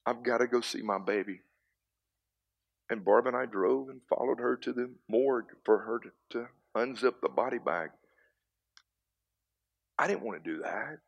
I've 0.06 0.22
got 0.22 0.38
to 0.38 0.46
go 0.46 0.62
see 0.62 0.80
my 0.80 0.96
baby. 0.98 1.40
And 2.88 3.04
Barb 3.04 3.26
and 3.26 3.36
I 3.36 3.44
drove 3.44 3.90
and 3.90 4.00
followed 4.08 4.38
her 4.40 4.56
to 4.56 4.72
the 4.72 4.90
morgue 5.06 5.52
for 5.66 5.80
her 5.80 5.98
to, 5.98 6.10
to 6.30 6.46
unzip 6.74 7.20
the 7.20 7.28
body 7.28 7.58
bag. 7.58 7.90
I 9.98 10.06
didn't 10.06 10.24
want 10.24 10.42
to 10.42 10.50
do 10.50 10.62
that. 10.62 11.00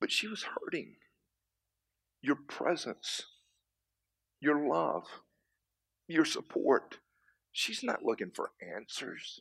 But 0.00 0.12
she 0.12 0.28
was 0.28 0.44
hurting. 0.44 0.94
Your 2.22 2.36
presence, 2.36 3.24
your 4.40 4.68
love, 4.68 5.06
your 6.08 6.24
support. 6.24 6.98
She's 7.52 7.82
not 7.82 8.04
looking 8.04 8.30
for 8.34 8.52
answers. 8.60 9.40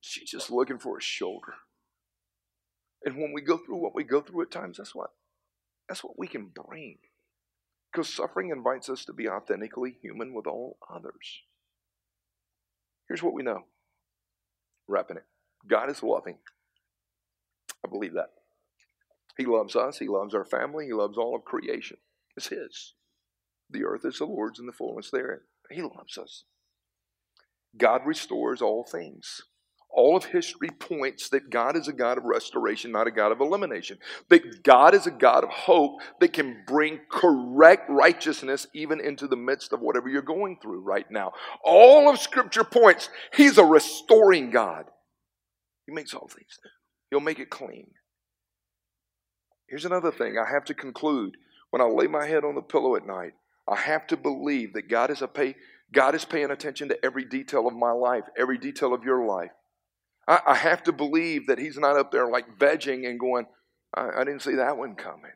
She's 0.00 0.30
just 0.30 0.50
looking 0.50 0.78
for 0.78 0.98
a 0.98 1.02
shoulder. 1.02 1.54
And 3.04 3.16
when 3.16 3.32
we 3.32 3.40
go 3.40 3.56
through 3.56 3.76
what 3.76 3.94
we 3.94 4.04
go 4.04 4.20
through 4.20 4.42
at 4.42 4.50
times, 4.50 4.78
that's 4.78 4.94
what 4.94 5.10
that's 5.88 6.02
what 6.02 6.18
we 6.18 6.26
can 6.26 6.46
bring. 6.46 6.98
Because 7.92 8.12
suffering 8.12 8.50
invites 8.50 8.88
us 8.88 9.04
to 9.04 9.12
be 9.12 9.28
authentically 9.28 9.96
human 10.02 10.34
with 10.34 10.46
all 10.46 10.78
others. 10.92 11.42
Here's 13.08 13.22
what 13.22 13.34
we 13.34 13.42
know. 13.42 13.64
Wrapping 14.88 15.16
it. 15.16 15.24
God 15.68 15.90
is 15.90 16.02
loving. 16.02 16.38
I 17.84 17.88
believe 17.88 18.14
that. 18.14 18.30
He 19.36 19.44
loves 19.44 19.76
us. 19.76 19.98
He 19.98 20.08
loves 20.08 20.34
our 20.34 20.44
family. 20.44 20.86
He 20.86 20.92
loves 20.92 21.16
all 21.16 21.36
of 21.36 21.44
creation. 21.44 21.98
It's 22.36 22.48
His. 22.48 22.94
The 23.70 23.84
earth 23.84 24.04
is 24.04 24.18
the 24.18 24.26
Lord's 24.26 24.58
and 24.58 24.68
the 24.68 24.72
fullness 24.72 25.10
therein. 25.10 25.40
He 25.70 25.82
loves 25.82 26.18
us. 26.18 26.44
God 27.76 28.02
restores 28.06 28.62
all 28.62 28.84
things. 28.84 29.42
All 29.90 30.16
of 30.16 30.26
history 30.26 30.68
points 30.78 31.30
that 31.30 31.48
God 31.48 31.74
is 31.74 31.88
a 31.88 31.92
God 31.92 32.18
of 32.18 32.24
restoration, 32.24 32.92
not 32.92 33.06
a 33.06 33.10
God 33.10 33.32
of 33.32 33.40
elimination. 33.40 33.98
That 34.28 34.62
God 34.62 34.94
is 34.94 35.06
a 35.06 35.10
God 35.10 35.42
of 35.42 35.50
hope 35.50 36.00
that 36.20 36.34
can 36.34 36.64
bring 36.66 37.00
correct 37.10 37.88
righteousness 37.88 38.66
even 38.74 39.00
into 39.00 39.26
the 39.26 39.36
midst 39.36 39.72
of 39.72 39.80
whatever 39.80 40.08
you're 40.08 40.22
going 40.22 40.58
through 40.60 40.80
right 40.80 41.10
now. 41.10 41.32
All 41.64 42.10
of 42.10 42.20
Scripture 42.20 42.64
points, 42.64 43.08
He's 43.32 43.56
a 43.56 43.64
restoring 43.64 44.50
God. 44.50 44.84
He 45.86 45.92
makes 45.92 46.12
all 46.12 46.28
things 46.28 46.58
new, 46.62 46.70
He'll 47.10 47.24
make 47.24 47.38
it 47.38 47.50
clean. 47.50 47.86
Here's 49.68 49.86
another 49.86 50.12
thing 50.12 50.36
I 50.38 50.50
have 50.50 50.64
to 50.66 50.74
conclude 50.74 51.36
when 51.70 51.80
I 51.80 51.86
lay 51.86 52.06
my 52.06 52.26
head 52.26 52.44
on 52.44 52.54
the 52.54 52.62
pillow 52.62 52.96
at 52.96 53.06
night. 53.06 53.32
I 53.68 53.76
have 53.76 54.06
to 54.08 54.16
believe 54.16 54.74
that 54.74 54.88
God 54.88 55.10
is 55.10 55.22
a 55.22 55.28
pay, 55.28 55.56
God 55.92 56.14
is 56.14 56.24
paying 56.24 56.50
attention 56.50 56.88
to 56.88 57.04
every 57.04 57.24
detail 57.24 57.66
of 57.66 57.74
my 57.74 57.92
life, 57.92 58.24
every 58.38 58.58
detail 58.58 58.94
of 58.94 59.04
your 59.04 59.26
life. 59.26 59.50
I, 60.28 60.40
I 60.46 60.54
have 60.54 60.82
to 60.84 60.92
believe 60.92 61.46
that 61.46 61.58
He's 61.58 61.78
not 61.78 61.96
up 61.96 62.12
there 62.12 62.28
like 62.28 62.58
vegging 62.58 63.08
and 63.08 63.18
going, 63.18 63.46
I, 63.94 64.08
I 64.18 64.24
didn't 64.24 64.42
see 64.42 64.56
that 64.56 64.76
one 64.76 64.94
coming. 64.94 65.32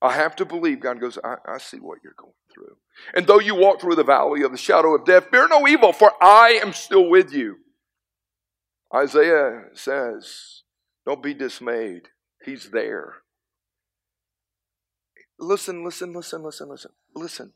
I 0.00 0.12
have 0.12 0.36
to 0.36 0.44
believe 0.44 0.80
God 0.80 1.00
goes, 1.00 1.18
I, 1.24 1.36
I, 1.44 1.58
see 1.58 1.78
what 1.78 1.98
you're 2.04 2.14
going 2.16 2.32
through. 2.54 2.76
And 3.14 3.26
though 3.26 3.40
you 3.40 3.56
walk 3.56 3.80
through 3.80 3.96
the 3.96 4.04
valley 4.04 4.42
of 4.42 4.52
the 4.52 4.58
shadow 4.58 4.94
of 4.94 5.04
death, 5.04 5.26
fear 5.30 5.48
no 5.48 5.66
evil, 5.66 5.92
for 5.92 6.12
I 6.22 6.60
am 6.62 6.72
still 6.72 7.08
with 7.10 7.32
you. 7.32 7.56
Isaiah 8.94 9.64
says, 9.74 10.62
Don't 11.04 11.22
be 11.22 11.34
dismayed. 11.34 12.02
He's 12.44 12.70
there. 12.70 13.16
Listen, 15.38 15.84
listen, 15.84 16.12
listen, 16.12 16.42
listen, 16.42 16.68
listen, 16.68 16.90
listen, 17.14 17.52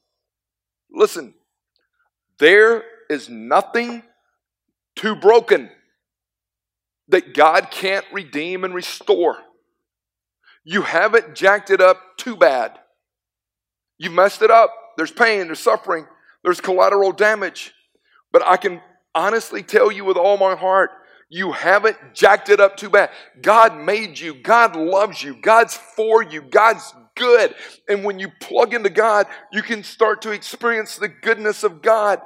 listen. 0.91 1.35
There 2.39 2.85
is 3.11 3.29
nothing 3.29 4.03
too 4.95 5.17
broken 5.17 5.71
that 7.09 7.35
God 7.35 7.71
can't 7.71 8.05
redeem 8.13 8.65
and 8.65 8.75
restore. 8.75 9.39
You 10.65 10.83
haven't 10.83 11.35
jacked 11.35 11.71
it 11.71 11.81
up 11.81 11.99
too 12.17 12.37
bad. 12.37 12.79
You 13.99 14.11
messed 14.11 14.43
it 14.43 14.51
up. 14.51 14.71
there's 14.97 15.11
pain, 15.11 15.47
there's 15.47 15.59
suffering, 15.59 16.07
there's 16.45 16.61
collateral 16.61 17.13
damage. 17.13 17.73
But 18.31 18.47
I 18.47 18.57
can 18.57 18.81
honestly 19.15 19.63
tell 19.63 19.91
you 19.91 20.05
with 20.05 20.17
all 20.17 20.37
my 20.37 20.55
heart, 20.55 20.91
you 21.29 21.53
haven't 21.53 21.97
jacked 22.15 22.49
it 22.49 22.61
up 22.61 22.77
too 22.77 22.91
bad. 22.91 23.11
God 23.41 23.77
made 23.77 24.19
you. 24.19 24.35
God 24.35 24.77
loves 24.77 25.23
you. 25.23 25.35
God's 25.35 25.77
for 25.77 26.23
you. 26.23 26.43
God's 26.43 26.95
good. 27.17 27.55
And 27.89 28.05
when 28.05 28.19
you 28.19 28.29
plug 28.41 28.75
into 28.75 28.91
God, 28.91 29.27
you 29.53 29.63
can 29.63 29.85
start 29.85 30.23
to 30.23 30.31
experience 30.31 30.97
the 30.97 31.09
goodness 31.09 31.63
of 31.65 31.83
God. 31.83 32.21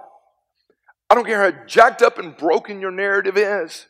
I 1.09 1.15
don't 1.15 1.27
care 1.27 1.51
how 1.51 1.67
jacked 1.67 2.03
up 2.03 2.19
and 2.19 2.37
broken 2.37 2.81
your 2.81 2.91
narrative 2.91 3.37
is. 3.37 3.87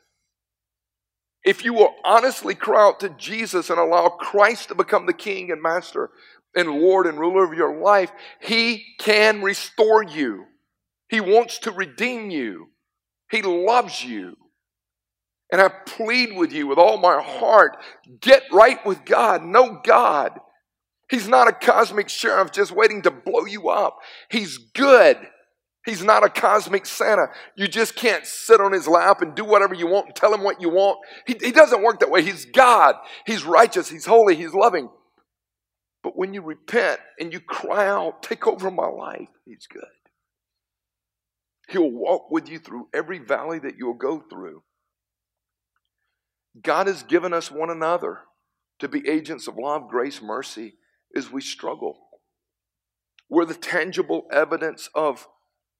If 1.44 1.64
you 1.64 1.72
will 1.72 1.94
honestly 2.05 2.55
cry 2.55 2.82
out 2.82 3.01
to 3.01 3.09
Jesus 3.11 3.70
and 3.70 3.78
allow 3.78 4.09
Christ 4.09 4.68
to 4.68 4.74
become 4.74 5.07
the 5.07 5.12
King 5.12 5.51
and 5.51 5.62
Master 5.62 6.11
and 6.57 6.68
Lord 6.68 7.07
and 7.07 7.18
ruler 7.18 7.44
of 7.44 7.55
your 7.57 7.80
life, 7.80 8.11
He 8.40 8.84
can 8.99 9.42
restore 9.42 10.03
you. 10.03 10.44
He 11.09 11.20
wants 11.20 11.59
to 11.61 11.70
redeem 11.70 12.30
you. 12.30 12.70
He 13.30 13.42
loves 13.42 14.05
you. 14.05 14.36
And 15.53 15.61
I 15.61 15.68
plead 15.68 16.36
with 16.36 16.53
you 16.53 16.66
with 16.66 16.78
all 16.78 16.99
my 16.99 17.22
heart 17.22 17.76
get 18.20 18.42
right 18.53 18.84
with 18.84 19.05
God. 19.05 19.44
Know 19.44 19.80
God. 19.84 20.40
He's 21.09 21.28
not 21.28 21.48
a 21.48 21.52
cosmic 21.52 22.09
sheriff 22.09 22.50
just 22.50 22.72
waiting 22.72 23.02
to 23.02 23.11
blow 23.11 23.44
you 23.46 23.68
up. 23.68 23.98
He's 24.30 24.59
good. 24.59 25.18
He's 25.84 26.02
not 26.02 26.24
a 26.24 26.28
cosmic 26.28 26.84
Santa. 26.84 27.28
You 27.54 27.68
just 27.68 27.94
can't 27.94 28.26
sit 28.26 28.61
on 28.61 28.72
his 28.72 28.88
lap 28.88 29.22
and 29.22 29.36
do 29.36 29.44
whatever 29.44 29.72
you 29.72 29.86
want 29.86 30.07
and 30.07 30.16
tell 30.16 30.34
him 30.34 30.42
what 30.42 30.61
you 30.61 30.68
want. 30.68 30.98
He, 31.26 31.36
he 31.40 31.52
doesn't 31.52 31.82
work 31.82 32.00
that 32.00 32.11
way. 32.11 32.22
He's 32.22 32.44
God. 32.44 32.96
He's 33.24 33.44
righteous. 33.44 33.88
He's 33.88 34.04
holy. 34.04 34.34
He's 34.34 34.52
loving. 34.52 34.88
But 36.02 36.18
when 36.18 36.34
you 36.34 36.42
repent 36.42 36.98
and 37.20 37.32
you 37.32 37.38
cry 37.38 37.86
out, 37.86 38.22
take 38.24 38.48
over 38.48 38.68
my 38.68 38.88
life, 38.88 39.28
he's 39.44 39.68
good. 39.68 39.84
He'll 41.68 41.90
walk 41.90 42.32
with 42.32 42.48
you 42.48 42.59
through 42.59 42.88
every 42.92 43.18
valley 43.18 43.61
that 43.61 43.76
you'll 43.78 43.94
go 43.94 44.18
through. 44.28 44.62
God 46.61 46.88
has 46.88 47.04
given 47.04 47.32
us 47.32 47.50
one 47.50 47.70
another 47.70 48.20
to 48.80 48.88
be 48.88 49.09
agents 49.09 49.46
of 49.46 49.57
love, 49.57 49.88
grace, 49.88 50.20
mercy 50.20 50.74
as 51.16 51.30
we 51.30 51.40
struggle. 51.40 51.98
We're 53.28 53.44
the 53.44 53.54
tangible 53.54 54.26
evidence 54.30 54.88
of 54.94 55.26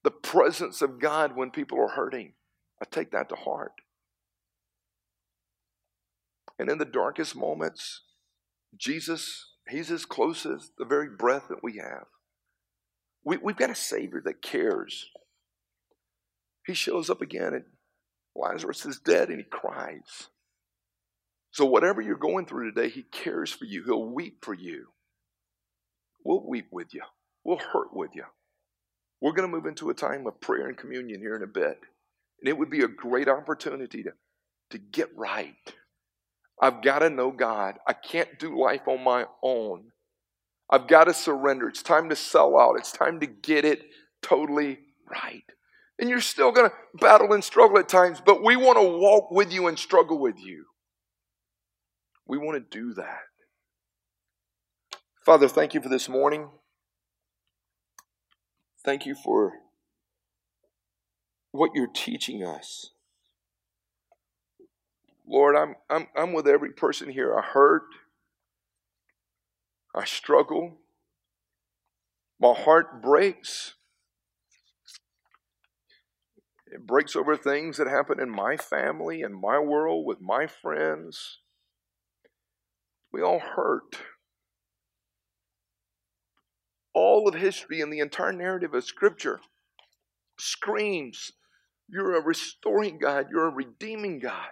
the 0.03 0.11
presence 0.11 0.81
of 0.81 0.99
God 0.99 1.35
when 1.35 1.51
people 1.51 1.79
are 1.79 1.89
hurting. 1.89 2.33
I 2.81 2.85
take 2.85 3.11
that 3.11 3.29
to 3.29 3.35
heart. 3.35 3.73
And 6.59 6.69
in 6.69 6.77
the 6.77 6.85
darkest 6.85 7.35
moments, 7.35 8.01
Jesus, 8.75 9.45
He's 9.69 9.91
as 9.91 10.05
close 10.05 10.45
as 10.45 10.71
the 10.77 10.85
very 10.85 11.09
breath 11.09 11.47
that 11.49 11.63
we 11.63 11.77
have. 11.77 12.05
We, 13.23 13.37
we've 13.37 13.57
got 13.57 13.69
a 13.69 13.75
Savior 13.75 14.21
that 14.25 14.41
cares. 14.41 15.09
He 16.65 16.73
shows 16.73 17.09
up 17.09 17.21
again 17.21 17.53
and 17.53 17.65
Lazarus 18.35 18.85
is 18.85 18.99
dead 18.99 19.29
and 19.29 19.39
he 19.39 19.43
cries. 19.43 20.29
So, 21.51 21.65
whatever 21.65 22.01
you're 22.01 22.15
going 22.15 22.45
through 22.45 22.71
today, 22.71 22.89
He 22.89 23.01
cares 23.01 23.51
for 23.51 23.65
you. 23.65 23.83
He'll 23.83 24.05
weep 24.05 24.45
for 24.45 24.53
you. 24.53 24.89
We'll 26.27 26.43
weep 26.45 26.67
with 26.71 26.93
you, 26.93 27.03
we'll 27.45 27.57
hurt 27.57 27.95
with 27.95 28.13
you. 28.13 28.25
We're 29.21 29.31
going 29.31 29.49
to 29.49 29.55
move 29.55 29.65
into 29.65 29.89
a 29.89 29.93
time 29.93 30.27
of 30.27 30.41
prayer 30.41 30.67
and 30.67 30.77
communion 30.77 31.21
here 31.21 31.37
in 31.37 31.41
a 31.41 31.47
bit. 31.47 31.79
And 32.41 32.49
it 32.49 32.57
would 32.57 32.69
be 32.69 32.83
a 32.83 32.87
great 32.89 33.29
opportunity 33.29 34.03
to, 34.03 34.11
to 34.71 34.77
get 34.77 35.09
right. 35.15 35.55
I've 36.61 36.83
got 36.83 36.99
to 36.99 37.09
know 37.09 37.31
God. 37.31 37.75
I 37.87 37.93
can't 37.93 38.37
do 38.39 38.61
life 38.61 38.89
on 38.89 39.05
my 39.05 39.25
own. 39.41 39.85
I've 40.69 40.89
got 40.89 41.05
to 41.05 41.13
surrender. 41.13 41.69
It's 41.69 41.81
time 41.81 42.09
to 42.09 42.15
sell 42.17 42.59
out. 42.59 42.75
It's 42.77 42.91
time 42.91 43.21
to 43.21 43.25
get 43.25 43.63
it 43.63 43.83
totally 44.21 44.79
right. 45.09 45.45
And 45.97 46.09
you're 46.09 46.19
still 46.19 46.51
going 46.51 46.69
to 46.69 46.75
battle 46.99 47.31
and 47.31 47.43
struggle 47.43 47.79
at 47.79 47.87
times, 47.87 48.21
but 48.23 48.43
we 48.43 48.57
want 48.57 48.77
to 48.77 48.99
walk 48.99 49.31
with 49.31 49.53
you 49.53 49.67
and 49.67 49.79
struggle 49.79 50.19
with 50.19 50.37
you. 50.37 50.65
We 52.27 52.37
want 52.37 52.57
to 52.69 52.77
do 52.77 52.95
that. 52.95 53.21
Father, 55.27 55.49
thank 55.49 55.73
you 55.73 55.81
for 55.81 55.89
this 55.89 56.07
morning. 56.07 56.47
Thank 58.85 59.05
you 59.05 59.13
for 59.13 59.55
what 61.51 61.71
you're 61.75 61.91
teaching 61.93 62.45
us. 62.45 62.91
Lord, 65.27 65.57
I'm, 65.57 65.75
I'm, 65.89 66.07
I'm 66.15 66.31
with 66.31 66.47
every 66.47 66.71
person 66.71 67.09
here. 67.09 67.37
I 67.37 67.41
hurt. 67.41 67.87
I 69.93 70.05
struggle. 70.05 70.77
My 72.39 72.53
heart 72.53 73.01
breaks. 73.01 73.73
It 76.67 76.87
breaks 76.87 77.17
over 77.17 77.35
things 77.35 77.75
that 77.75 77.87
happen 77.87 78.21
in 78.21 78.29
my 78.29 78.55
family 78.55 79.19
in 79.19 79.33
my 79.33 79.59
world 79.59 80.05
with 80.05 80.21
my 80.21 80.47
friends. 80.47 81.39
We 83.11 83.21
all 83.21 83.39
hurt 83.39 83.97
all 86.97 87.27
of 87.27 87.35
history 87.35 87.79
and 87.81 87.93
the 87.93 87.99
entire 87.99 88.33
narrative 88.33 88.73
of 88.73 88.83
Scripture 88.83 89.39
screams 90.39 91.31
you're 91.89 92.15
a 92.15 92.21
restoring 92.21 92.97
God, 92.99 93.27
you're 93.31 93.47
a 93.47 93.53
redeeming 93.53 94.19
God. 94.19 94.49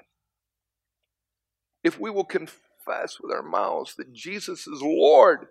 If 1.83 1.99
we 1.99 2.09
will 2.09 2.23
confess 2.23 3.19
with 3.21 3.31
our 3.31 3.43
mouths 3.43 3.95
that 3.95 4.13
Jesus 4.13 4.67
is 4.67 4.81
Lord 4.81 5.47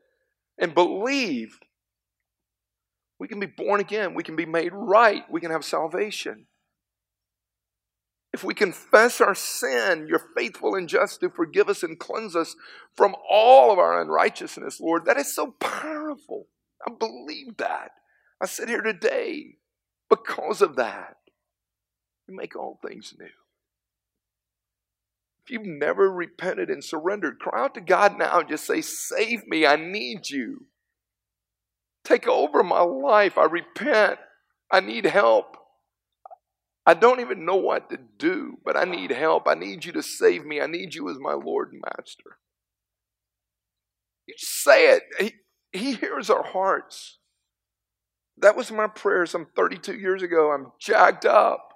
and 0.59 0.75
believe, 0.75 1.59
we 3.19 3.29
can 3.29 3.39
be 3.39 3.47
born 3.47 3.81
again, 3.81 4.15
we 4.15 4.23
can 4.23 4.35
be 4.35 4.47
made 4.47 4.73
right, 4.73 5.25
we 5.31 5.41
can 5.41 5.51
have 5.51 5.65
salvation. 5.65 6.47
If 8.33 8.43
we 8.43 8.55
confess 8.55 9.21
our 9.21 9.35
sin, 9.35 10.07
you're 10.09 10.31
faithful 10.37 10.75
and 10.75 10.89
just 10.89 11.21
to 11.21 11.31
forgive 11.31 11.69
us 11.69 11.85
and 11.85 11.99
cleanse 11.99 12.35
us 12.35 12.57
from 12.97 13.15
all 13.31 13.71
of 13.71 13.79
our 13.79 14.01
unrighteousness, 14.01 14.81
Lord. 14.81 15.05
That 15.05 15.19
is 15.19 15.33
so 15.33 15.53
powerful. 15.61 16.49
I 16.87 16.91
believe 16.99 17.57
that. 17.59 17.93
I 18.41 18.47
sit 18.47 18.69
here 18.69 18.83
today 18.83 19.57
because 20.11 20.63
of 20.63 20.77
that. 20.77 21.17
You 22.29 22.37
make 22.37 22.57
all 22.57 22.79
things 22.87 23.15
new. 23.19 23.27
If 25.45 25.51
you've 25.51 25.67
never 25.67 26.11
repented 26.11 26.71
and 26.71 26.83
surrendered, 26.83 27.39
cry 27.39 27.65
out 27.65 27.75
to 27.75 27.81
God 27.81 28.19
now 28.19 28.41
and 28.41 28.49
just 28.49 28.67
say, 28.67 28.81
Save 28.81 29.47
me, 29.47 29.67
I 29.67 29.77
need 29.77 30.31
you. 30.31 30.67
Take 32.03 32.27
over 32.27 32.63
my 32.63 32.81
life. 32.81 33.37
I 33.37 33.45
repent. 33.45 34.19
I 34.71 34.81
need 34.81 35.05
help. 35.05 35.57
I 36.87 36.95
don't 36.95 37.21
even 37.21 37.47
know 37.47 37.57
what 37.57 37.89
to 37.91 37.99
do, 38.19 38.59
but 38.65 38.77
I 38.77 38.85
need 38.85 39.11
help. 39.11 39.49
I 39.49 39.55
need 39.55 39.85
you 39.85 39.93
to 39.93 40.03
save 40.03 40.45
me. 40.45 40.61
I 40.61 40.67
need 40.67 40.95
you 40.95 41.09
as 41.11 41.19
my 41.19 41.33
Lord 41.33 41.73
and 41.73 41.83
Master. 41.83 42.39
You 44.27 44.35
just 44.39 44.63
say 44.63 44.99
it. 45.19 45.35
He 45.75 45.95
hears 45.95 46.31
our 46.31 46.45
hearts. 46.45 47.19
That 48.39 48.57
was 48.57 48.71
my 48.71 48.87
prayer 48.87 49.27
some 49.27 49.49
32 49.57 49.95
years 49.95 50.23
ago. 50.23 50.53
I'm 50.53 50.73
jacked 50.79 51.27
up. 51.27 51.75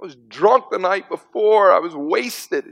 I 0.00 0.06
was 0.06 0.16
drunk 0.28 0.66
the 0.70 0.78
night 0.78 1.08
before. 1.08 1.72
I 1.72 1.78
was 1.78 1.94
wasted. 1.94 2.64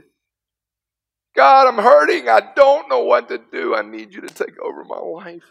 God, 1.35 1.67
I'm 1.67 1.83
hurting. 1.83 2.27
I 2.27 2.41
don't 2.55 2.89
know 2.89 3.03
what 3.03 3.29
to 3.29 3.39
do. 3.51 3.75
I 3.75 3.83
need 3.83 4.13
you 4.15 4.21
to 4.21 4.33
take 4.33 4.59
over 4.59 4.83
my 4.83 4.97
life. 4.97 5.43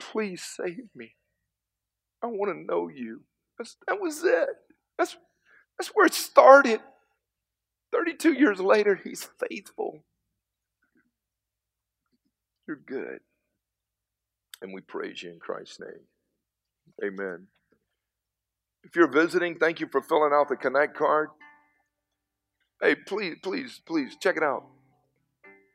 Please 0.00 0.42
save 0.42 0.88
me. 0.94 1.14
I 2.22 2.26
want 2.26 2.52
to 2.52 2.64
know 2.64 2.88
you. 2.88 3.22
That's, 3.58 3.76
that 3.86 4.00
was 4.00 4.24
it. 4.24 4.48
That's, 4.98 5.16
that's 5.78 5.90
where 5.94 6.06
it 6.06 6.14
started. 6.14 6.80
32 7.92 8.32
years 8.32 8.60
later, 8.60 8.98
he's 9.02 9.28
faithful. 9.48 10.04
You're 12.66 12.80
good. 12.86 13.20
And 14.62 14.72
we 14.72 14.80
praise 14.80 15.22
you 15.22 15.30
in 15.30 15.38
Christ's 15.38 15.80
name. 15.80 16.04
Amen. 17.02 17.46
If 18.84 18.96
you're 18.96 19.08
visiting, 19.08 19.56
thank 19.58 19.80
you 19.80 19.88
for 19.90 20.02
filling 20.02 20.32
out 20.32 20.48
the 20.48 20.56
Connect 20.56 20.96
card. 20.96 21.28
Hey, 22.80 22.94
please, 22.94 23.36
please, 23.42 23.80
please 23.86 24.16
check 24.20 24.36
it 24.36 24.42
out. 24.42 24.64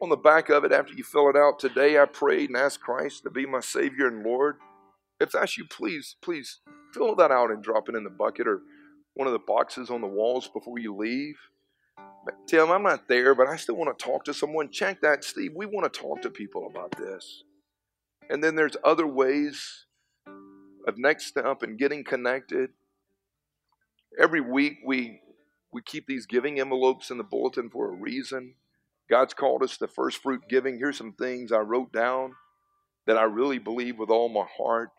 On 0.02 0.10
the 0.10 0.16
back 0.18 0.50
of 0.50 0.64
it, 0.66 0.72
after 0.72 0.94
you 0.94 1.04
fill 1.04 1.30
it 1.30 1.36
out, 1.36 1.60
today 1.60 2.00
I 2.00 2.06
prayed 2.06 2.50
and 2.50 2.58
asked 2.58 2.82
Christ 2.82 3.24
to 3.24 3.30
be 3.30 3.46
my 3.46 3.60
Savior 3.60 4.08
and 4.08 4.24
Lord. 4.24 4.58
If 5.20 5.32
that's 5.32 5.58
you, 5.58 5.66
please, 5.66 6.16
please 6.22 6.60
fill 6.94 7.16
that 7.16 7.32
out 7.32 7.52
and 7.52 7.64
drop 7.64 7.90
it 7.90 7.96
in 7.96 8.04
the 8.04 8.10
bucket 8.10 8.48
or 8.48 8.62
one 9.14 9.28
of 9.28 9.34
the 9.34 9.40
boxes 9.40 9.90
on 9.90 10.02
the 10.02 10.08
walls 10.08 10.50
before 10.54 10.80
you 10.80 10.96
leave. 10.96 11.38
Tim, 12.48 12.72
I'm 12.72 12.84
not 12.84 13.08
there, 13.08 13.36
but 13.36 13.48
I 13.48 13.56
still 13.56 13.76
want 13.76 13.98
to 13.98 14.06
talk 14.06 14.26
to 14.26 14.34
someone. 14.34 14.72
Check 14.72 15.02
that, 15.02 15.24
Steve. 15.24 15.52
We 15.56 15.66
want 15.66 15.92
to 15.92 16.00
talk 16.00 16.22
to 16.22 16.30
people 16.30 16.68
about 16.68 16.96
this. 16.98 17.44
And 18.30 18.44
then 18.44 18.56
there's 18.56 18.78
other 18.84 19.06
ways 19.06 19.86
of 20.88 20.98
next 20.98 21.28
step 21.28 21.62
and 21.64 21.78
getting 21.78 22.04
connected. 22.04 22.72
Every 24.20 24.42
week 24.42 24.78
we 24.86 25.22
we 25.72 25.82
keep 25.82 26.08
these 26.08 26.26
giving 26.26 26.60
envelopes 26.60 27.12
in 27.12 27.18
the 27.18 27.24
bulletin 27.24 27.70
for 27.70 27.90
a 27.90 27.96
reason. 27.96 28.56
God's 29.10 29.34
called 29.34 29.62
us 29.62 29.78
to 29.78 29.88
first 29.88 30.22
fruit 30.22 30.44
giving. 30.50 30.78
Here's 30.78 30.98
some 30.98 31.14
things 31.14 31.52
I 31.52 31.58
wrote 31.60 31.92
down 31.92 32.34
that 33.08 33.18
I 33.18 33.24
really 33.24 33.60
believe 33.60 34.00
with 34.00 34.10
all 34.10 34.30
my 34.30 34.46
heart. 34.58 34.90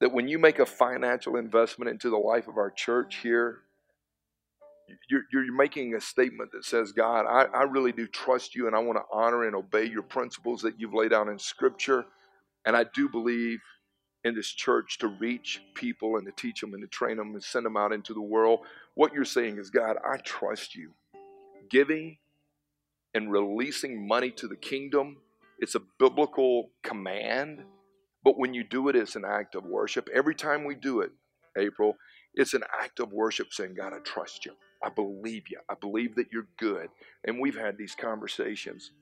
That 0.00 0.12
when 0.12 0.28
you 0.28 0.38
make 0.38 0.60
a 0.60 0.66
financial 0.66 1.36
investment 1.36 1.90
into 1.90 2.08
the 2.08 2.16
life 2.16 2.46
of 2.46 2.56
our 2.56 2.70
church 2.70 3.16
here, 3.22 3.62
you're, 5.08 5.22
you're 5.32 5.52
making 5.52 5.94
a 5.94 6.00
statement 6.00 6.50
that 6.52 6.64
says, 6.64 6.92
God, 6.92 7.26
I, 7.26 7.44
I 7.56 7.62
really 7.62 7.92
do 7.92 8.06
trust 8.06 8.54
you 8.54 8.66
and 8.66 8.76
I 8.76 8.80
want 8.80 8.98
to 8.98 9.04
honor 9.12 9.44
and 9.44 9.54
obey 9.54 9.84
your 9.84 10.02
principles 10.02 10.62
that 10.62 10.78
you've 10.78 10.94
laid 10.94 11.12
out 11.12 11.28
in 11.28 11.38
Scripture. 11.38 12.04
And 12.64 12.76
I 12.76 12.84
do 12.94 13.08
believe 13.08 13.60
in 14.24 14.34
this 14.34 14.48
church 14.48 14.98
to 14.98 15.08
reach 15.08 15.62
people 15.74 16.16
and 16.16 16.26
to 16.26 16.32
teach 16.32 16.60
them 16.60 16.74
and 16.74 16.82
to 16.82 16.88
train 16.88 17.16
them 17.16 17.32
and 17.32 17.42
send 17.42 17.64
them 17.64 17.76
out 17.76 17.92
into 17.92 18.12
the 18.12 18.20
world. 18.20 18.60
What 18.94 19.12
you're 19.12 19.24
saying 19.24 19.58
is, 19.58 19.70
God, 19.70 19.96
I 20.04 20.18
trust 20.18 20.74
you. 20.74 20.92
Giving 21.70 22.18
and 23.14 23.32
releasing 23.32 24.06
money 24.06 24.30
to 24.32 24.46
the 24.46 24.56
kingdom, 24.56 25.18
it's 25.58 25.74
a 25.74 25.82
biblical 25.98 26.70
command. 26.82 27.64
But 28.22 28.38
when 28.38 28.52
you 28.52 28.64
do 28.64 28.88
it, 28.88 28.96
it's 28.96 29.16
an 29.16 29.24
act 29.24 29.54
of 29.54 29.64
worship. 29.64 30.08
Every 30.12 30.34
time 30.34 30.64
we 30.64 30.74
do 30.74 31.00
it, 31.00 31.10
April, 31.56 31.96
it's 32.34 32.54
an 32.54 32.62
act 32.80 33.00
of 33.00 33.12
worship 33.12 33.48
saying, 33.52 33.74
God, 33.74 33.92
I 33.92 33.98
trust 34.00 34.44
you. 34.44 34.52
I 34.82 34.88
believe 34.88 35.44
you. 35.50 35.60
I 35.68 35.74
believe 35.80 36.16
that 36.16 36.32
you're 36.32 36.48
good. 36.58 36.88
And 37.24 37.40
we've 37.40 37.58
had 37.58 37.76
these 37.76 37.94
conversations. 37.94 38.92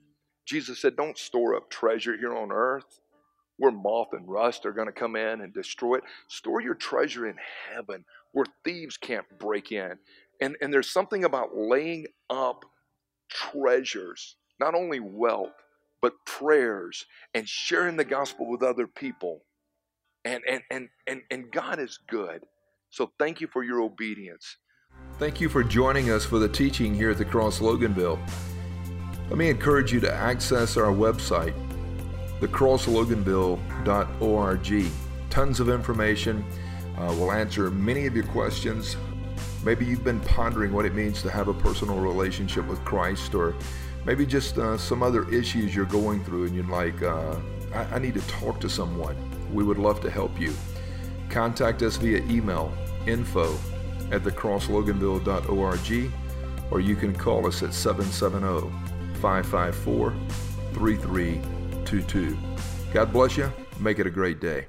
Jesus 0.45 0.81
said, 0.81 0.95
Don't 0.95 1.17
store 1.17 1.55
up 1.55 1.69
treasure 1.69 2.17
here 2.17 2.35
on 2.35 2.51
earth 2.51 2.99
where 3.57 3.71
moth 3.71 4.13
and 4.13 4.27
rust 4.27 4.65
are 4.65 4.71
going 4.71 4.87
to 4.87 4.93
come 4.93 5.15
in 5.15 5.41
and 5.41 5.53
destroy 5.53 5.95
it. 5.95 6.03
Store 6.27 6.61
your 6.61 6.75
treasure 6.75 7.27
in 7.27 7.35
heaven 7.71 8.05
where 8.31 8.45
thieves 8.63 8.97
can't 8.97 9.25
break 9.37 9.71
in. 9.71 9.93
And, 10.41 10.55
and 10.61 10.73
there's 10.73 10.91
something 10.91 11.25
about 11.25 11.55
laying 11.55 12.07
up 12.29 12.63
treasures, 13.29 14.37
not 14.59 14.75
only 14.75 15.01
wealth, 15.01 15.53
but 16.01 16.13
prayers 16.25 17.05
and 17.33 17.47
sharing 17.47 17.97
the 17.97 18.05
gospel 18.05 18.49
with 18.49 18.63
other 18.63 18.87
people. 18.87 19.41
And, 20.23 20.41
and, 20.49 20.61
and, 20.71 20.89
and, 21.05 21.21
and 21.29 21.51
God 21.51 21.79
is 21.79 21.99
good. 22.07 22.43
So 22.89 23.11
thank 23.19 23.41
you 23.41 23.47
for 23.47 23.63
your 23.63 23.81
obedience. 23.81 24.57
Thank 25.19 25.39
you 25.41 25.49
for 25.49 25.63
joining 25.65 26.11
us 26.11 26.23
for 26.23 26.39
the 26.39 26.47
teaching 26.47 26.95
here 26.95 27.09
at 27.09 27.17
the 27.17 27.25
Cross 27.25 27.59
Loganville. 27.59 28.17
Let 29.27 29.37
me 29.37 29.49
encourage 29.49 29.91
you 29.91 29.99
to 29.99 30.13
access 30.13 30.77
our 30.77 30.93
website, 30.93 31.53
thecrossloganville.org. 32.39 34.91
Tons 35.29 35.59
of 35.59 35.67
information. 35.67 36.45
Uh, 36.97 37.13
we'll 37.19 37.33
answer 37.33 37.69
many 37.69 38.05
of 38.05 38.15
your 38.15 38.27
questions. 38.27 38.95
Maybe 39.61 39.85
you've 39.85 40.05
been 40.05 40.21
pondering 40.21 40.71
what 40.71 40.85
it 40.85 40.93
means 40.93 41.21
to 41.23 41.29
have 41.29 41.49
a 41.49 41.53
personal 41.53 41.99
relationship 41.99 42.65
with 42.65 42.79
Christ, 42.85 43.35
or 43.35 43.55
maybe 44.05 44.25
just 44.25 44.57
uh, 44.57 44.77
some 44.77 45.03
other 45.03 45.29
issues 45.33 45.75
you're 45.75 45.83
going 45.83 46.23
through 46.23 46.45
and 46.45 46.55
you're 46.55 46.63
like, 46.63 47.03
uh, 47.03 47.35
I-, 47.75 47.95
I 47.95 47.99
need 47.99 48.13
to 48.13 48.25
talk 48.27 48.61
to 48.61 48.69
someone. 48.69 49.17
We 49.53 49.65
would 49.65 49.79
love 49.79 49.99
to 49.99 50.09
help 50.09 50.39
you. 50.39 50.53
Contact 51.29 51.81
us 51.81 51.97
via 51.97 52.19
email 52.29 52.71
info 53.05 53.53
at 54.11 54.23
thecrossloganville.org 54.23 56.11
or 56.71 56.79
you 56.79 56.95
can 56.95 57.15
call 57.15 57.47
us 57.47 57.63
at 57.63 57.73
770 57.73 58.69
554 59.19 60.13
3322. 60.73 62.37
God 62.93 63.11
bless 63.11 63.37
you. 63.37 63.51
Make 63.79 63.99
it 63.99 64.07
a 64.07 64.11
great 64.11 64.39
day. 64.39 64.67